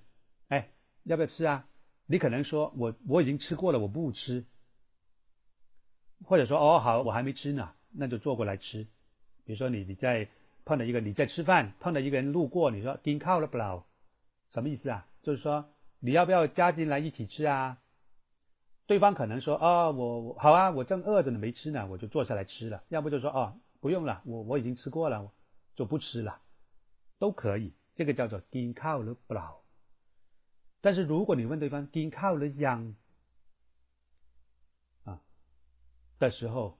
[1.05, 1.65] 要不要吃啊？
[2.05, 4.45] 你可能说我我已经吃过了，我不吃。
[6.23, 8.83] 或者说哦好，我还没吃呢，那就坐过来吃。
[9.43, 10.27] 比如说你你在
[10.63, 13.83] 碰到一个你在吃饭，碰到一个人路过，你说金靠了不老，
[14.49, 15.07] 什么意思啊？
[15.21, 15.67] 就是说
[15.99, 17.77] 你要不要加进来一起吃啊？
[18.87, 22.83] 对方可能说哦我好啊，我正饿着呢，没吃呢，我就坐下来吃了。
[22.89, 25.31] 要不就说哦不用了，我我已经吃过了，
[25.75, 26.41] 就不吃了。
[27.17, 29.64] 都可以，这个叫做金靠了不老。
[30.85, 32.95] 但是如果你问对方金靠了养
[35.03, 35.19] 啊
[36.19, 36.79] 的时候，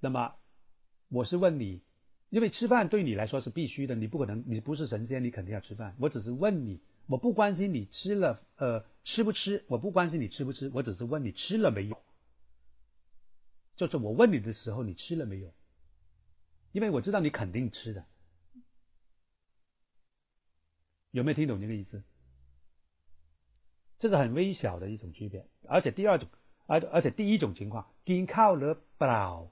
[0.00, 0.34] 那么
[1.08, 1.82] 我是问你，
[2.30, 5.94] 因为吃饭对你来说是必须的，你不可能，你不是神仙，你肯定要吃饭。
[5.98, 12.02] 我只是问你，我不关心你吃了呃吃不吃，我不关心你吃不吃，我只是问你吃了没有。
[13.76, 15.54] 就是我问你的时候，你吃了没有？
[16.72, 18.02] 因为我知道你肯定吃的。
[21.10, 22.02] 有没有听懂这个意思？
[24.02, 26.28] 这是很微小的一种区别，而且第二种，
[26.66, 29.46] 而而且第一种情况，金靠了不老，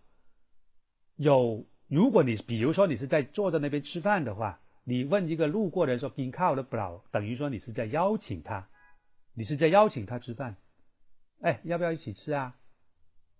[1.14, 8.68] 有如果你比如说你是在坐在那边吃饭的话，你问一个路过的人说金靠了不老，等于说你是在邀请他，
[9.34, 10.56] 你是在邀请他吃饭，
[11.42, 12.58] 哎，要不要一起吃啊？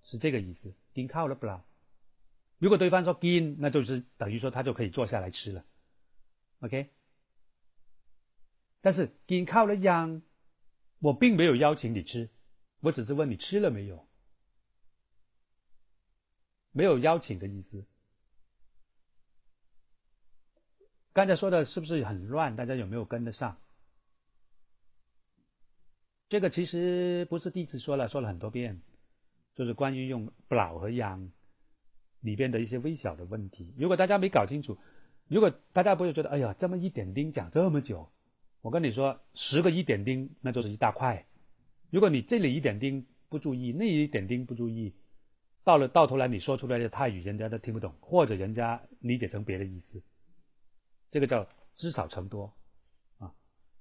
[0.05, 1.61] 是这个意思，金靠了不老。
[2.59, 5.65] 如果对方说金，那就是等于说他就可以坐下来吃了
[6.61, 6.89] ，OK。
[8.81, 10.23] 但是你靠了央，
[11.01, 12.31] 我并没有邀请你吃，
[12.81, 14.07] 我只是问你吃了没有，
[16.73, 17.85] 没有邀请的意思。
[21.13, 22.55] 刚才说的是不是很乱？
[22.55, 23.59] 大家有没有跟得上？
[26.29, 28.81] 这个其实不是第一次说了，说了很多遍，
[29.55, 31.33] 就是关于用老和养
[32.21, 33.75] 里边的一些微小的问题。
[33.77, 34.79] 如果大家没搞清楚，
[35.27, 38.09] 如果大家不会觉得，哎呀，这么一点丁讲这么久。
[38.63, 41.27] 我跟你说，十个一点丁，那就是一大块。
[41.91, 44.95] 如果你这里一点丁不注意，那一点丁不注意，
[45.65, 50.03] 到了到头来你说出来的泰语，人家都听不懂，或者人家理解成别的意思。
[51.11, 52.55] 这个叫积少成多
[53.19, 53.33] 啊！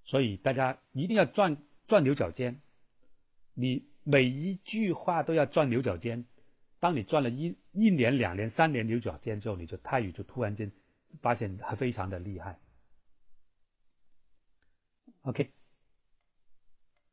[0.06, 2.60] 所以大家一定要转转牛角尖，
[3.53, 6.26] 你每一句话都要转牛角尖。
[6.80, 10.72] 当你转了一一年、两年、三年牛角尖之后，你就泰语就突然间
[11.18, 12.57] 发现还非常的厉害。
[15.23, 15.51] OK，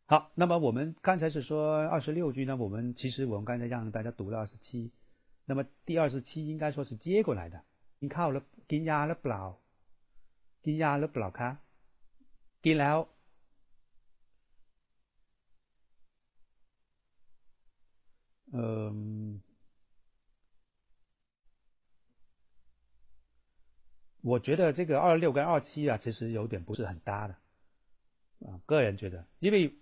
[0.05, 4.91] 好，那么我们刚才是说二十六句呢，我们其实我们刚才让大家读了二十七，
[5.45, 7.63] 那么第二十七应该说是接过来的。
[7.99, 9.41] 你靠了，กินยาหรือเปล่า
[10.63, 11.49] กินยาหรือเปล่าคะ
[12.63, 12.97] กินแล้ว，
[18.53, 19.39] 嗯，
[24.21, 27.35] 我觉得这个二六跟二七啊，其实有点不是很搭的。
[28.40, 29.74] 啊，个人觉得，因为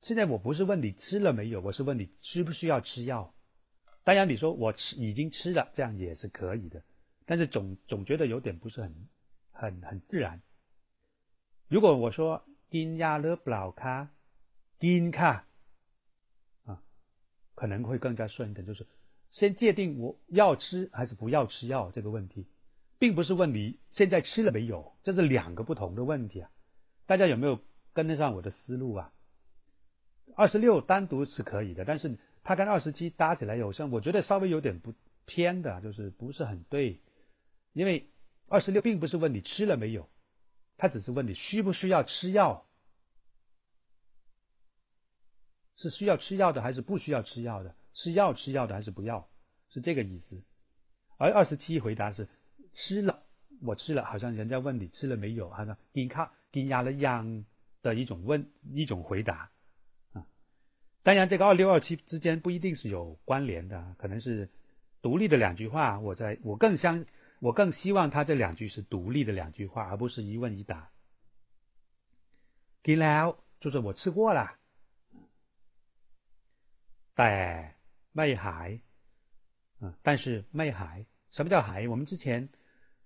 [0.00, 3.32] 现在我不是问你吃了没有，我是问你需不需要吃药。
[4.02, 6.82] 当然，你说我吃已经吃了，这样也是可以的，
[7.24, 9.08] 但是总总觉得有点不是很
[9.52, 10.40] 很很自然。
[11.68, 14.08] 如果我说金亚勒布劳卡
[14.78, 15.46] 金卡
[16.64, 16.82] 啊，
[17.54, 18.86] 可能会更加顺一点，就是
[19.30, 22.46] 先界定我要吃还是不要吃药这个问题，
[22.98, 26.50] 并不是问你现在吃了没有，这是两个不同的问题啊。
[27.10, 27.58] 大家有没有
[27.92, 29.12] 跟得上我的思路啊？
[30.36, 37.00] 二十六单独是可以的，但是它跟二十七搭起来有像，我觉得稍微有点不偏的，就是不是很对。
[37.72, 38.08] 因为
[38.46, 40.08] 二十六并不是问你吃了没有，
[40.76, 42.64] 它只是问你需不需要吃药，
[45.74, 49.28] 是需要吃药的还是不需要吃药的，是要吃药的还是不要，
[49.68, 50.40] 是这个意思。
[51.16, 52.28] 而二十七回答是
[52.70, 53.20] 吃了，
[53.62, 57.45] 我吃了，好像人家问你吃了没有，好像给卡给压了样
[57.81, 59.49] 的一种问一种回答
[60.13, 60.25] 啊。
[61.03, 64.49] 当然，这个二六二七之间不一定是有关联的，可能是
[65.01, 65.99] 独立的两句话。
[65.99, 67.05] 我在我更相
[67.39, 70.89] 我更希望他这两句是独立的两句话，而不是一问一答。
[72.81, 74.57] 给了就是我吃过了，
[77.15, 77.73] แต่
[78.13, 78.81] ไม่หาย，
[79.81, 81.05] 嗯，但是ไม่หาย。
[81.31, 81.89] 什么叫หาย？
[81.89, 82.47] 我们之前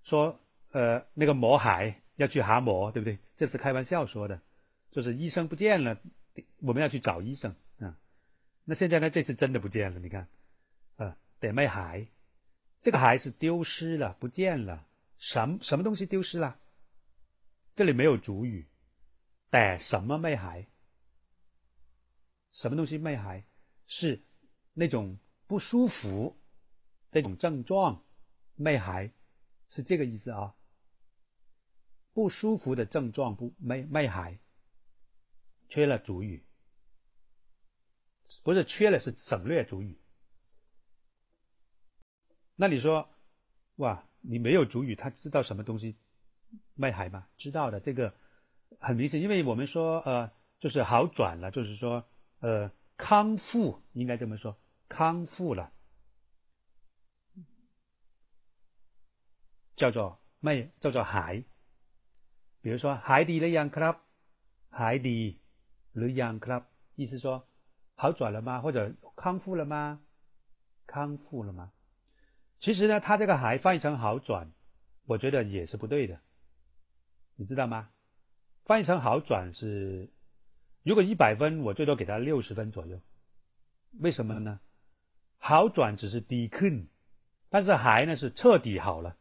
[0.03, 0.39] 说，
[0.71, 3.18] 呃，那个磨海 要去蛤蟆，对不对？
[3.36, 4.40] 这是开玩笑说的，
[4.90, 6.00] 就是医生不见了，
[6.60, 7.54] 我们要去找医生。
[7.78, 7.98] 啊，
[8.64, 9.10] 那现在呢？
[9.10, 10.28] 这次真的不见了，你看，
[10.96, 12.06] 啊，得卖孩。
[12.80, 14.86] 这个孩是丢失了，不见了，
[15.18, 16.60] 什什么东西丢失了？
[17.74, 18.66] 这里没有主语，
[19.50, 20.66] 得什么卖孩？
[22.52, 23.44] 什么东西卖孩？
[23.86, 24.22] 是
[24.72, 26.38] 那种不舒服，
[27.10, 28.04] 这种症状，
[28.54, 29.10] 卖孩，
[29.68, 30.54] 是这个意思啊。
[32.14, 34.38] 不舒服的症状不没没还
[35.68, 36.42] 缺了主语
[38.42, 40.00] 不是缺了是省略主语
[42.56, 43.10] 那你说
[43.76, 45.98] 哇你没有主语他知道什么东西
[46.74, 47.26] 没还吗？
[47.36, 48.14] 知道的这个
[48.78, 50.30] 很明显因为我们说呃
[50.60, 52.02] 就是好转了就是说
[52.38, 54.56] 呃康复应该这么说
[54.88, 55.72] 康复了。
[59.74, 61.44] 叫做卖叫做还。
[62.64, 63.98] 比如说，海底了样 club，
[64.70, 65.38] 海底
[65.92, 66.64] 了样 club，
[66.94, 67.46] 意思说
[67.94, 68.62] 好转了吗？
[68.62, 70.00] 或者康复了吗？
[70.86, 71.72] 康复了吗？
[72.58, 74.50] 其实呢，他这个“还”翻译成“好转”，
[75.04, 76.18] 我觉得也是不对的，
[77.36, 77.90] 你知道吗？
[78.64, 80.10] 翻译成“好转”是，
[80.84, 82.98] 如果一百分，我最多给他六十分左右。
[84.00, 84.58] 为什么呢？
[85.36, 86.86] 好转只是低ขึ้
[87.50, 89.18] 但是“还”呢是彻底好了，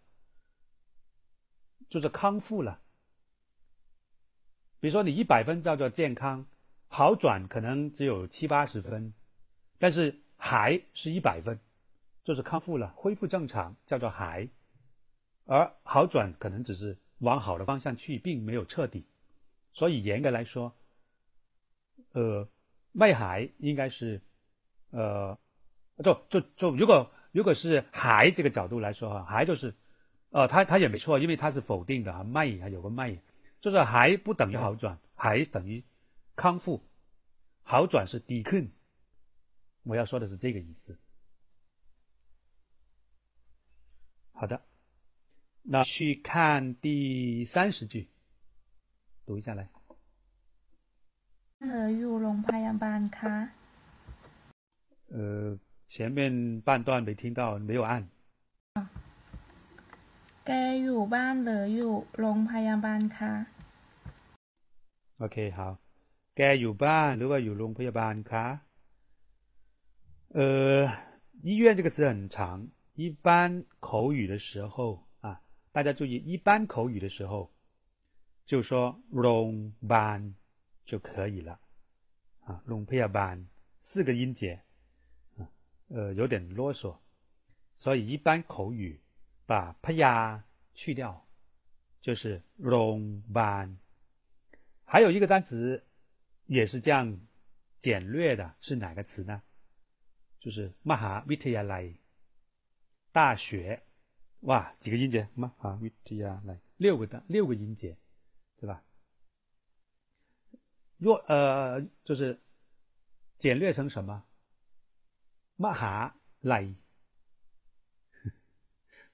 [1.89, 2.79] 就是康复了。
[4.83, 6.45] 比如说，你一百分叫做健康，
[6.89, 9.13] 好转可能只有七八十分，
[9.79, 11.57] 但是“还”是一百分。
[12.25, 14.49] 就是康复了，恢复正常，叫做还，
[15.45, 19.05] 而好转可能只是往好的方向去，并没有彻底。
[19.71, 20.73] 所以严格来说，
[22.11, 22.45] 呃，
[22.91, 24.21] 卖还应该是，
[24.91, 25.37] 呃，
[26.03, 29.73] 就就就如果如果是还这个角度来说哈，还就是，
[30.31, 33.17] 呃，他他也没错，因为他是否定的哈，卖还有个卖，
[33.63, 35.81] 就是还不等于好转还等于
[36.35, 36.83] 康复。
[37.61, 38.69] 好转是 decree
[39.83, 40.99] 我要说的是这个意思。
[44.33, 44.61] 好的。
[45.61, 48.09] 那去看第三十句。
[49.25, 49.69] 读一下来。
[55.07, 55.57] 呃
[55.87, 58.05] 前面半段没听到没有按。
[65.16, 65.52] โรงพยาบาลคะ？
[65.52, 65.60] OK，好。
[66.36, 68.60] แกอยู่บ้านหรือว่าอยู่โรงพยาบาลคะ？
[70.30, 70.86] 呃，
[71.42, 72.68] 医院这个词很长。
[72.94, 75.40] 一般口语的时候啊，
[75.72, 77.52] 大家注意，一般口语的时候
[78.44, 80.34] 就说 “long ban”
[80.84, 81.60] 就可以了
[82.44, 83.46] 啊，“long p a ban”
[83.82, 84.60] 四个音节
[85.36, 85.46] 啊，
[85.88, 86.96] 呃，有点啰嗦，
[87.76, 89.00] 所以一般口语
[89.46, 90.42] 把 “p a”
[90.74, 91.24] 去掉
[92.00, 93.76] 就是 “long ban”。
[94.93, 95.83] 还有一个单词
[96.45, 97.19] 也是这样
[97.79, 99.41] 简略的，是哪个词呢？
[100.39, 101.95] 就是 “maha vityalai”。
[103.11, 103.81] 大学，
[104.41, 105.51] 哇，几个音节吗？
[105.57, 107.97] 啊，vita 来六个的六个音节，
[108.59, 108.83] 是吧？
[110.97, 112.39] 若呃，就是
[113.39, 114.23] 简略成什么
[115.57, 116.11] ？maha
[116.41, 116.71] 来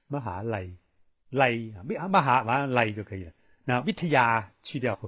[0.10, 0.69] ，maha 来
[1.30, 3.31] 来啊，maha 完了来就可以了。
[3.64, 4.99] 那 vita 去掉，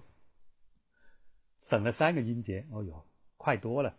[1.62, 2.68] 省了三个音节。
[2.72, 3.06] 哦哟，
[3.38, 3.96] 快多了。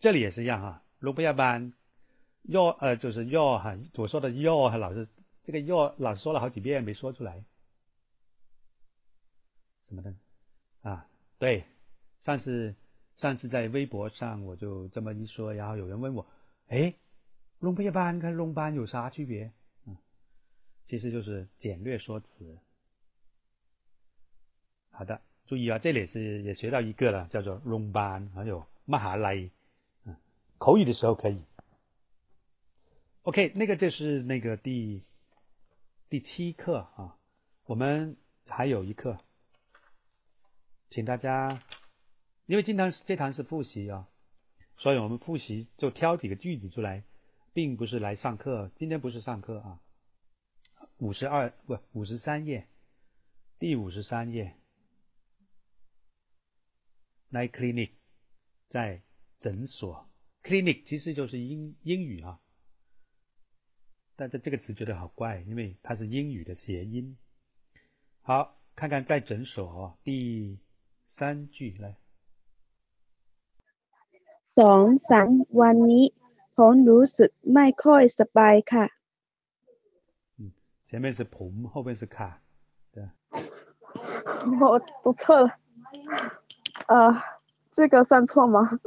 [0.00, 1.72] 这里也是一样哈，罗贝亚班。
[2.48, 5.08] 要呃，就是要哈，我说的要哈，老师
[5.42, 7.44] 这个要老师说了好几遍没说出来，
[9.88, 10.14] 什么的
[10.82, 11.08] 啊？
[11.40, 11.64] 对，
[12.20, 12.72] 上次
[13.16, 16.24] 上次在微博上我就这么一说，然后有人问我，
[16.68, 16.94] 哎，
[17.58, 19.52] 龙配班跟龙班有啥区别？
[19.86, 19.96] 嗯，
[20.84, 22.56] 其实就是简略说辞。
[24.90, 29.48] 好的，注意啊，这里是也学到一个了，叫做 r o m b a n 还有 mahalai，
[30.58, 31.40] 口语的时候可以。
[33.22, 35.04] OK，那个就是那个第
[36.08, 37.16] 第七课啊，
[37.64, 38.16] 我们
[38.48, 39.16] 还有一课，
[40.90, 41.62] 请大家，
[42.46, 44.08] 因为经常这堂是复习啊，
[44.76, 47.04] 所以我们复习就挑几个句子出来，
[47.52, 48.68] 并不是来上课。
[48.74, 49.80] 今天不是上课啊，
[50.98, 52.66] 五十二不五十三页，
[53.60, 54.56] 第五十三页
[57.31, 57.91] ，night clinic，
[58.69, 59.01] 在
[59.37, 60.09] 诊所，
[60.43, 62.39] clinic 其实就是英英语啊。
[64.15, 67.17] 但是这个词觉得好怪，因为它是英语的谐音。
[68.21, 70.59] 好，看看在诊所第
[71.07, 71.97] 三句来。
[74.59, 75.29] สองสาม
[75.61, 76.05] วันนี้
[76.55, 78.87] ผมรู้สึกไม่ค่อยสบายค่ะ。
[80.37, 80.51] 嗯，
[80.89, 82.41] 前面是ผม，后面是卡，
[82.91, 82.97] 对。
[84.59, 85.47] 我读错了，
[86.87, 87.21] 呃，
[87.71, 88.79] 这个算错吗？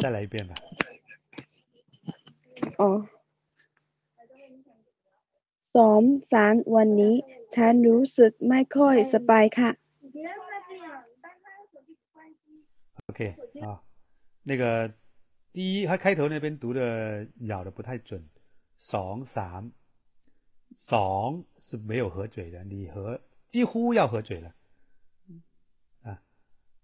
[0.00, 0.54] 再来一遍吧。
[2.80, 2.88] อ๋อ
[5.76, 6.02] สอง
[6.32, 7.14] สามวันนี้
[7.54, 9.70] ฉันรู้สึกไม่ค่อยสบายค่ะ
[13.08, 13.20] OK
[13.66, 13.82] 啊，
[14.44, 14.62] 那个
[15.52, 18.10] 第一，它开头那边读的咬的不太准。
[18.78, 19.72] ส三，
[20.76, 24.54] ส是没有合嘴的，你合几乎要合嘴了。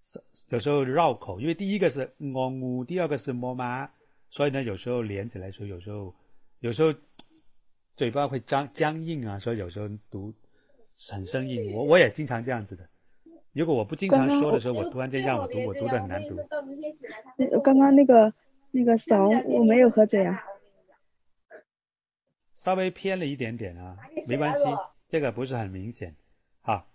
[0.01, 3.89] 啊，有时候绕口，因为第一个是我我，第二个是么妈。
[4.29, 6.15] 所以呢，有时候连起来说，有时候，
[6.59, 6.93] 有时候
[7.97, 10.33] 嘴巴会僵僵硬啊，所以有时候读
[11.11, 11.73] 很生硬。
[11.73, 12.87] 我我也经常这样子的。
[13.51, 16.37] 如果我不经常说的时候，我突然间让我读，我读的很难读。
[17.61, 18.33] 刚刚那个
[18.71, 20.41] 那个勺我没有合嘴啊，
[22.55, 23.97] 稍微偏了一点点啊，
[24.29, 24.63] 没关系，
[25.09, 26.15] 这个不是很明显。
[26.61, 26.87] 好。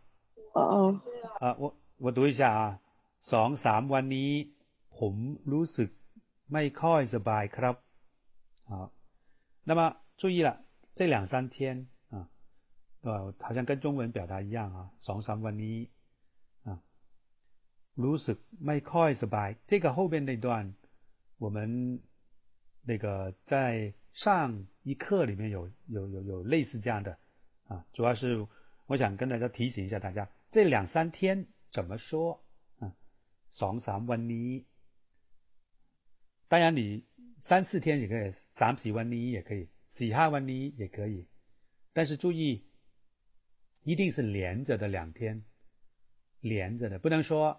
[0.55, 1.01] 哦哦。
[1.39, 2.81] 啊，我我读一下啊，
[3.32, 4.32] สองสามวันนี้
[4.98, 5.15] ผม
[5.52, 5.90] รู้สึก
[6.52, 7.73] ไม่ค่อยสบายครับ。
[8.69, 8.73] 好，
[9.64, 9.82] 那么
[10.18, 10.49] 注意了，
[10.95, 12.30] 这两三天啊，
[13.02, 14.90] 呃，好像跟中文表达一样啊。
[14.99, 15.88] สองสามวันนี้
[16.65, 16.80] 啊，
[18.03, 19.56] รู้สึกไม่ค่อยสบาย。
[19.68, 20.73] 这个后边那段，
[21.38, 21.99] 我们
[22.84, 27.18] 那个在上一课里面有有有有类似这样的
[27.68, 27.86] 啊。
[27.94, 28.45] 主要是
[28.88, 32.40] 我想跟大家提醒一下大家，这两三天怎么说啊？
[33.60, 34.49] สองสามวันนี้
[36.52, 37.06] 当然，你
[37.40, 41.26] 三四天也可以，三四วันนี้也可以，四ห้าวันนี้也可以。
[41.94, 42.64] 但是注意，
[43.84, 45.41] 一定是连着的两天，
[46.41, 47.57] 连着的，不能说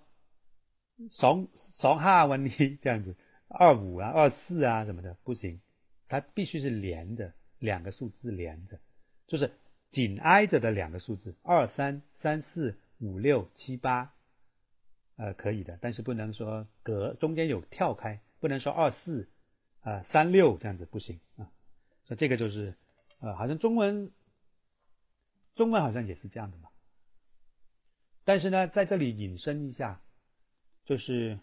[1.10, 3.16] 双双 ห้าวันนี้这样子，
[3.48, 5.59] 二五啊、二四啊什么的不行，
[6.06, 8.78] 它必须是连着两个数字连着，
[9.27, 9.51] 就是
[9.90, 14.14] 紧挨着的两个数字，二三、三四、五六、七八，
[15.18, 18.19] 呃，可以的，但是不能说隔中间有跳开。
[18.39, 19.27] 不能说二四，
[19.81, 21.49] 啊三六这样子不行啊，
[22.03, 22.72] 所以这个就是，
[23.18, 24.11] 呃，好像中文，
[25.56, 26.69] 中文好像也是这样的嘛。
[28.23, 29.99] 但是呢，在这里引申一下，
[30.85, 31.39] 就是，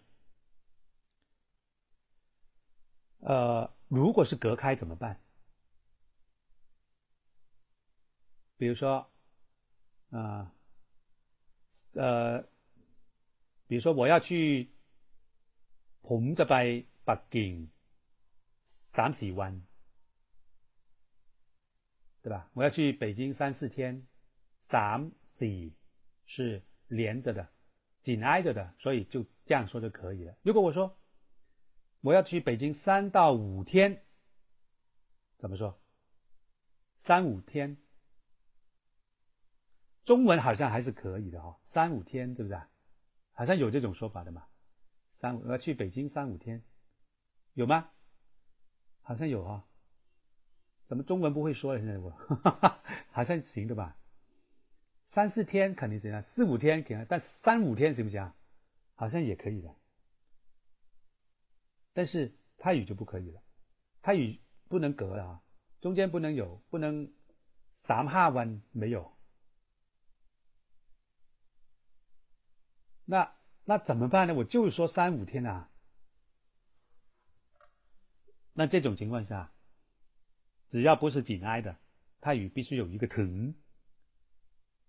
[3.18, 5.20] 呃，如果是隔开怎么办？
[8.56, 9.10] 比如说，
[10.10, 10.54] 啊，
[11.94, 12.46] 呃，
[13.73, 14.69] 比如说我要去。
[16.01, 16.55] ผมจะไป
[17.07, 17.51] ปักกิ่ง
[18.95, 19.53] สามสี่วัน
[22.23, 22.49] 对吧？
[22.53, 24.07] 我要去北京三四天，
[24.59, 25.45] 三四
[26.25, 27.47] 是连着的，
[28.01, 30.35] 紧挨着的，所以就这样说就可以了。
[30.41, 30.97] 如果我说
[32.01, 34.03] 我要去北京三到五天，
[35.37, 35.79] 怎么说？
[36.97, 37.77] 三五天，
[40.05, 42.59] 中文好像还是可以的哈，三五天，对不对？
[43.34, 44.46] 好像有这种说法的嘛。
[45.12, 46.64] 三我要去北京三五天，
[47.52, 47.90] 有吗？
[49.02, 49.68] 好像有哈。
[50.86, 51.78] 怎么中文不会说了？
[51.78, 52.10] 现在我
[53.12, 53.96] 好像行的吧？
[55.06, 58.34] 三四天肯定行啊，四五天可能，但三五天行不行啊？
[58.94, 59.74] 好像也可以的。
[61.92, 63.42] 但是泰语就不可以了，
[64.02, 65.42] 泰语不能隔啊，
[65.80, 67.12] 中间不能有，不能
[67.72, 69.13] 三下弯没有。
[73.05, 73.35] 那。
[73.65, 74.33] 那怎么办呢？
[74.33, 75.69] 我就是说三五天啊。
[78.53, 79.51] 那这种情况下，
[80.69, 81.77] 只要不是紧挨的，
[82.19, 83.53] 泰语必须有一个ถึ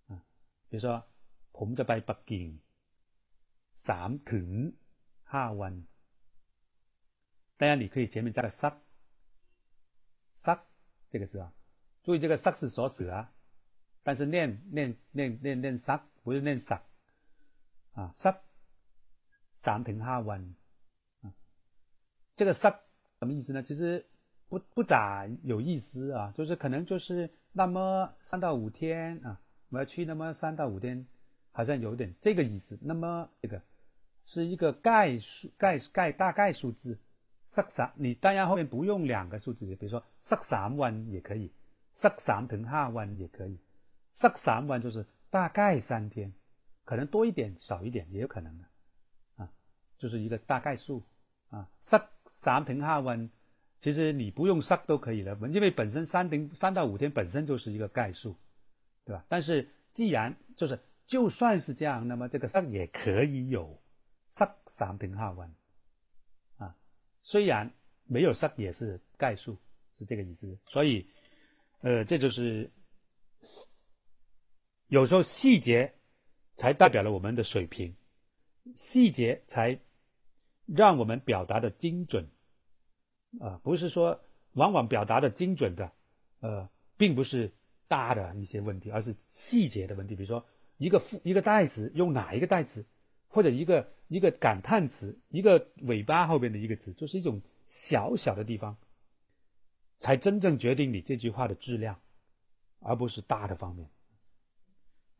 [0.08, 0.24] 啊。
[0.70, 1.04] 比如说，
[1.52, 2.58] ผมจะไปปักกิ่ง
[3.74, 4.72] สามถึง
[5.32, 5.84] ห้าวัน。
[7.58, 8.78] 当然，你可以前面加个ซัก
[10.36, 10.58] ซัก
[11.10, 11.52] 这个字啊。
[12.02, 13.30] 注意，这个ซั是锁死啊，
[14.02, 16.82] 但是念念念念念sắc不是念 sắc
[17.94, 18.36] 啊 sắc
[19.54, 20.42] 三ถึงห้าวัน
[21.22, 21.32] 啊，
[22.36, 22.74] 这个 sắc
[23.18, 23.62] 什么意思呢？
[23.62, 24.06] 其实
[24.48, 31.06] 不不咋有意思啊，就是可能就是那么三到五天啊，我要去那么三到五天，
[31.52, 32.78] 好像有点这个意思。
[32.80, 33.62] 那么这个
[34.24, 36.98] 是一个概数概概大概数字。
[37.52, 41.52] 十三，你当然后面不用两个数字，比如说十三万也可以，
[41.92, 43.58] 十三ถึงห้าวัน也可以，
[44.14, 46.32] 十三万就是大概三天，
[46.84, 48.64] 可能多一点少一点也有可能的，
[49.36, 49.50] 啊，
[49.98, 51.02] 就是一个大概数
[51.48, 51.68] 啊。
[51.80, 52.00] 十
[52.30, 53.28] 三ถึงห้าวัน
[53.80, 58.34] 其实你不用十都可以了，因为本身三ถึง三到五天本身就是一个概数，
[59.04, 59.24] 对吧？
[59.28, 63.80] 但是既然就是就算是这样，那么这个十也可以有
[64.30, 65.50] 十三ถึงห้าวัน。
[67.22, 67.70] 虽然
[68.06, 69.54] 没有色也是概数，
[69.98, 70.58] 是这个意思。
[70.64, 71.06] 所以，
[71.82, 72.68] 呃，这就是
[74.88, 75.92] 有时候细节
[76.55, 77.95] 才代表了我们的水平，
[78.73, 79.79] 细节才
[80.65, 82.27] 让我们表达的精准。
[83.39, 84.19] 啊，不是说
[84.53, 85.91] 往往表达的精准的，
[86.39, 86.67] 呃，
[86.97, 87.51] 并不是
[87.87, 90.15] 大的一些问题，而是细节的问题。
[90.15, 90.43] 比如说，
[90.77, 92.83] 一个副一个代词用哪一个代词，
[93.27, 93.93] 或者一个。
[94.07, 98.77] 一个感叹词，一个尾巴后边的一个词，就是一种小小的地方，
[99.97, 101.99] 才真正决定你这句话的质量，
[102.81, 103.89] 而不是大的方面。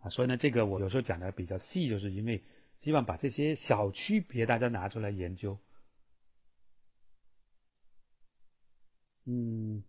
[0.05, 2.43] 啊，所以呢，这个我有时候讲的比较细，就是因为
[2.79, 5.59] 希望把这些小区别大家拿出来研究。
[9.25, 9.85] 嗯，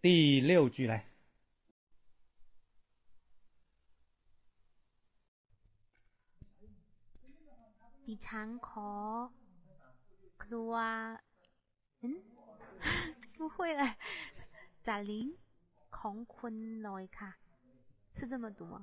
[0.00, 1.06] 第六句来。
[8.06, 8.90] ดิฉันขอ
[10.42, 10.74] ครัว
[12.02, 12.16] อืม
[13.36, 13.82] 不会了
[14.82, 15.36] 贾玲
[16.04, 17.30] ของคุณหน่อยค่ะ
[18.16, 18.74] 是这么读吗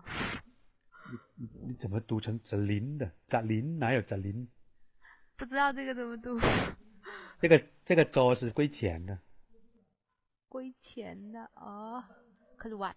[1.38, 4.48] 你你怎么读成贾玲的贾玲哪有贾玲
[5.38, 6.40] 不知道这个怎么读
[7.40, 7.54] 这个
[7.84, 9.20] 这个周是归钱的
[10.50, 12.04] 归钱的哦
[12.58, 12.94] 可是我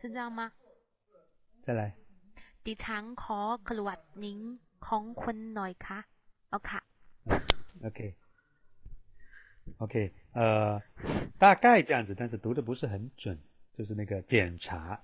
[0.00, 0.52] 是这样吗
[1.62, 1.94] 再来
[2.64, 4.38] ดิฉันขอครวดนิ้ง
[4.86, 5.98] ของคุ ณหน่อยคะ
[6.48, 6.80] เอาค่ะ
[9.77, 10.81] OK，呃，
[11.37, 13.37] 大概这样子，但是读的不是很准，
[13.73, 15.03] 就是那个检查。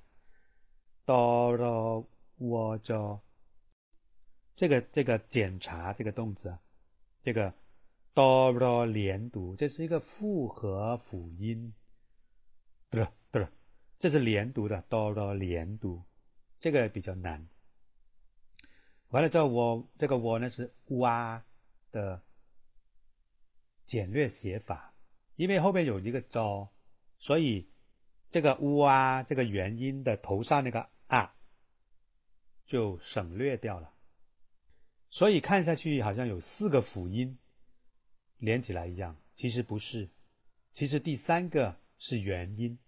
[1.06, 2.08] 哆罗
[2.38, 3.20] 我就
[4.56, 6.60] 这个这个检查这个动词啊，
[7.22, 7.54] 这个
[8.14, 11.74] 哆罗连读，这是一个复合辅音。
[12.90, 13.48] 对对，
[13.98, 16.02] 这是连读的哆罗连读，
[16.60, 17.46] 这个比较难。
[19.10, 21.44] 完了之后，我这个我呢是哇
[21.92, 22.22] 的
[23.92, 24.96] 简略写法，
[25.36, 26.72] 因为后面有一个招，
[27.18, 27.68] 所以
[28.30, 31.36] 这个乌”啊这个元音的头上那个啊
[32.66, 33.94] 就省略掉了，
[35.10, 37.38] 所以看下去好像有四个辅音
[38.38, 40.08] 连起来一样，其实不是，
[40.72, 42.80] 其实第三个是元音，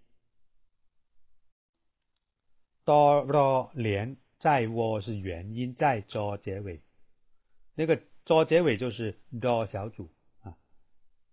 [2.86, 4.16] 哆哆连。
[4.38, 6.82] 在我是元音，在做结尾，
[7.76, 10.10] 那个做结尾就是 do 小组。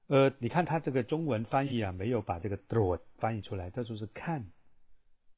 [0.07, 4.53] 呃，你看他这个中文翻译啊，没有把这个 “do” 翻译出来，他说是看，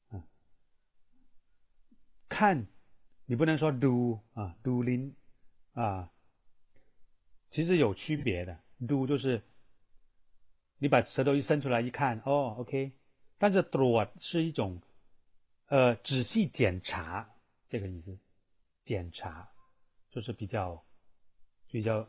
[0.09, 0.27] 啊，
[2.29, 2.67] 看，
[3.25, 5.13] 你不能说 “do” 啊，doing
[5.73, 6.11] 啊，
[7.49, 9.41] 其实有区别的，“do” 就是
[10.77, 12.91] 你把舌头一伸出来一看，哦，OK，
[13.37, 14.81] 但是 “do” 是一种
[15.67, 17.29] 呃仔细检查
[17.67, 18.17] 这个意思，
[18.83, 19.49] 检查
[20.09, 20.83] 就是比较
[21.69, 22.07] 比较。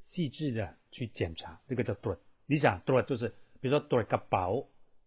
[0.00, 2.14] 细致的去检查，这个叫 “do”。
[2.44, 3.26] 你想 “do” 就是，
[3.58, 4.62] 比如说 “do” 个包，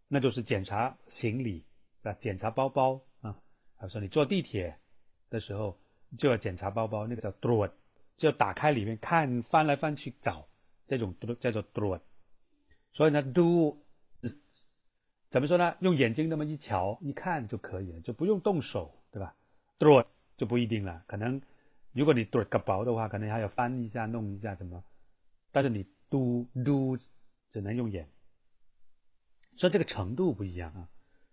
[0.08, 1.64] 那就是检查行李，
[2.02, 3.00] 啊，检查包包
[3.78, 3.88] 他。
[3.88, 4.78] 说你坐地铁
[5.30, 5.78] 的时候
[6.18, 7.68] 就要检查包包，那个叫 “do”，
[8.16, 10.48] 就要打开里面看，翻来翻去找，
[10.86, 12.00] 这种叫做 “do”。
[12.92, 13.78] 所以呢，“do”
[15.30, 15.76] 怎么说呢？
[15.82, 19.36] 用眼睛那么一瞧一看就可以了，就不用动手，对吧
[19.78, 20.04] ？“do”
[20.38, 21.42] 就不一定了，可能。
[21.94, 24.84] 如果你读个薄的话，可能还要翻一下、弄一下什么。
[25.52, 26.96] 但是你读读
[27.52, 28.08] 只能用眼，
[29.56, 30.88] 所以这个程度不一样啊。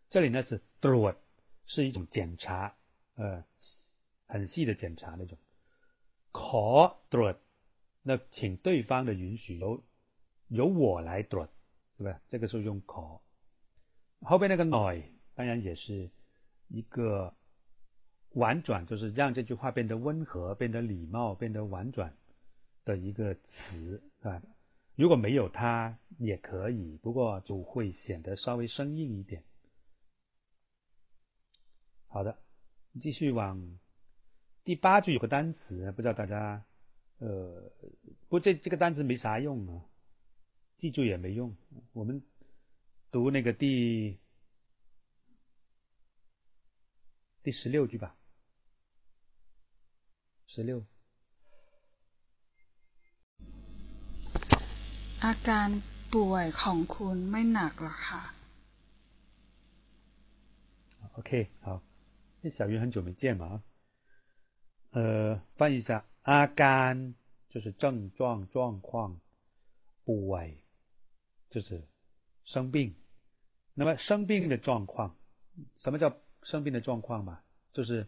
[0.08, 1.12] 这里呢是 do，
[1.65, 2.75] 是一种检查，
[3.15, 3.43] 呃，
[4.27, 5.37] 很细的检查那种。
[6.31, 6.97] ขอ
[8.01, 9.83] 那请对方的允许，由
[10.47, 11.47] 由我来ต
[11.97, 12.19] 是吧？
[12.27, 13.19] 这个时候用ข
[14.21, 16.09] 后边那个 noi 当然也是
[16.69, 17.33] 一个
[18.31, 22.15] 婉转，就是让这句话变得温和、变得礼貌、变得婉转
[22.85, 24.41] 的一个词啊。
[24.95, 29.43] 如果没有它也可以，不过就会显得稍微生硬一点。
[32.13, 32.35] 好的，
[32.99, 33.77] 继续往
[34.63, 36.63] 第八句有个单词，不知道大家
[37.19, 37.71] 呃，
[38.27, 39.85] 不这这个单词没啥用啊，
[40.77, 41.55] 记住也没用。
[41.93, 42.21] 我们
[43.11, 44.17] 读那个第
[47.43, 48.15] 第十六句吧，
[50.47, 50.83] 十六。
[55.25, 55.69] อาการ
[56.13, 58.23] ป่วยของคุณไม่หนักหรอกค่ะ
[61.17, 61.29] OK，
[61.65, 61.67] 好，
[62.44, 63.64] 那小鱼很久没见嘛，
[64.90, 67.14] 呃，翻译一下，阿甘
[67.48, 69.18] 就是症状状况，
[70.04, 70.62] 不危
[71.48, 71.82] 就是
[72.44, 72.94] 生病，
[73.72, 75.16] 那么生病的状况，
[75.78, 77.42] 什么叫生病的状况嘛？
[77.72, 78.06] 就是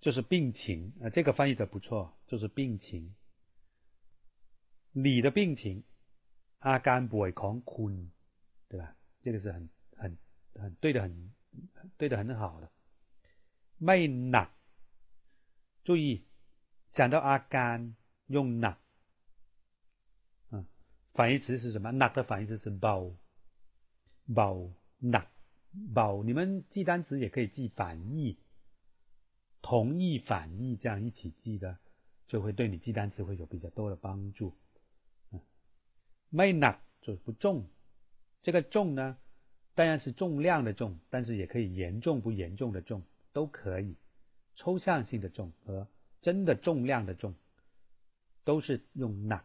[0.00, 3.14] 就是病情啊，这个翻译的不错，就是病情，
[4.92, 5.82] 你的病情。
[6.58, 7.90] 阿甘不会狂哭，
[8.68, 8.94] 对吧？
[9.22, 10.18] 这个是很很
[10.56, 11.32] 很对的，很
[11.96, 12.70] 对的，很好的。
[13.79, 14.49] ไม่หนัก，
[15.83, 16.25] 注意
[16.91, 17.95] 讲到阿甘
[18.27, 18.77] 用หนัก，
[20.51, 20.65] 嗯，
[21.13, 21.91] 反义词是什么？
[21.91, 23.15] หนัก的反义词是เบา，
[24.33, 25.27] เบาหนัก
[25.93, 26.23] เบา。
[26.23, 28.37] 你们记单词也可以记反义，
[29.61, 31.77] 同义反义这样一起记的，
[32.27, 34.53] 就会对你记单词会有比较多的帮助。
[36.31, 37.65] ไม่หนัก就是不重，
[38.41, 39.17] 这个重呢，
[39.73, 43.01] 当然是重量的重，但是也可以严重不严重的重
[43.32, 43.94] 都可以，
[44.54, 45.86] 抽象性的重和
[46.20, 47.34] 真的重量的重，
[48.44, 49.42] 都是用那，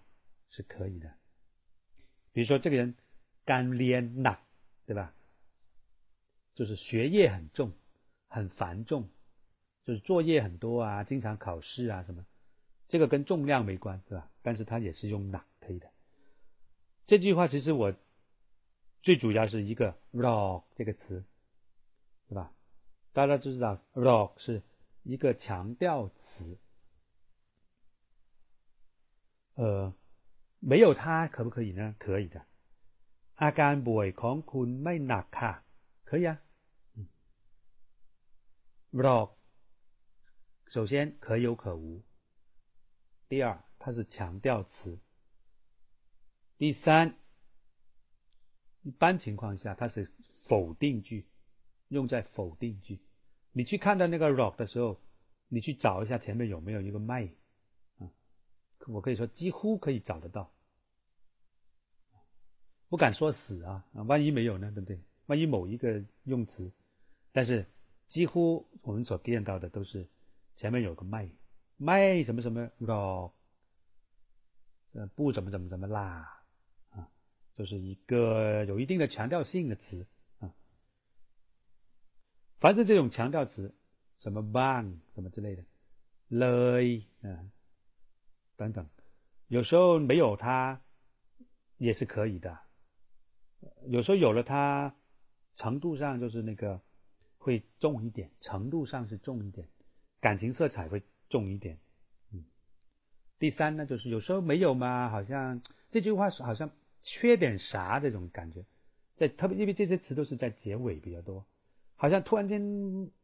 [0.49, 1.11] 是可以的。
[2.31, 2.93] 比如说，这个人，
[3.45, 4.37] 干练呐，
[4.85, 5.13] 对吧？
[6.53, 7.71] 就是学业很重，
[8.27, 9.07] 很繁重，
[9.83, 12.25] 就是作业很多啊，经常考试啊什么，
[12.87, 14.29] 这个跟重量没关，对吧？
[14.41, 15.89] 但是他也是用那，可以的。
[17.07, 17.93] 这句话其实我，
[19.01, 21.23] 最主要是一个 rock 这个词，
[22.27, 22.51] 对吧？
[23.14, 24.62] 大家都知道 “rock” 是
[25.02, 26.58] 一个强调词，
[29.54, 29.92] 呃，
[30.58, 31.94] 没有它可不可以呢？
[31.98, 32.46] 可以的。
[33.36, 35.52] อาการป่วยของคุณไม่หนักค่ะ，
[36.04, 36.30] 可以啊。
[38.92, 39.30] rock
[40.66, 42.02] 首先可有可无，
[43.28, 43.46] 第二
[43.78, 44.98] 它是强调词。
[46.58, 47.14] 第三，
[48.82, 50.12] 一般情况下它是
[50.46, 51.26] 否定句，
[51.89, 52.99] 用在否定句。
[53.51, 54.99] 你去看到那个 rock 的时候，
[55.47, 57.29] 你去找一下前面有没有一个 may
[57.97, 58.09] 啊？
[58.87, 60.51] 我可以说几乎可以找得到，
[62.89, 64.99] 不敢说死啊，万一没有呢，对不对？
[65.27, 66.71] 万一某一个用词，
[67.31, 67.65] 但是
[68.07, 70.07] 几乎我们所见到的都是
[70.55, 73.31] 前面有个 may，may 什么什么 rock，
[74.93, 76.01] 呃，不怎么怎么怎么啦。
[76.91, 77.09] 啊
[77.55, 80.05] 就是一个有一定的强调性的词，
[82.65, 83.71] 凡是这种强调词，
[84.17, 85.63] 什么 ban 什么之类的
[86.29, 87.29] ，le 啊
[88.55, 88.83] 等等，
[89.49, 90.81] 有时候没有它
[91.77, 92.57] 也是可以的，
[93.85, 94.91] 有时候有了它，
[95.53, 96.81] 程度上就是那个
[97.37, 99.69] 会重一点，程度上是重一点，
[100.19, 101.77] 感情色彩会重一点。
[102.31, 102.43] 嗯，
[103.37, 105.61] 第三呢，就是有时候没有嘛，好像
[105.91, 106.67] 这句话是好像。
[107.07, 108.65] 缺点啥这种感觉，
[109.13, 111.45] 在特别因为这些词都是在结尾比较多，
[111.96, 112.60] 好像突然间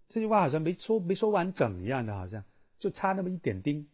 [0.09, 2.43] 这句话好像没说没说完整一样的，好像
[2.79, 3.87] 就差那么一点丁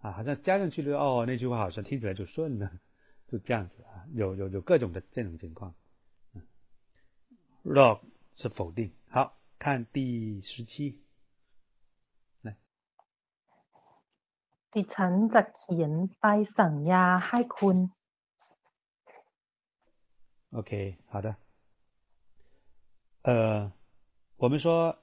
[0.00, 2.70] 啊，好像加上去了哦，那句话好像听起来就顺了，
[3.26, 5.74] 就这样子啊，有有有各种的这种情况。
[7.64, 8.00] rock
[8.34, 10.96] 是否定，好看第十七，
[12.42, 12.56] 来，
[14.72, 16.24] ดิฉันจะเขียนใบ
[16.56, 17.76] สั่งยาให้คุณ
[20.50, 21.36] OK，好的。
[23.22, 23.70] 呃，
[24.43, 24.99] 我们说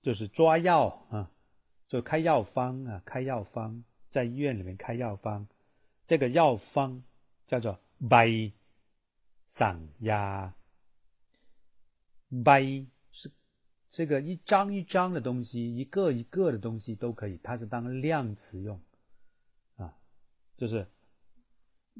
[0.00, 1.28] 就是抓药啊，
[1.88, 5.44] 就开药方啊，开药方，在医院里面开药方，
[6.04, 7.02] 这个药方
[7.48, 8.52] 叫做 “by
[9.44, 10.54] 散压
[12.30, 13.28] ”，by 是
[13.90, 18.80] 这个一张一张的东西，一个一个的东西都可以，它是当量词用
[19.78, 19.98] 啊，
[20.56, 20.86] 就是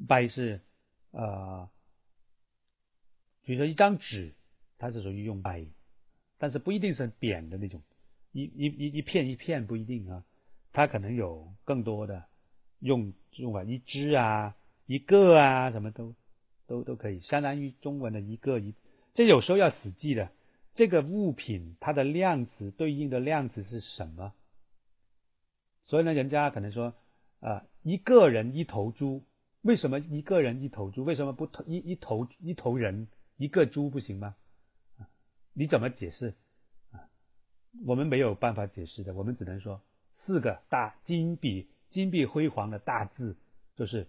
[0.07, 0.61] by 是
[1.11, 1.69] 呃。
[3.41, 4.33] 比如说一张纸，
[4.77, 5.65] 它是属于用白，
[6.37, 7.81] 但是不一定是扁的那种，
[8.31, 10.23] 一一一一片一片不一定啊，
[10.73, 12.23] 它可能有更多的
[12.79, 16.13] 用用法，一只啊，一个啊，什么都
[16.67, 18.73] 都都可以，相当于中文的一个一。
[19.13, 20.29] 这有时候要死记的，
[20.73, 24.33] 这个物品它的量词对应的量词是什么？
[25.83, 26.93] 所以呢，人家可能说，
[27.39, 29.23] 啊，一个人一头猪，
[29.61, 31.03] 为什么一个人一头猪？
[31.05, 33.07] 为什么不头一一头一头人
[33.37, 34.35] 一个猪不行吗？
[35.57, 36.35] 你怎么解释？
[36.91, 36.99] 啊，
[37.85, 43.37] 我们没有办法解释的，我们只能说四个大金碧金碧辉煌的大字
[43.73, 44.05] 就是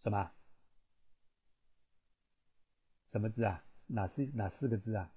[0.00, 0.30] 什么？
[3.08, 3.64] 什么字啊？
[3.86, 5.10] 哪四哪四个字啊？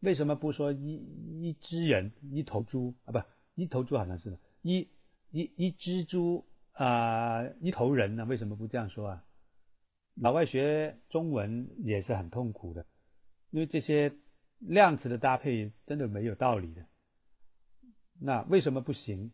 [0.00, 0.94] 为什么不说一
[1.42, 3.10] 一只人一头猪啊？
[3.10, 3.20] 不，
[3.56, 4.88] 一头猪好像是的，一
[5.30, 8.24] 一一只猪啊，一头人呢？
[8.26, 9.24] 为什么不这样说啊？
[10.16, 12.84] 老外学中文也是很痛苦的，
[13.50, 14.12] 因为这些
[14.58, 16.84] 量词的搭配真的没有道理的。
[18.18, 19.30] 那为什么不行？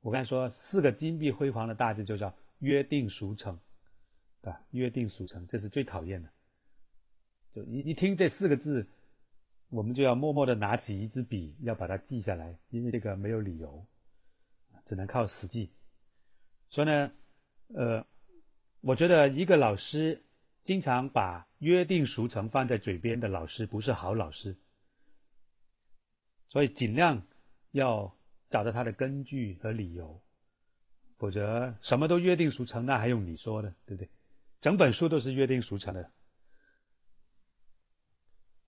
[0.00, 3.58] 我刚才说四个金碧辉煌的大字就叫约定俗成。
[4.42, 6.28] 对吧，约定俗成，这是最讨厌的。
[7.54, 8.86] 就一一听这四个字，
[9.70, 13.86] 我们就要默默的拿起一支笔，要把它记下来，因为这个没有理由，
[14.84, 15.72] 只能靠死记。
[16.68, 17.12] 所以呢，
[17.68, 18.06] 呃，
[18.86, 20.22] 我觉得一个老师
[20.62, 24.54] 经常把约定俗成放在嘴边的老师，不是好老师。
[26.50, 27.26] 所以尽量
[27.70, 28.14] 要
[28.50, 30.20] 找到他的根据和理由，
[31.16, 34.10] 否则什么都约定俗成，那还用你说的，对不对？
[34.60, 36.10] 整本书都是约定俗成的，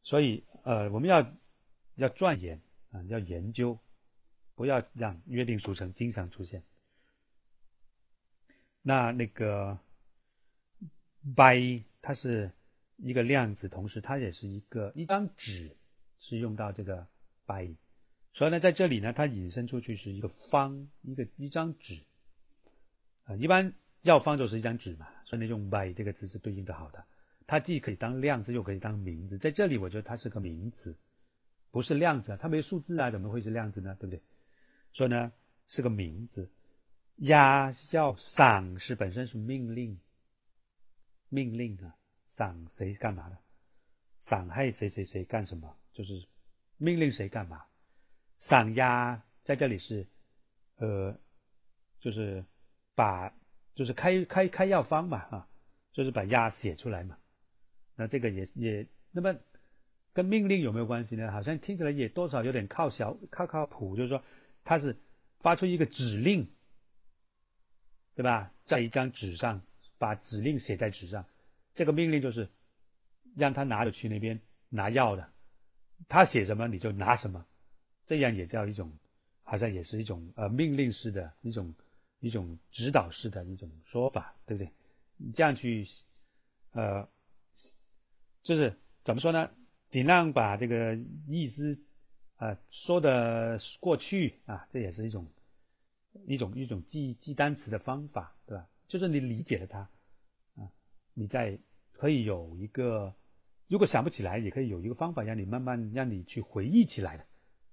[0.03, 1.31] 所以呃，我们要
[1.97, 2.59] 要钻研
[2.91, 3.79] 啊，要研究，
[4.55, 6.63] 不要让约定俗成经常出现。
[8.81, 9.79] 那那个
[11.35, 12.51] by 它是
[12.99, 15.75] 一个量子，同时它也是一个一张纸
[16.19, 17.07] 是用到这个
[17.47, 17.75] by，
[18.33, 22.01] 所以呢，在这里呢，它引申出去是一个方，一个一张纸
[23.25, 23.73] 啊，一般。
[24.03, 27.05] 药方就是一张纸嘛，所以呢，用 by 这个词是对应的好的。
[27.45, 29.37] 它既可以当量词，又可以当名字。
[29.37, 30.97] 在这里，我觉得它是个名词，
[31.73, 32.39] 不是量词啊。
[32.41, 33.97] 它没数字啊，怎么会是量词呢？
[33.99, 34.23] 对不对？
[34.93, 35.33] 所以呢，
[35.67, 36.49] 是个名字。
[37.17, 39.99] 呀，要赏是本身是命令，
[41.29, 41.95] 命令啊，
[42.27, 43.39] 赏谁干嘛的？
[44.19, 45.77] 赏害谁谁谁干什么？
[45.93, 46.27] 就是
[46.77, 47.65] 命令谁干嘛？
[48.39, 50.07] 赏鸭在这里是，
[50.77, 51.19] 呃，
[52.01, 52.45] 就是
[52.95, 53.33] 把。
[53.75, 55.47] 就是开开开药方嘛，啊，
[55.93, 57.19] 就是把押写出来嘛。
[57.95, 59.39] 那这个也也那么
[60.15, 61.31] 跟命令有没有关系呢？
[61.31, 64.25] 好像听起来也多少有点靠小靠靠谱，就是说
[64.65, 64.97] 他是
[65.41, 66.51] 发出一个指令，
[68.15, 68.51] 对吧？
[68.65, 69.61] 在一张纸上
[69.99, 71.25] 把指令写在纸上，
[71.75, 72.49] 这个命令就是
[73.35, 75.29] 让他拿着去那边拿药的，
[76.09, 77.45] 他写什么你就拿什么，
[78.07, 78.93] 这样也叫一种，
[79.43, 81.75] 好像也是一种呃命令式的一种。
[82.21, 84.73] 一种指导式的一种说法，对不对？
[85.19, 85.87] 你这样去，
[86.73, 87.07] 呃，
[88.43, 88.75] 就是
[89.05, 89.49] 怎么说呢？
[89.87, 90.99] 尽量把这个
[91.29, 91.79] 意思
[92.37, 95.31] 啊说的过去啊，这也是一种
[96.25, 98.35] 一种一种记记单词的方法，
[98.89, 99.79] 就是你理解了它
[100.55, 100.71] 啊，
[101.15, 101.59] 你再
[101.93, 103.15] 可以有一个，
[103.69, 107.27] 如果想不起来，也可以有一个方法让你慢慢让你去回忆起来的，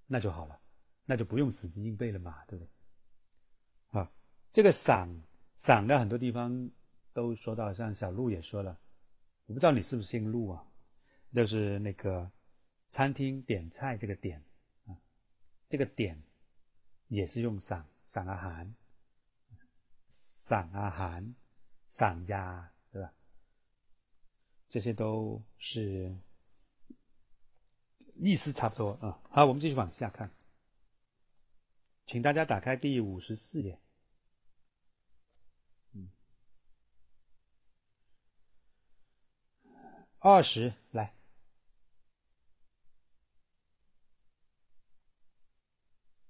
[0.07, 0.59] 那就好了，
[1.05, 3.99] 那就不用死记硬背了嘛，对不对？
[3.99, 4.11] 啊。
[4.51, 5.09] 这个赏
[5.55, 6.69] 赏的很多地方
[7.11, 8.77] 都说到，像小鹿也说了，
[9.47, 10.63] 我不知道你是不是姓鹿啊？
[11.33, 12.31] 就是那个
[12.91, 14.39] 餐厅点菜这个点
[14.85, 14.93] 啊，
[15.67, 16.21] 这个点
[17.07, 18.35] 也是用赏赏啊
[20.15, 21.33] 散，啊寒，
[21.87, 23.11] 散呀，对吧？
[24.69, 26.15] 这些都是
[28.15, 29.19] 意思差不多啊。
[29.31, 30.29] 好，我们继续往下看，
[32.05, 33.79] 请大家打开第五十四页。
[40.19, 41.13] 二十来，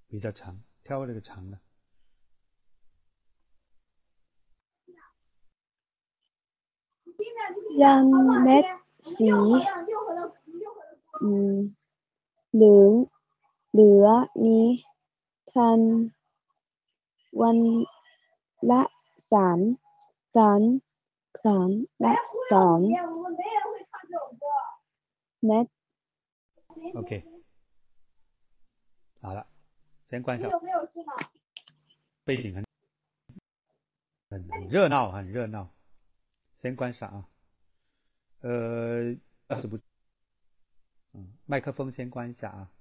[0.08, 1.60] 比较长，挑这个长的。
[7.83, 8.03] ยัง
[8.43, 8.63] เม็ด
[9.17, 9.31] สี
[11.23, 11.55] อืม
[12.55, 12.91] เหลือง
[13.71, 14.07] เหลือ
[14.45, 14.65] นี้
[15.51, 15.79] ทัน
[17.41, 17.57] วัน
[18.71, 18.81] ละ
[19.31, 19.59] สาม
[20.33, 20.61] ครั้ง
[21.39, 21.69] ครั้ง
[22.05, 22.13] ละ
[22.53, 22.79] สอง
[25.49, 25.67] net
[26.99, 27.11] OK，
[29.21, 29.45] 好了，
[30.09, 30.43] 先关小。
[32.25, 32.63] 背景很
[34.29, 35.67] 很很热闹，很热闹。
[36.63, 37.29] 先关上啊。
[38.41, 39.15] 呃，
[39.47, 39.79] 二十不，
[41.13, 42.71] 嗯，麦克风先关一下啊。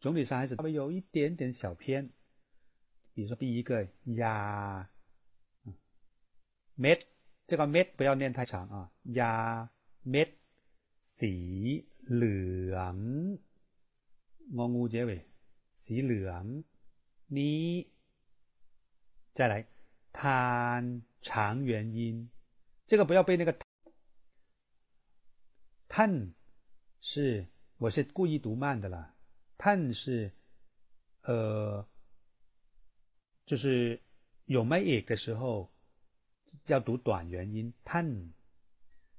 [0.00, 2.10] 总体上还是稍微有一点点小偏。
[3.14, 4.88] 比如说第一个呀，
[6.76, 7.00] met
[7.46, 9.70] 这个 met 不要念太长啊，呀
[10.04, 10.30] met
[11.02, 12.96] สีเหลือง
[14.56, 15.26] งองู结尾
[15.74, 16.44] สีเหลือง
[17.36, 17.86] นี้
[19.36, 19.54] 再来
[20.12, 20.32] ท่
[21.20, 22.30] 长元音，
[22.91, 23.57] 这个不要被那个
[25.87, 26.33] 叹
[26.99, 27.47] 是
[27.77, 29.15] 我是故意读慢的了，
[29.57, 30.29] 叹是
[31.21, 31.87] 呃。
[33.45, 33.97] 就是
[34.43, 35.71] 有 m a 的时候
[36.65, 38.29] 要读短元音 tan，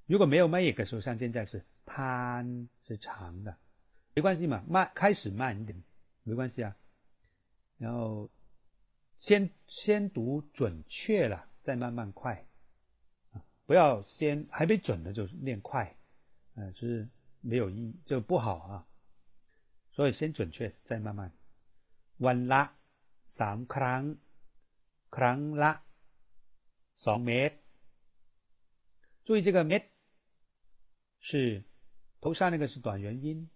[0.04, 3.56] 如果没有 m a 的时候，像现在是 tan 是长的，
[4.12, 5.82] 没关系嘛，慢开始慢一点
[6.24, 6.76] 没关系啊。
[7.78, 8.28] 然后
[9.16, 12.46] 先先读准确了，再慢慢快，
[13.71, 15.95] 不要先还没准的就练快，
[16.55, 17.07] 呃，就是
[17.41, 18.87] 没有意就不好啊。
[19.91, 21.31] 所以先准确，再慢慢。
[22.17, 22.73] 完啦。
[23.29, 24.03] สามครั้ง
[25.15, 25.71] ครั้งละ
[27.05, 27.55] สองเมตร
[29.25, 29.83] 注意这个 met
[31.19, 31.61] 是
[32.21, 33.49] 头上那个是短元音，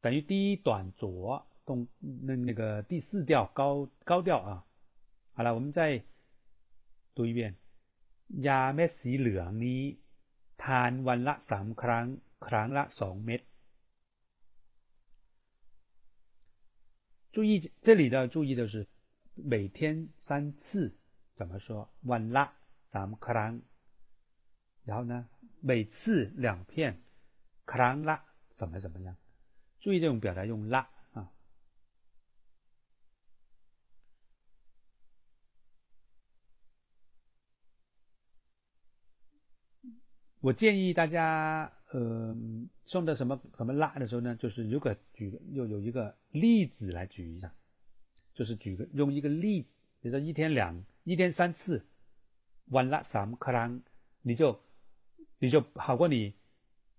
[0.00, 4.64] 等于第一短浊动那那个第四调高高调啊。
[5.34, 6.00] 好了，我们再
[7.16, 7.56] 读一遍
[8.46, 9.82] ยาเม็ดสีเหลืองนี้
[10.64, 12.06] ทานวันละสามครั้ง
[12.46, 13.40] ครั้งละสองเม็ด
[17.34, 17.50] 注意
[17.84, 18.74] 这里的注意的是
[19.34, 20.96] 每天三次
[21.36, 21.88] 怎么说？
[22.02, 22.52] 晚拉
[22.84, 23.62] 三克朗，
[24.84, 25.28] 然后呢，
[25.60, 27.00] 每次两片
[27.64, 29.14] 克朗拉怎么怎么样？
[29.78, 30.88] 注意这种表达用拉
[40.43, 41.71] 我建议大家。
[41.93, 42.35] 呃，
[42.85, 44.35] 送的什么什么拉的时候呢？
[44.35, 47.53] 就是如果举又有一个例子来举一下，
[48.33, 51.85] 就是举个用一个例子，比如说一天两一天三次，
[52.69, 53.79] 完辣三克朗，
[54.23, 54.59] 你就
[55.37, 56.33] 你就好过你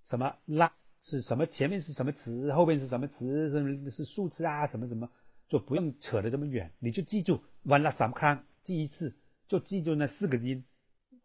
[0.04, 0.72] 什么拉
[1.02, 5.10] 是什么前面是什么词，后面是什么词，是是数词啊什么什么，
[5.48, 9.12] 就不用扯得这么远，你就记住完辣三克朗，记一次
[9.48, 10.64] 就记住那四个音，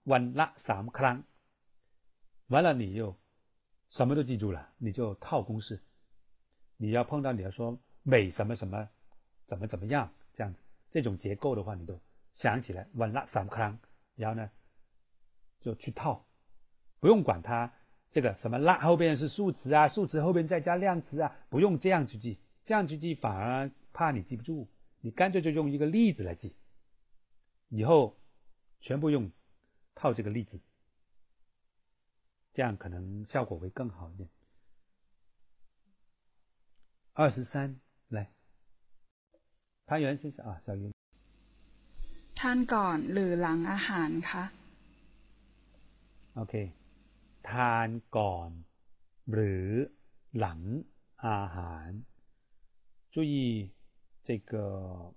[0.06, 1.24] 完辣三克朗，
[2.50, 3.18] 完了你又。
[3.90, 5.82] 什么都记住了，你就套公式。
[6.78, 8.88] 你要碰到你要说美什么什么，
[9.48, 10.60] 怎么怎么样这样子，
[10.92, 12.00] 这种结构的话，你都
[12.34, 12.88] 想起来。
[12.94, 13.76] 完了三克朗，
[14.14, 14.48] 然后呢，
[15.60, 16.24] 就去套，
[17.00, 17.74] 不用管它
[18.12, 24.70] 这个什么拉后边是数词啊，数词后边再加量词啊，不用这样去记，这样去记反而怕你记不住。
[25.02, 26.56] 你干脆就用一个例子来记，
[27.70, 28.16] 以后
[28.80, 29.32] 全部用
[29.96, 30.60] 套这个例子。
[32.53, 34.29] 这样可能效果会更好一点。
[37.13, 38.33] 二十三，来，
[39.87, 40.93] 汤圆先生啊，小云。
[42.39, 44.45] ทานก่อนหรือหลังอาหารคะ
[46.35, 46.55] โอเค
[47.51, 48.51] ทานก่อน
[49.31, 49.69] หรือ
[50.39, 50.61] หลัง
[51.27, 51.89] อาหาร
[53.13, 53.71] 注意
[54.27, 55.15] 这个，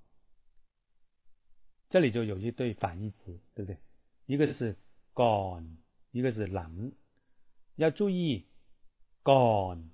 [1.90, 3.78] 这里就有一对反义词，对不对？
[4.28, 4.76] 一个是
[5.14, 5.78] ก่อน
[6.12, 6.60] 一个是ห
[7.77, 8.47] 要注意
[9.23, 9.89] gone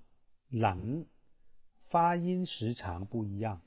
[0.49, 1.07] 冷
[1.89, 3.61] 发音时长不一样。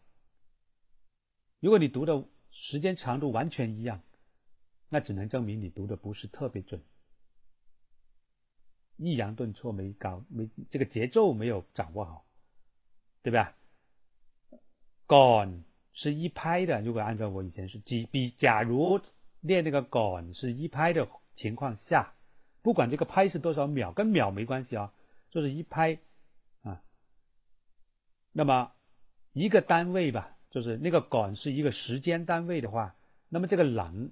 [1.59, 4.01] 如果你读的时间长度完全一样
[4.89, 6.81] 那只能证明你读的不是特别准。
[8.97, 12.25] 抑扬顿挫没搞没这个节奏没有掌握好
[13.23, 13.55] 对吧
[15.07, 15.63] ？gone
[15.93, 18.99] 是一拍的如果按照我以前是 gb 假如
[19.39, 22.13] 练那个 gone 是一拍的情况下
[22.61, 24.93] 不管这个拍是多少秒，跟秒没关系啊，
[25.31, 25.97] 就是一拍
[26.61, 26.83] 啊。
[28.31, 28.71] 那么
[29.33, 32.95] 一个单位吧，就是那个杆是一个时间单位的话，
[33.29, 34.11] 那么这个冷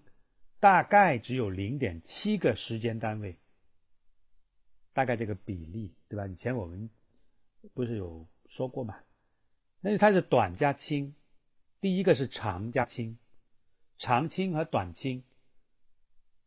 [0.59, 3.38] 大概只有零点七个时间单位，
[4.93, 6.26] 大概这个比例对吧？
[6.26, 6.89] 以前我们
[7.76, 8.97] 不是有说过嘛？
[9.80, 11.13] 那它是短加轻，
[11.80, 13.17] 第一个是长加轻，
[13.97, 15.23] 长轻和短轻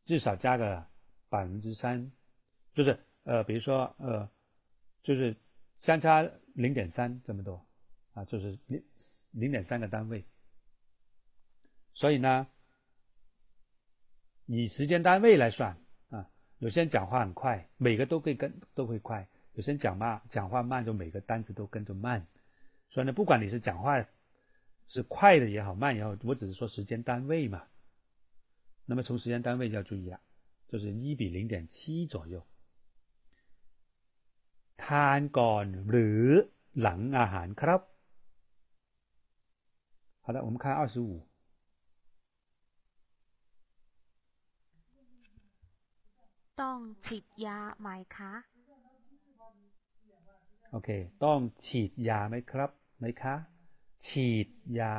[0.05, 0.91] 至少加个。
[1.33, 2.13] 百分之三，
[2.75, 2.95] 就是
[3.25, 4.29] 呃，比如说呃，
[5.03, 5.35] 就是
[5.79, 6.23] 相差
[6.53, 7.59] 零点三这么多
[8.13, 8.85] 啊，就是零
[9.31, 10.23] 零点三个单位。
[11.95, 12.47] 所以呢，
[14.45, 15.75] 以时间单位来算
[16.11, 16.29] 啊，
[16.59, 22.27] 有些人讲话很快，每个都会跟都会快；有些人讲慢，讲话慢就每个单词都跟着慢。
[22.91, 24.07] 所以呢，不管你是讲话
[24.87, 27.67] 是快的也好，慢也好，我只是说时间单位嘛。
[28.85, 30.21] 那么从时间单位要注意啊。
[30.72, 32.46] 就是一比零点七左右。
[34.84, 36.24] ทานก่อนหรือ
[36.82, 37.82] หลังอาหารครับ
[40.24, 41.10] 好的，我们看二十五。
[46.62, 48.34] ต้องฉีดยาไหมคะ
[50.76, 50.90] OK，
[51.24, 53.36] ต้องฉีดยาไหมครับไหมคะ
[54.06, 54.48] ฉีด
[54.80, 54.94] ยา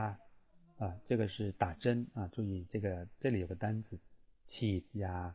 [0.80, 3.98] 啊，这个是打针啊，注意这个这里有个单词
[4.46, 5.34] ฉีดยา。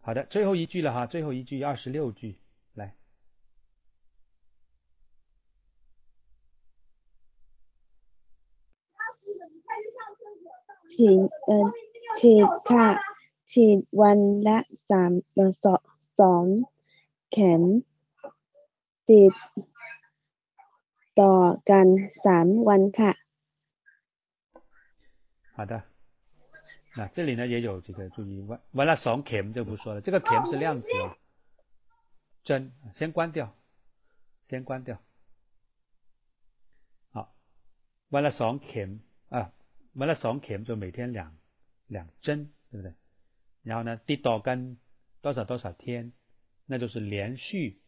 [0.00, 2.38] 好的，最后一句了哈，最后一句二十六句，
[2.74, 2.94] 来。
[10.92, 11.66] ฉีดเอ่อ
[12.18, 12.88] ฉีดค่ะ
[13.50, 14.18] ฉีดวัน
[14.48, 14.58] ละ
[14.88, 15.82] สามเอ่อสอง
[16.18, 16.44] สอง
[17.32, 17.62] เข็ม
[19.08, 19.32] ติด
[21.20, 21.34] ต่อ
[21.70, 21.86] กัน
[22.24, 23.12] สามวันค่ะ
[25.56, 25.82] 好的，
[26.95, 31.17] 那这里呢也有这个注意，完完了双 cam 就不说了，这个 cam 是量词啊，
[32.43, 33.55] 真先关掉，
[34.43, 35.01] 先关掉。
[37.11, 37.33] 好，
[38.09, 38.99] 完了双 cam
[39.29, 39.53] 啊，
[39.93, 41.33] 完了双 cam 就每天两
[41.87, 42.93] 两针，对不对？
[43.63, 44.77] 然后呢，地道跟
[45.21, 46.11] 多少多少天，
[46.65, 47.79] 那就是连续，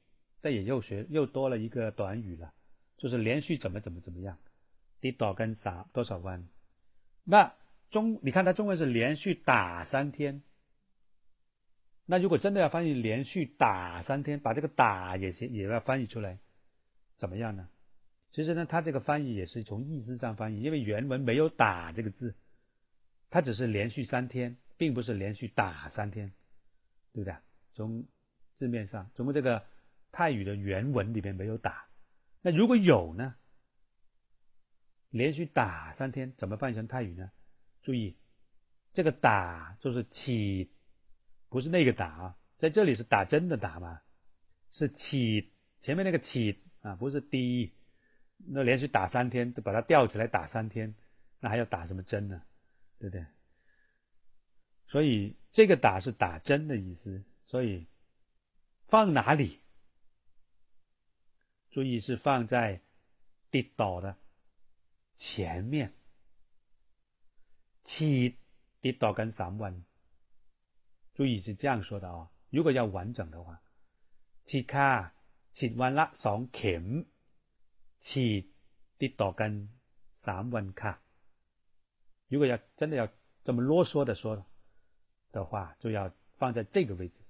[0.42, 2.54] 这也又学又多了一个短语了，
[2.96, 4.38] 就是连续怎么怎么怎么样，
[5.02, 6.48] 地道跟啥多少弯。
[7.24, 7.54] 那
[7.94, 10.42] 中，你看它中文是连续打三天。
[12.08, 16.40] 那如果真的要翻译连续打三天，把这个打也行，也要翻译出来，
[17.16, 17.70] 怎么样呢？
[18.32, 22.34] 其实呢，它这个翻译也是从意思上翻译，因为原文没有“打”这个字，
[23.30, 26.34] 它只是连续三天，并不是连续打三天，
[27.14, 27.36] 对不对？
[27.74, 28.04] 从
[28.58, 29.64] 字面上，从这个
[30.12, 31.86] 泰语的原文里面没有“打”，
[32.42, 33.36] 那如果有呢？
[35.12, 37.32] 连续打三天，怎么翻译成泰语呢？
[37.84, 38.18] 注意，
[38.92, 40.74] 这个打就是起，
[41.50, 44.02] 不是那个打啊，在这里是打针的打嘛，
[44.72, 47.72] 是起前面那个起啊，不是滴。
[48.46, 50.94] 那连续打三天，都把它吊起来打三天，
[51.40, 52.42] 那还要打什么针呢？
[53.00, 53.26] 对不对？
[54.88, 57.88] 所以这个打是打针的意思，所以
[58.88, 59.60] 放哪里？
[61.70, 62.82] 注意是放在
[63.50, 64.18] 跌倒的
[65.14, 65.94] 前面。
[67.83, 68.37] 起
[68.81, 69.83] 跌倒跟三วัน
[71.15, 72.29] 注意是这样说的啊、哦。
[72.51, 73.59] 如果要完整的话，
[74.45, 75.13] ฉีดค่า
[75.57, 76.85] ฉีดวันละสองเข็ม
[78.07, 78.43] ฉีด
[79.03, 79.51] ติดต่อกัน
[80.25, 80.93] สามวันค่ะ
[82.31, 83.09] 如果要真的要
[83.45, 84.37] 这么啰嗦的说
[85.33, 87.23] 的话，就要放在这个位置，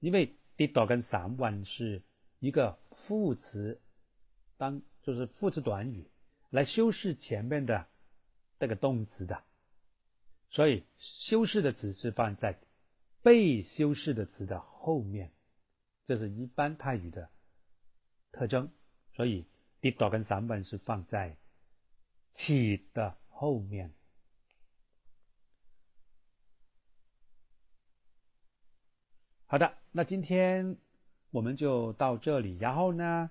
[0.00, 2.02] 因为ติดต่อกันสามวัน是
[2.40, 3.80] 一个副词，
[4.56, 6.08] 当就是副词短语
[6.50, 7.86] 来修饰前面的
[8.58, 9.42] 这个动词的。
[10.49, 12.57] 所以修饰的词是放在
[13.21, 15.31] 被修饰的词的后面，
[16.05, 17.29] 这是一般泰语的
[18.31, 18.69] 特征。
[19.13, 19.45] 所以
[19.81, 21.35] d 到跟三本是放在
[22.31, 23.93] 起的后面。
[29.47, 30.77] 好的，那今天
[31.31, 32.57] 我们就到这里。
[32.57, 33.29] 然后呢，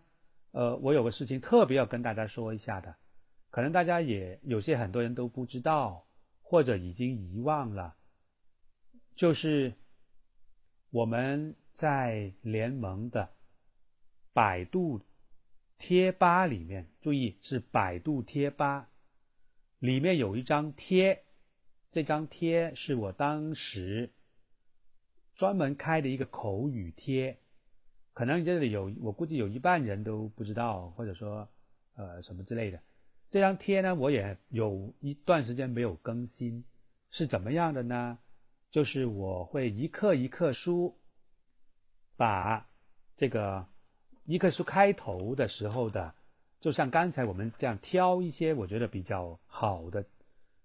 [0.50, 2.94] 呃，我有个事情特别要跟大家说一下的，
[3.50, 6.05] 可能大家也有些很多人都不知道。
[6.48, 7.96] 或者已经遗忘了，
[9.16, 9.74] 就是
[10.90, 13.28] 我们在联盟的
[14.32, 15.00] 百度
[15.76, 18.88] 贴吧里面，注意是百度贴吧。
[19.80, 21.24] 里面有一张贴，
[21.90, 24.12] 这张贴是我当时
[25.34, 27.40] 专门开的一个口语贴，
[28.12, 31.48] 可能这里有我估计有一半人都不知道，或者说
[31.96, 32.80] 呃什么之类的。
[33.28, 36.64] 这张贴呢，我也有一段时间没有更新，
[37.10, 38.18] 是怎么样的呢？
[38.70, 40.96] 就是我会一课一课书，
[42.16, 42.68] 把
[43.16, 43.66] 这个
[44.24, 46.14] 一课书开头的时候的，
[46.60, 50.04] 就像刚才我们这样挑一些我觉得比较好的、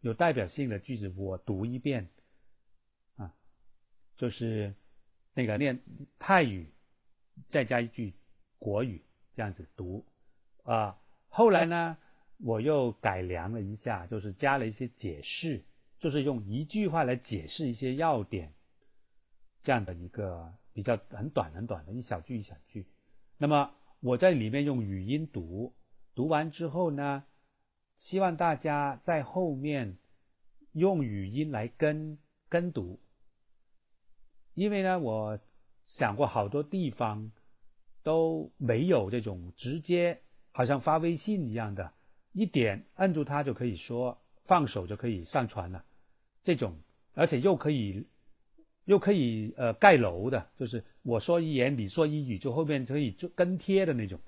[0.02, 2.08] 有代表性的句子，我读一遍，
[3.18, 3.34] 啊，
[4.16, 4.74] 就是
[5.34, 5.80] 那个念
[6.20, 6.72] 泰语，
[7.48, 8.14] 再加一句
[8.60, 9.04] 国语，
[9.36, 10.06] 这样子读，
[10.64, 10.96] 啊，
[11.28, 11.98] 后来呢？
[12.43, 15.63] 我又改良了一下，就是加了一些解释，
[15.99, 18.51] 就是用一句话来解释一些要点，
[19.61, 22.88] 这样的一个比较很短很短的一小句一小句。
[23.38, 25.73] 那么我在里面用语音读，
[26.15, 27.23] 读完之后呢，
[27.95, 29.97] 希望大家在后面
[30.72, 32.18] 用语音来跟
[32.49, 32.99] 跟读，
[34.55, 35.39] 因为呢，我
[35.85, 37.31] 想过好多地方
[38.01, 40.19] 都没有这种直接
[40.51, 41.93] 好像发微信一样的。
[42.34, 45.84] 一点按住它就可以说，放手就可以上传了，
[46.41, 46.76] 这种
[47.14, 48.06] 而且又可以
[48.86, 54.20] 又可以呃盖楼的，就是我说一言你说一语，就后面可以就跟贴的那种。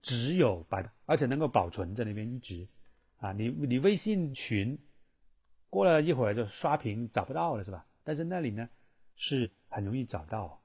[0.00, 2.68] 只有把，而且能够保存在那边一直，
[3.16, 4.78] 啊，你你微信群
[5.70, 7.86] 过了一会儿就刷屏找不到了是吧？
[8.04, 8.68] 但是那里呢
[9.16, 10.62] 是很容易找到，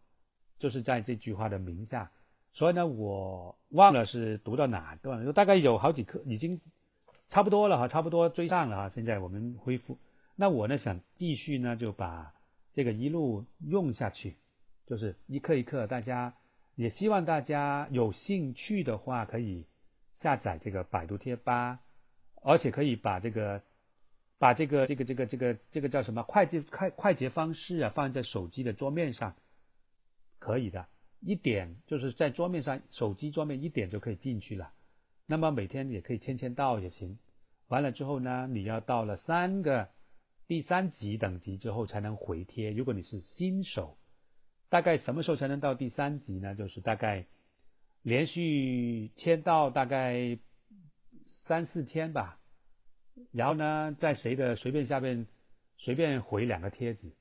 [0.57, 2.11] 就是在这句话的名下。
[2.51, 6.59] 所以呢，我忘了是读到哪段了，大概有好几课已经
[7.27, 8.89] 差不多了哈，差不多追上了哈。
[8.89, 9.97] 现在我们恢复，
[10.35, 12.34] 那我呢想继续呢就把
[12.73, 14.38] 这个一路用下去，
[14.85, 16.34] 就是一课一课大家。
[16.76, 19.65] 也希望大家有兴趣的话，可以
[20.13, 21.77] 下载这个百度贴吧，
[22.41, 23.61] 而且可以把这个
[24.38, 29.35] 把这个这个这个这个这个叫什么快捷快快捷方式啊，放在手机的桌面上，
[30.39, 30.88] 可以的，
[31.22, 34.72] 一点就是在桌面上，手机桌面一点就可以进去了。
[35.26, 37.18] 那么每天也可以签签到也行。
[37.68, 39.88] 完了之后呢，你要到了三个
[40.48, 42.72] 第三级等级之后才能回贴。
[42.72, 43.96] 如果你是新手。
[44.72, 46.54] 大概什么时候才能到第三级呢？
[46.54, 47.26] 就是大概
[48.04, 50.38] 连续签到大概
[51.26, 52.40] 三四天吧，
[53.32, 55.26] 然后呢，在谁的随便下面
[55.76, 57.12] 随便回两个贴子，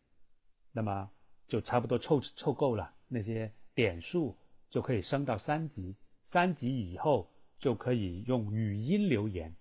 [0.73, 1.11] 那么
[1.47, 4.36] 就差不多凑凑够了那些点数，
[4.68, 5.94] 就可以升到三级。
[6.20, 7.30] 三级以后
[7.60, 9.55] 就可以用语音留言，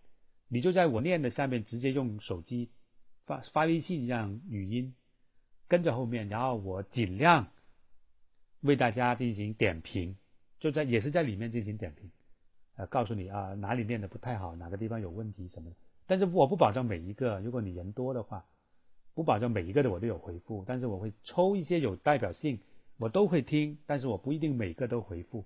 [0.48, 2.68] 你就在我念的下面直接用手机
[3.28, 4.92] 发发微信让语音
[5.68, 7.48] 跟着后面，然后我尽量。
[8.62, 10.18] 为大家进行点评，
[10.58, 12.10] 就在也是在里面进行点评，
[12.76, 15.76] 呃，告诉你啊哪里念的不太好，哪个地方有问题什么的。
[16.08, 18.44] 但是我不保证每一个，如果你人多的话，
[19.14, 22.60] 不保证每一个的我都有回复，但是我会抽一些有代表性，
[22.98, 25.46] 我都会听，但是我不一定每个都回复，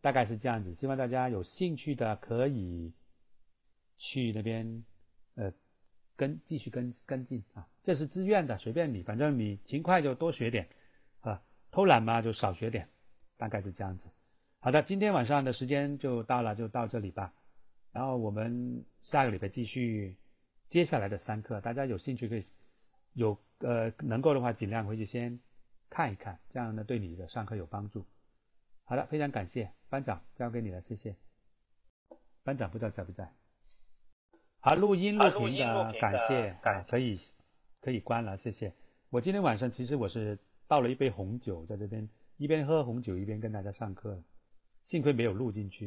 [0.00, 0.74] 大概是这样子。
[0.74, 2.92] 希望大家有兴趣的可以
[3.98, 4.84] 去那边，
[5.34, 5.52] 呃，
[6.16, 10.68] 跟继续跟跟进啊，这是自愿的，随便你，反正你勤快就多学点。
[11.20, 12.88] 啊偷懒嘛，就少学点，
[13.36, 14.08] 大概是这样子。
[14.60, 17.34] 好的，今天晚上的时间就到了，就到这里吧。
[17.90, 20.16] 然后我们下个礼拜继续
[20.68, 22.44] 接下来的三课，大家有兴趣可以
[23.14, 25.36] 有呃能够的话，尽量回去先
[25.94, 28.04] 看一看，这样呢对你的上课有帮助。
[28.82, 31.14] 好了，非常感谢班长，交给你了，谢谢。
[32.42, 33.32] 班长不知道在不在？
[34.58, 36.58] 好，录音录屏的感谢，
[36.90, 37.16] 可以
[37.80, 38.74] 可以关了，谢谢。
[39.10, 40.36] 我今天晚上其实我是。
[40.66, 42.08] 倒了一杯红酒，在这边
[42.38, 44.18] 一边喝红酒一边跟大家上课，
[44.82, 45.82] 幸亏没有录进去。